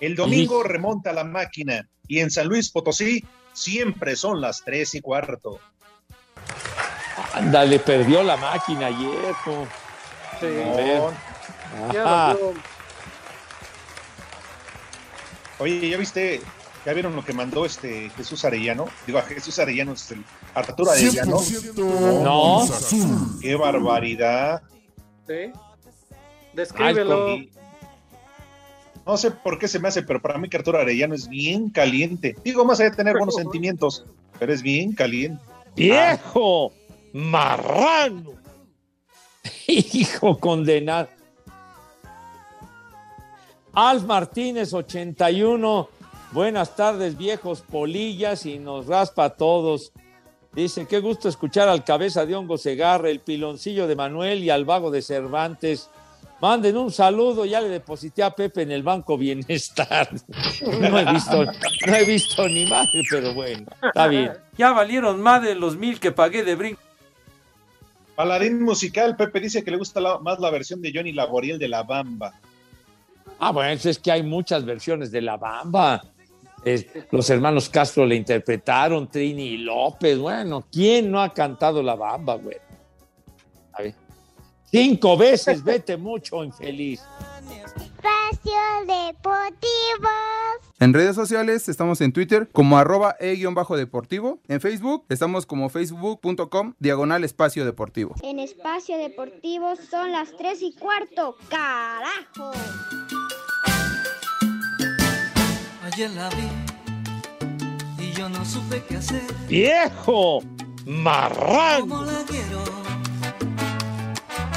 El 0.00 0.14
domingo 0.16 0.62
remonta 0.62 1.12
la 1.12 1.24
máquina 1.24 1.86
y 2.08 2.20
en 2.20 2.30
San 2.30 2.48
Luis 2.48 2.70
Potosí 2.70 3.24
siempre 3.52 4.16
son 4.16 4.40
las 4.40 4.64
tres 4.64 4.94
y 4.94 5.00
cuarto. 5.00 5.60
Ándale, 7.34 7.78
perdió 7.78 8.22
la 8.22 8.36
máquina 8.36 8.86
ayer. 8.86 9.34
Sí. 10.40 10.46
Ya. 11.92 12.36
Oye, 15.58 15.90
¿ya 15.90 15.96
viste? 15.96 16.40
¿Ya 16.86 16.94
vieron 16.94 17.14
lo 17.14 17.24
que 17.24 17.34
mandó 17.34 17.66
este 17.66 18.10
Jesús 18.16 18.44
Arellano? 18.44 18.86
Digo, 19.06 19.18
a 19.18 19.22
Jesús 19.22 19.58
Arellano, 19.58 19.92
es 19.92 20.10
el 20.10 20.24
Arturo 20.54 20.90
Arellano. 20.90 21.38
100% 21.38 22.22
No. 22.22 23.38
Qué 23.40 23.54
barbaridad. 23.54 24.62
Sí. 25.26 25.52
Descríbelo. 26.54 27.26
Ay, 27.26 27.52
No 29.06 29.16
sé 29.18 29.30
por 29.30 29.58
qué 29.58 29.68
se 29.68 29.78
me 29.78 29.88
hace, 29.88 30.02
pero 30.02 30.22
para 30.22 30.38
mí 30.38 30.48
que 30.48 30.56
Arturo 30.56 30.78
Arellano 30.78 31.14
es 31.14 31.28
bien 31.28 31.68
caliente. 31.68 32.34
Digo, 32.42 32.64
más 32.64 32.80
allá 32.80 32.90
de 32.90 32.96
tener 32.96 33.16
buenos 33.16 33.34
sentimientos, 33.34 34.06
pero 34.38 34.52
es 34.52 34.62
bien 34.62 34.92
caliente. 34.94 35.42
¡Viejo! 35.76 36.72
¡Marrano! 37.12 38.32
Hijo 39.66 40.38
condenado. 40.38 41.08
Alf 43.72 44.04
Martínez, 44.04 44.72
81. 44.72 45.88
Buenas 46.32 46.76
tardes, 46.76 47.16
viejos 47.16 47.60
polillas, 47.62 48.46
y 48.46 48.58
nos 48.58 48.86
raspa 48.86 49.24
a 49.24 49.30
todos. 49.30 49.92
Dice, 50.52 50.86
qué 50.86 50.98
gusto 50.98 51.28
escuchar 51.28 51.68
al 51.68 51.84
cabeza 51.84 52.26
de 52.26 52.34
hongo 52.34 52.58
Segarra, 52.58 53.08
el 53.08 53.20
piloncillo 53.20 53.86
de 53.86 53.94
Manuel 53.94 54.42
y 54.42 54.50
al 54.50 54.64
vago 54.64 54.90
de 54.90 55.02
Cervantes. 55.02 55.88
Manden 56.40 56.76
un 56.76 56.90
saludo, 56.90 57.44
ya 57.44 57.60
le 57.60 57.68
deposité 57.68 58.22
a 58.22 58.30
Pepe 58.30 58.62
en 58.62 58.72
el 58.72 58.82
Banco 58.82 59.18
Bienestar. 59.18 60.08
No 60.80 60.98
he 60.98 61.04
visto, 61.12 61.44
no 61.44 61.94
he 61.94 62.04
visto 62.04 62.48
ni 62.48 62.66
madre, 62.66 63.02
pero 63.10 63.34
bueno, 63.34 63.66
está 63.82 64.06
bien. 64.08 64.32
Ya 64.56 64.72
valieron 64.72 65.20
más 65.20 65.42
de 65.42 65.54
los 65.54 65.76
mil 65.76 66.00
que 66.00 66.12
pagué 66.12 66.42
de 66.42 66.54
brinco. 66.54 66.80
Paladín 68.20 68.60
musical, 68.60 69.16
Pepe 69.16 69.40
dice 69.40 69.64
que 69.64 69.70
le 69.70 69.78
gusta 69.78 69.98
más 70.18 70.38
la 70.38 70.50
versión 70.50 70.82
de 70.82 70.92
Johnny 70.94 71.10
Laboriel 71.10 71.58
de 71.58 71.68
La 71.68 71.84
Bamba. 71.84 72.38
Ah, 73.38 73.50
bueno, 73.50 73.70
es 73.82 73.98
que 73.98 74.12
hay 74.12 74.22
muchas 74.22 74.62
versiones 74.62 75.10
de 75.10 75.22
La 75.22 75.38
Bamba. 75.38 76.02
Los 77.12 77.30
hermanos 77.30 77.70
Castro 77.70 78.04
le 78.04 78.16
interpretaron, 78.16 79.08
Trini 79.08 79.56
López. 79.56 80.18
Bueno, 80.18 80.66
¿quién 80.70 81.10
no 81.10 81.22
ha 81.22 81.32
cantado 81.32 81.82
La 81.82 81.94
Bamba, 81.94 82.34
güey? 82.34 82.58
A 83.72 83.82
ver. 83.84 83.94
Cinco 84.66 85.16
veces, 85.16 85.64
vete 85.64 85.96
mucho, 85.96 86.44
infeliz. 86.44 87.02
Espacio 87.50 88.60
Deportivo. 88.86 90.08
En 90.78 90.94
redes 90.94 91.14
sociales 91.14 91.68
estamos 91.68 92.00
en 92.00 92.12
Twitter 92.12 92.48
como 92.52 92.78
arroba 92.78 93.16
e-deportivo. 93.20 94.38
En 94.48 94.60
Facebook 94.60 95.04
estamos 95.08 95.44
como 95.44 95.68
facebook.com 95.68 96.74
diagonal 96.78 97.24
espacio 97.24 97.64
deportivo. 97.64 98.14
En 98.22 98.38
Espacio 98.38 98.96
Deportivo 98.96 99.74
son 99.76 100.12
las 100.12 100.34
3 100.36 100.62
y 100.62 100.74
cuarto. 100.74 101.36
¡Carajo! 101.48 102.52
Ayer 105.84 106.10
la 106.12 106.30
vi 106.30 108.04
y 108.04 108.12
yo 108.12 108.28
no 108.28 108.44
supe 108.44 108.82
qué 108.88 108.96
hacer. 108.96 109.22
¡Viejo! 109.48 110.42
¡Marrán! 110.86 111.80
¿Cómo 111.82 112.02
la 112.02 112.24
quiero? 112.26 112.64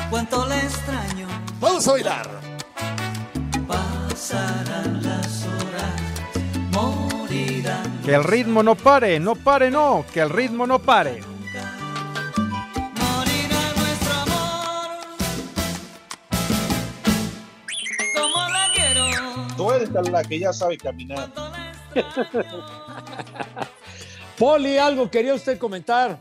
¿Cuánto 0.10 0.46
la 0.46 0.58
extraño? 0.58 1.28
Vamos 1.60 1.88
a 1.88 1.92
bailar. 1.92 2.43
Pasarán 4.24 5.04
las 5.04 5.46
horas, 5.46 6.00
morirán. 6.72 8.02
Que 8.06 8.16
el 8.16 8.24
ritmo 8.24 8.64
no 8.64 8.74
pare, 8.74 9.20
no 9.20 9.36
pare, 9.36 9.70
no, 9.70 10.06
que 10.14 10.22
el 10.22 10.30
ritmo 10.30 10.66
no 10.66 10.80
pare. 10.80 11.20
Morirá 13.02 13.74
nuestro 13.76 14.14
amor. 14.14 14.88
¿Cómo 19.58 20.10
la 20.10 20.24
que 20.24 20.40
ya 20.40 20.54
sabe 20.54 20.78
caminar. 20.78 21.30
Poli, 24.40 24.78
algo 24.78 25.12
quería 25.12 25.34
usted 25.34 25.58
comentar. 25.58 26.18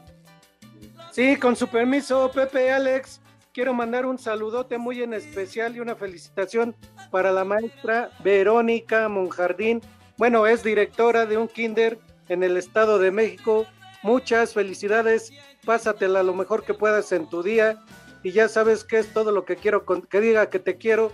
Sí, 1.12 1.36
con 1.36 1.54
su 1.54 1.68
permiso, 1.68 2.32
Pepe 2.32 2.72
Alex, 2.72 3.20
quiero 3.52 3.74
mandar 3.74 4.06
un 4.06 4.18
saludote 4.18 4.78
muy 4.78 5.02
en 5.02 5.12
especial 5.14 5.76
y 5.76 5.80
una 5.80 5.94
felicitación 5.94 6.74
para 7.10 7.32
la 7.32 7.44
maestra 7.44 8.10
Verónica 8.24 9.08
Monjardín. 9.08 9.80
Bueno, 10.16 10.46
es 10.46 10.62
directora 10.62 11.26
de 11.26 11.36
un 11.36 11.48
kinder 11.48 11.98
en 12.28 12.42
el 12.42 12.56
Estado 12.56 12.98
de 12.98 13.10
México. 13.10 13.66
Muchas 14.02 14.54
felicidades, 14.54 15.32
pásatela 15.64 16.22
lo 16.22 16.34
mejor 16.34 16.64
que 16.64 16.74
puedas 16.74 17.12
en 17.12 17.28
tu 17.28 17.42
día 17.42 17.78
y 18.22 18.32
ya 18.32 18.48
sabes 18.48 18.84
que 18.84 18.98
es 18.98 19.12
todo 19.12 19.32
lo 19.32 19.44
que 19.44 19.56
quiero 19.56 19.84
con- 19.84 20.02
que 20.02 20.20
diga 20.20 20.48
que 20.48 20.58
te 20.58 20.76
quiero 20.76 21.12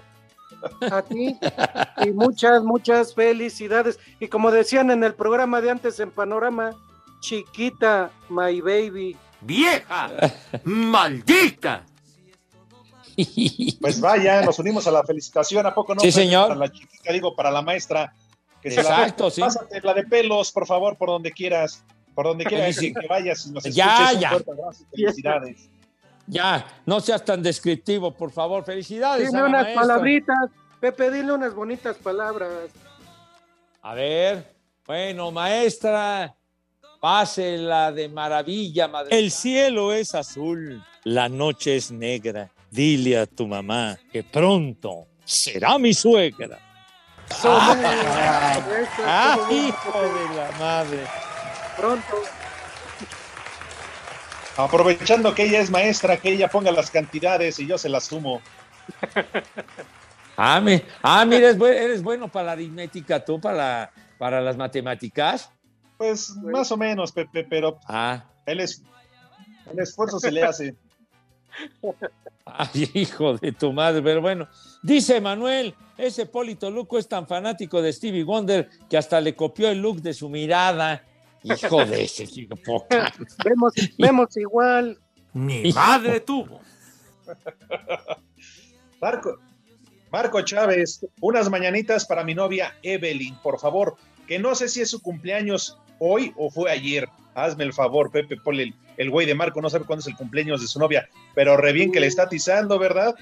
a 0.90 1.02
ti 1.02 1.36
y 2.06 2.10
muchas, 2.12 2.62
muchas 2.62 3.14
felicidades. 3.14 3.98
Y 4.20 4.28
como 4.28 4.50
decían 4.50 4.90
en 4.90 5.04
el 5.04 5.14
programa 5.14 5.60
de 5.60 5.70
antes 5.70 5.98
en 6.00 6.10
Panorama, 6.10 6.70
chiquita, 7.20 8.10
my 8.28 8.60
baby. 8.60 9.16
¡Vieja! 9.40 10.10
¡Maldita! 10.64 11.84
Pues 13.80 14.00
vaya, 14.00 14.42
nos 14.42 14.58
unimos 14.58 14.86
a 14.86 14.90
la 14.90 15.02
felicitación, 15.02 15.66
¿a 15.66 15.74
poco 15.74 15.94
no? 15.94 16.00
Sí, 16.00 16.12
señor. 16.12 16.48
Para 16.48 16.60
la 16.60 16.72
chiquita, 16.72 17.12
digo, 17.12 17.34
para 17.34 17.50
la 17.50 17.62
maestra. 17.62 18.12
Que 18.62 18.70
se 18.70 18.80
Exacto, 18.80 19.24
la, 19.24 19.30
sí. 19.30 19.40
Pásate 19.40 19.80
la 19.82 19.94
de 19.94 20.04
pelos, 20.04 20.50
por 20.52 20.66
favor, 20.66 20.96
por 20.96 21.08
donde 21.08 21.30
quieras. 21.32 21.84
Por 22.14 22.26
donde 22.26 22.44
quieras 22.44 22.74
Sí. 22.76 22.92
que 22.92 23.06
vayas 23.06 23.46
y 23.46 23.50
nos 23.52 23.62
Ya, 23.64 23.96
escuches. 24.02 24.20
ya. 24.20 24.30
fuerte 24.30 24.50
abrazo 24.50 24.84
y 24.92 25.00
Felicidades. 25.02 25.68
Ya, 26.26 26.66
no 26.84 27.00
seas 27.00 27.24
tan 27.24 27.42
descriptivo, 27.42 28.12
por 28.12 28.30
favor. 28.32 28.64
Felicidades. 28.64 29.32
La 29.32 29.44
unas 29.44 29.62
maestra. 29.62 29.80
palabritas, 29.82 30.50
Pepe, 30.80 31.10
dile 31.10 31.32
unas 31.32 31.54
bonitas 31.54 31.96
palabras. 31.96 32.50
A 33.82 33.94
ver, 33.94 34.52
bueno, 34.86 35.30
maestra, 35.30 36.34
pásela 37.00 37.90
de 37.92 38.08
maravilla, 38.08 38.88
madre. 38.88 39.16
El 39.18 39.30
cielo 39.30 39.92
es 39.92 40.14
azul, 40.14 40.84
la 41.04 41.28
noche 41.28 41.76
es 41.76 41.90
negra. 41.90 42.50
Dile 42.70 43.18
a 43.18 43.26
tu 43.26 43.46
mamá 43.46 43.98
que 44.12 44.22
pronto 44.22 45.06
será 45.24 45.78
mi 45.78 45.94
suegra. 45.94 46.58
Ah, 47.44 48.56
Eso, 48.80 49.02
ah, 49.04 49.34
todo 49.36 49.46
bien, 49.48 49.66
hijo 49.68 50.00
de 50.02 50.36
la 50.36 50.50
madre. 50.58 51.04
Pronto. 51.76 52.14
Aprovechando 54.56 55.34
que 55.34 55.44
ella 55.44 55.60
es 55.60 55.70
maestra, 55.70 56.16
que 56.16 56.30
ella 56.30 56.48
ponga 56.48 56.72
las 56.72 56.90
cantidades 56.90 57.58
y 57.60 57.66
yo 57.66 57.78
se 57.78 57.88
las 57.88 58.04
sumo. 58.04 58.40
Ah, 60.36 60.60
me- 60.60 60.84
ah, 61.02 61.24
mira, 61.24 61.38
eres, 61.48 61.58
buen- 61.58 61.74
eres 61.76 62.02
bueno 62.02 62.28
para 62.28 62.46
la 62.46 62.52
aritmética, 62.52 63.24
tú, 63.24 63.40
para, 63.40 63.56
la- 63.56 63.90
para 64.18 64.40
las 64.40 64.56
matemáticas. 64.56 65.50
Pues 65.96 66.30
más 66.36 66.70
o 66.72 66.76
menos, 66.76 67.12
Pepe, 67.12 67.44
pero 67.44 67.78
Ah, 67.86 68.24
el, 68.46 68.60
es- 68.60 68.82
el 69.70 69.78
esfuerzo 69.78 70.18
se 70.18 70.30
le 70.32 70.42
hace. 70.44 70.74
ay, 72.44 72.90
hijo 72.94 73.36
de 73.38 73.52
tu 73.52 73.72
madre, 73.72 74.02
pero 74.02 74.20
bueno. 74.20 74.48
Dice 74.82 75.20
Manuel, 75.20 75.74
ese 75.96 76.26
Polito 76.26 76.70
Luco 76.70 76.98
es 76.98 77.08
tan 77.08 77.26
fanático 77.26 77.82
de 77.82 77.92
Stevie 77.92 78.24
Wonder 78.24 78.68
que 78.88 78.96
hasta 78.96 79.20
le 79.20 79.34
copió 79.34 79.68
el 79.68 79.80
look 79.80 80.00
de 80.00 80.14
su 80.14 80.28
mirada. 80.28 81.04
Hijo 81.42 81.84
de 81.84 82.04
ese 82.04 82.26
chico 82.26 82.56
poca. 82.56 83.12
Vemos, 83.44 83.72
vemos 83.96 84.36
igual. 84.36 84.98
Mi 85.32 85.72
madre 85.72 86.20
tuvo. 86.20 86.60
Marco, 89.00 89.38
Marco 90.10 90.42
Chávez, 90.42 91.06
unas 91.20 91.50
mañanitas 91.50 92.06
para 92.06 92.24
mi 92.24 92.34
novia 92.34 92.74
Evelyn, 92.82 93.36
por 93.42 93.60
favor, 93.60 93.96
que 94.26 94.38
no 94.38 94.54
sé 94.54 94.68
si 94.68 94.80
es 94.80 94.90
su 94.90 95.00
cumpleaños 95.00 95.78
hoy 95.98 96.32
o 96.36 96.50
fue 96.50 96.70
ayer. 96.70 97.08
Hazme 97.34 97.64
el 97.64 97.72
favor, 97.72 98.10
Pepe, 98.10 98.36
ponle 98.36 98.64
el, 98.64 98.74
el 98.96 99.10
güey 99.10 99.26
de 99.26 99.34
Marco, 99.34 99.60
no 99.62 99.70
sabe 99.70 99.84
cuándo 99.84 100.00
es 100.00 100.06
el 100.08 100.16
cumpleaños 100.16 100.60
de 100.60 100.66
su 100.66 100.78
novia, 100.78 101.08
pero 101.38 101.56
re 101.56 101.72
bien 101.72 101.92
que 101.92 102.00
le 102.00 102.08
está 102.08 102.24
atizando, 102.24 102.80
¿verdad? 102.80 103.14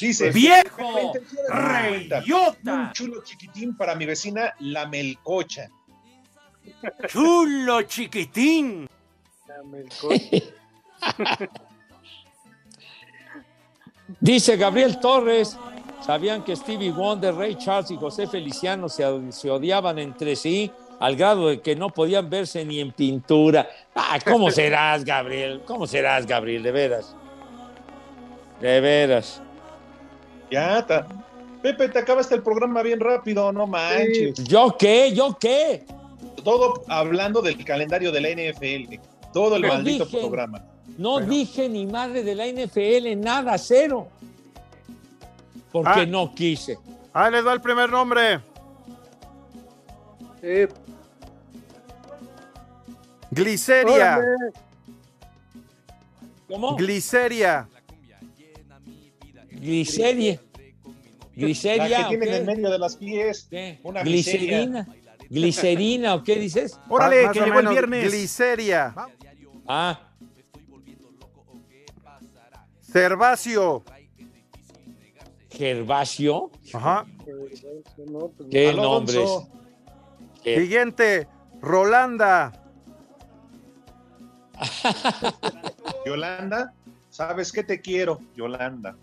Dice, 0.00 0.30
¡Viejo! 0.30 0.90
"La 0.94 1.02
intención 1.02 1.44
es 1.44 1.52
muy 1.52 1.90
bonita. 1.90 2.20
¡Reyota! 2.20 2.72
Un 2.72 2.92
chulo 2.92 3.22
chiquitín 3.22 3.76
para 3.76 3.94
mi 3.94 4.06
vecina, 4.06 4.54
la 4.60 4.86
Melcocha. 4.86 5.68
Chulo 7.08 7.82
chiquitín. 7.82 8.88
Dice 14.18 14.56
Gabriel 14.56 14.98
Torres, 14.98 15.58
¿sabían 16.00 16.42
que 16.44 16.56
Stevie 16.56 16.90
Wonder, 16.90 17.34
Ray 17.34 17.56
Charles 17.56 17.90
y 17.90 17.96
José 17.96 18.26
Feliciano 18.26 18.88
se, 18.88 19.04
se 19.30 19.50
odiaban 19.50 19.98
entre 19.98 20.36
sí 20.36 20.72
al 21.00 21.16
grado 21.16 21.48
de 21.48 21.60
que 21.60 21.76
no 21.76 21.90
podían 21.90 22.30
verse 22.30 22.64
ni 22.64 22.80
en 22.80 22.92
pintura? 22.92 23.68
Ah, 23.94 24.18
¿cómo 24.24 24.50
serás, 24.50 25.04
Gabriel? 25.04 25.60
¿Cómo 25.66 25.86
serás, 25.86 26.24
Gabriel? 26.26 26.62
De 26.62 26.72
veras. 26.72 27.14
De 28.60 28.80
veras. 28.80 29.40
Ya, 30.50 30.84
ta- 30.86 31.06
Pepe, 31.62 31.88
te 31.88 31.98
acabaste 31.98 32.34
el 32.36 32.42
programa 32.42 32.82
bien 32.82 33.00
rápido, 33.00 33.52
no 33.52 33.66
manches. 33.66 34.42
¿Yo 34.44 34.76
qué? 34.78 35.12
¿Yo 35.12 35.36
qué? 35.38 35.84
Todo 36.44 36.84
hablando 36.88 37.42
del 37.42 37.62
calendario 37.64 38.12
de 38.12 38.20
la 38.20 38.28
NFL, 38.30 39.00
todo 39.32 39.56
el 39.56 39.66
maldito 39.66 40.04
dije- 40.06 40.18
programa. 40.20 40.64
No 40.96 41.20
dije 41.20 41.68
ni 41.68 41.86
madre 41.86 42.22
de 42.22 42.34
la 42.34 42.46
NFL, 42.46 43.14
nada, 43.16 43.58
cero. 43.58 44.08
Porque 45.70 46.00
Ah. 46.00 46.06
no 46.06 46.34
quise. 46.34 46.78
Ahí 47.12 47.30
les 47.32 47.44
va 47.46 47.52
el 47.52 47.60
primer 47.60 47.90
nombre. 47.90 48.40
Eh, 50.42 50.68
Gliceria. 53.30 54.20
¿Cómo? 56.48 56.76
Gliceria. 56.76 57.68
Gliceria. 59.68 60.40
La 60.54 61.46
Gliceria. 61.46 61.98
que 61.98 62.04
¿o 62.04 62.08
tienen 62.08 62.34
en 62.34 62.46
medio 62.46 62.70
de 62.70 62.78
las 62.78 62.96
pies. 62.96 63.46
¿Qué? 63.50 63.78
Una 63.82 64.02
miseria. 64.02 64.60
Glicerina. 64.64 64.88
Glicerina, 65.28 66.14
¿o 66.14 66.24
qué 66.24 66.36
dices? 66.36 66.80
Órale, 66.88 67.24
Más 67.24 67.32
que 67.32 67.40
llegó 67.44 67.60
el 67.60 67.68
viernes. 67.68 68.10
Gliceria. 68.10 68.94
Ah, 69.66 70.00
Cervacio. 72.80 73.84
Gervasio. 75.50 76.50
Ajá. 76.72 77.04
¿Qué 78.50 78.68
Alonso. 78.70 78.82
nombres? 78.82 79.30
¿Qué? 80.42 80.60
Siguiente. 80.60 81.28
Rolanda. 81.60 82.52
Yolanda, 86.06 86.72
¿sabes 87.10 87.52
qué 87.52 87.62
te 87.62 87.80
quiero? 87.80 88.20
Yolanda. 88.34 88.96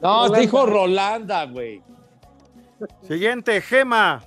No, 0.00 0.24
Rolanda. 0.26 0.38
dijo 0.38 0.66
Rolanda, 0.66 1.44
güey. 1.46 1.82
Siguiente. 3.02 3.60
Gema. 3.60 4.22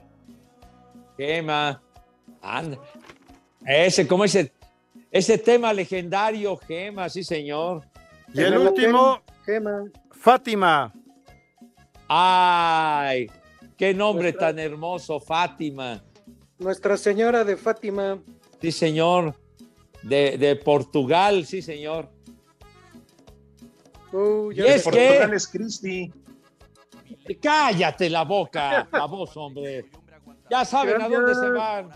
Gema. 1.18 1.82
Anda. 2.42 2.78
Ese, 3.66 4.08
como 4.08 4.24
ese, 4.24 4.52
ese 5.12 5.38
tema 5.38 5.74
legendario, 5.74 6.58
Gema, 6.58 7.10
sí, 7.10 7.24
señor. 7.24 7.84
Y 8.34 8.42
el 8.42 8.58
último. 8.58 9.22
Gema. 9.46 9.84
Fátima. 10.12 10.94
Ay, 12.08 13.30
qué 13.78 13.94
nombre 13.94 14.34
tan 14.34 14.58
hermoso, 14.60 15.20
Fátima. 15.20 16.02
Nuestra 16.58 16.98
Señora 16.98 17.44
de 17.44 17.58
Fátima. 17.58 18.20
Sí, 18.62 18.72
señor. 18.72 19.36
De, 20.04 20.38
de 20.38 20.56
Portugal, 20.56 21.46
sí, 21.46 21.62
señor. 21.62 22.10
Uh, 24.18 24.52
ya 24.52 24.66
Y 24.66 24.68
es 24.70 24.88
que- 24.88 25.24
es 25.24 25.48
Cristi. 25.48 26.12
Cállate 27.42 28.10
la 28.10 28.24
boca, 28.24 28.88
la 28.92 29.06
voz, 29.06 29.36
hombre. 29.38 29.86
Ya 30.50 30.66
saben 30.66 31.02
a 31.02 31.08
dónde 31.08 31.36
se 31.36 31.50
van. 31.52 31.90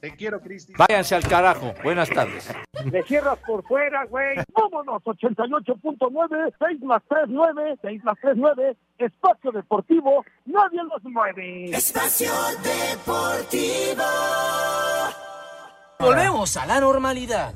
Te 0.00 0.14
quiero, 0.14 0.40
Cristi. 0.40 0.74
Váyanse 0.76 1.14
al 1.14 1.26
carajo. 1.26 1.74
Buenas 1.82 2.08
tardes. 2.10 2.48
Le 2.84 3.02
cierras 3.04 3.38
por 3.46 3.66
fuera, 3.66 4.04
güey. 4.04 4.36
Vámonos, 4.52 5.02
88.9, 5.02 6.52
6 6.58 6.80
más 6.82 7.02
3, 7.08 7.24
9, 7.28 7.76
6 7.82 8.04
más 8.04 8.16
3, 8.20 8.34
9, 8.36 8.76
Espacio 8.98 9.50
Deportivo, 9.50 10.24
nadie 10.44 10.80
los 10.84 11.02
mueve. 11.04 11.64
Espacio 11.76 12.30
Deportivo. 12.62 14.04
Volvemos 15.98 16.56
a 16.58 16.66
la 16.66 16.78
normalidad. 16.80 17.54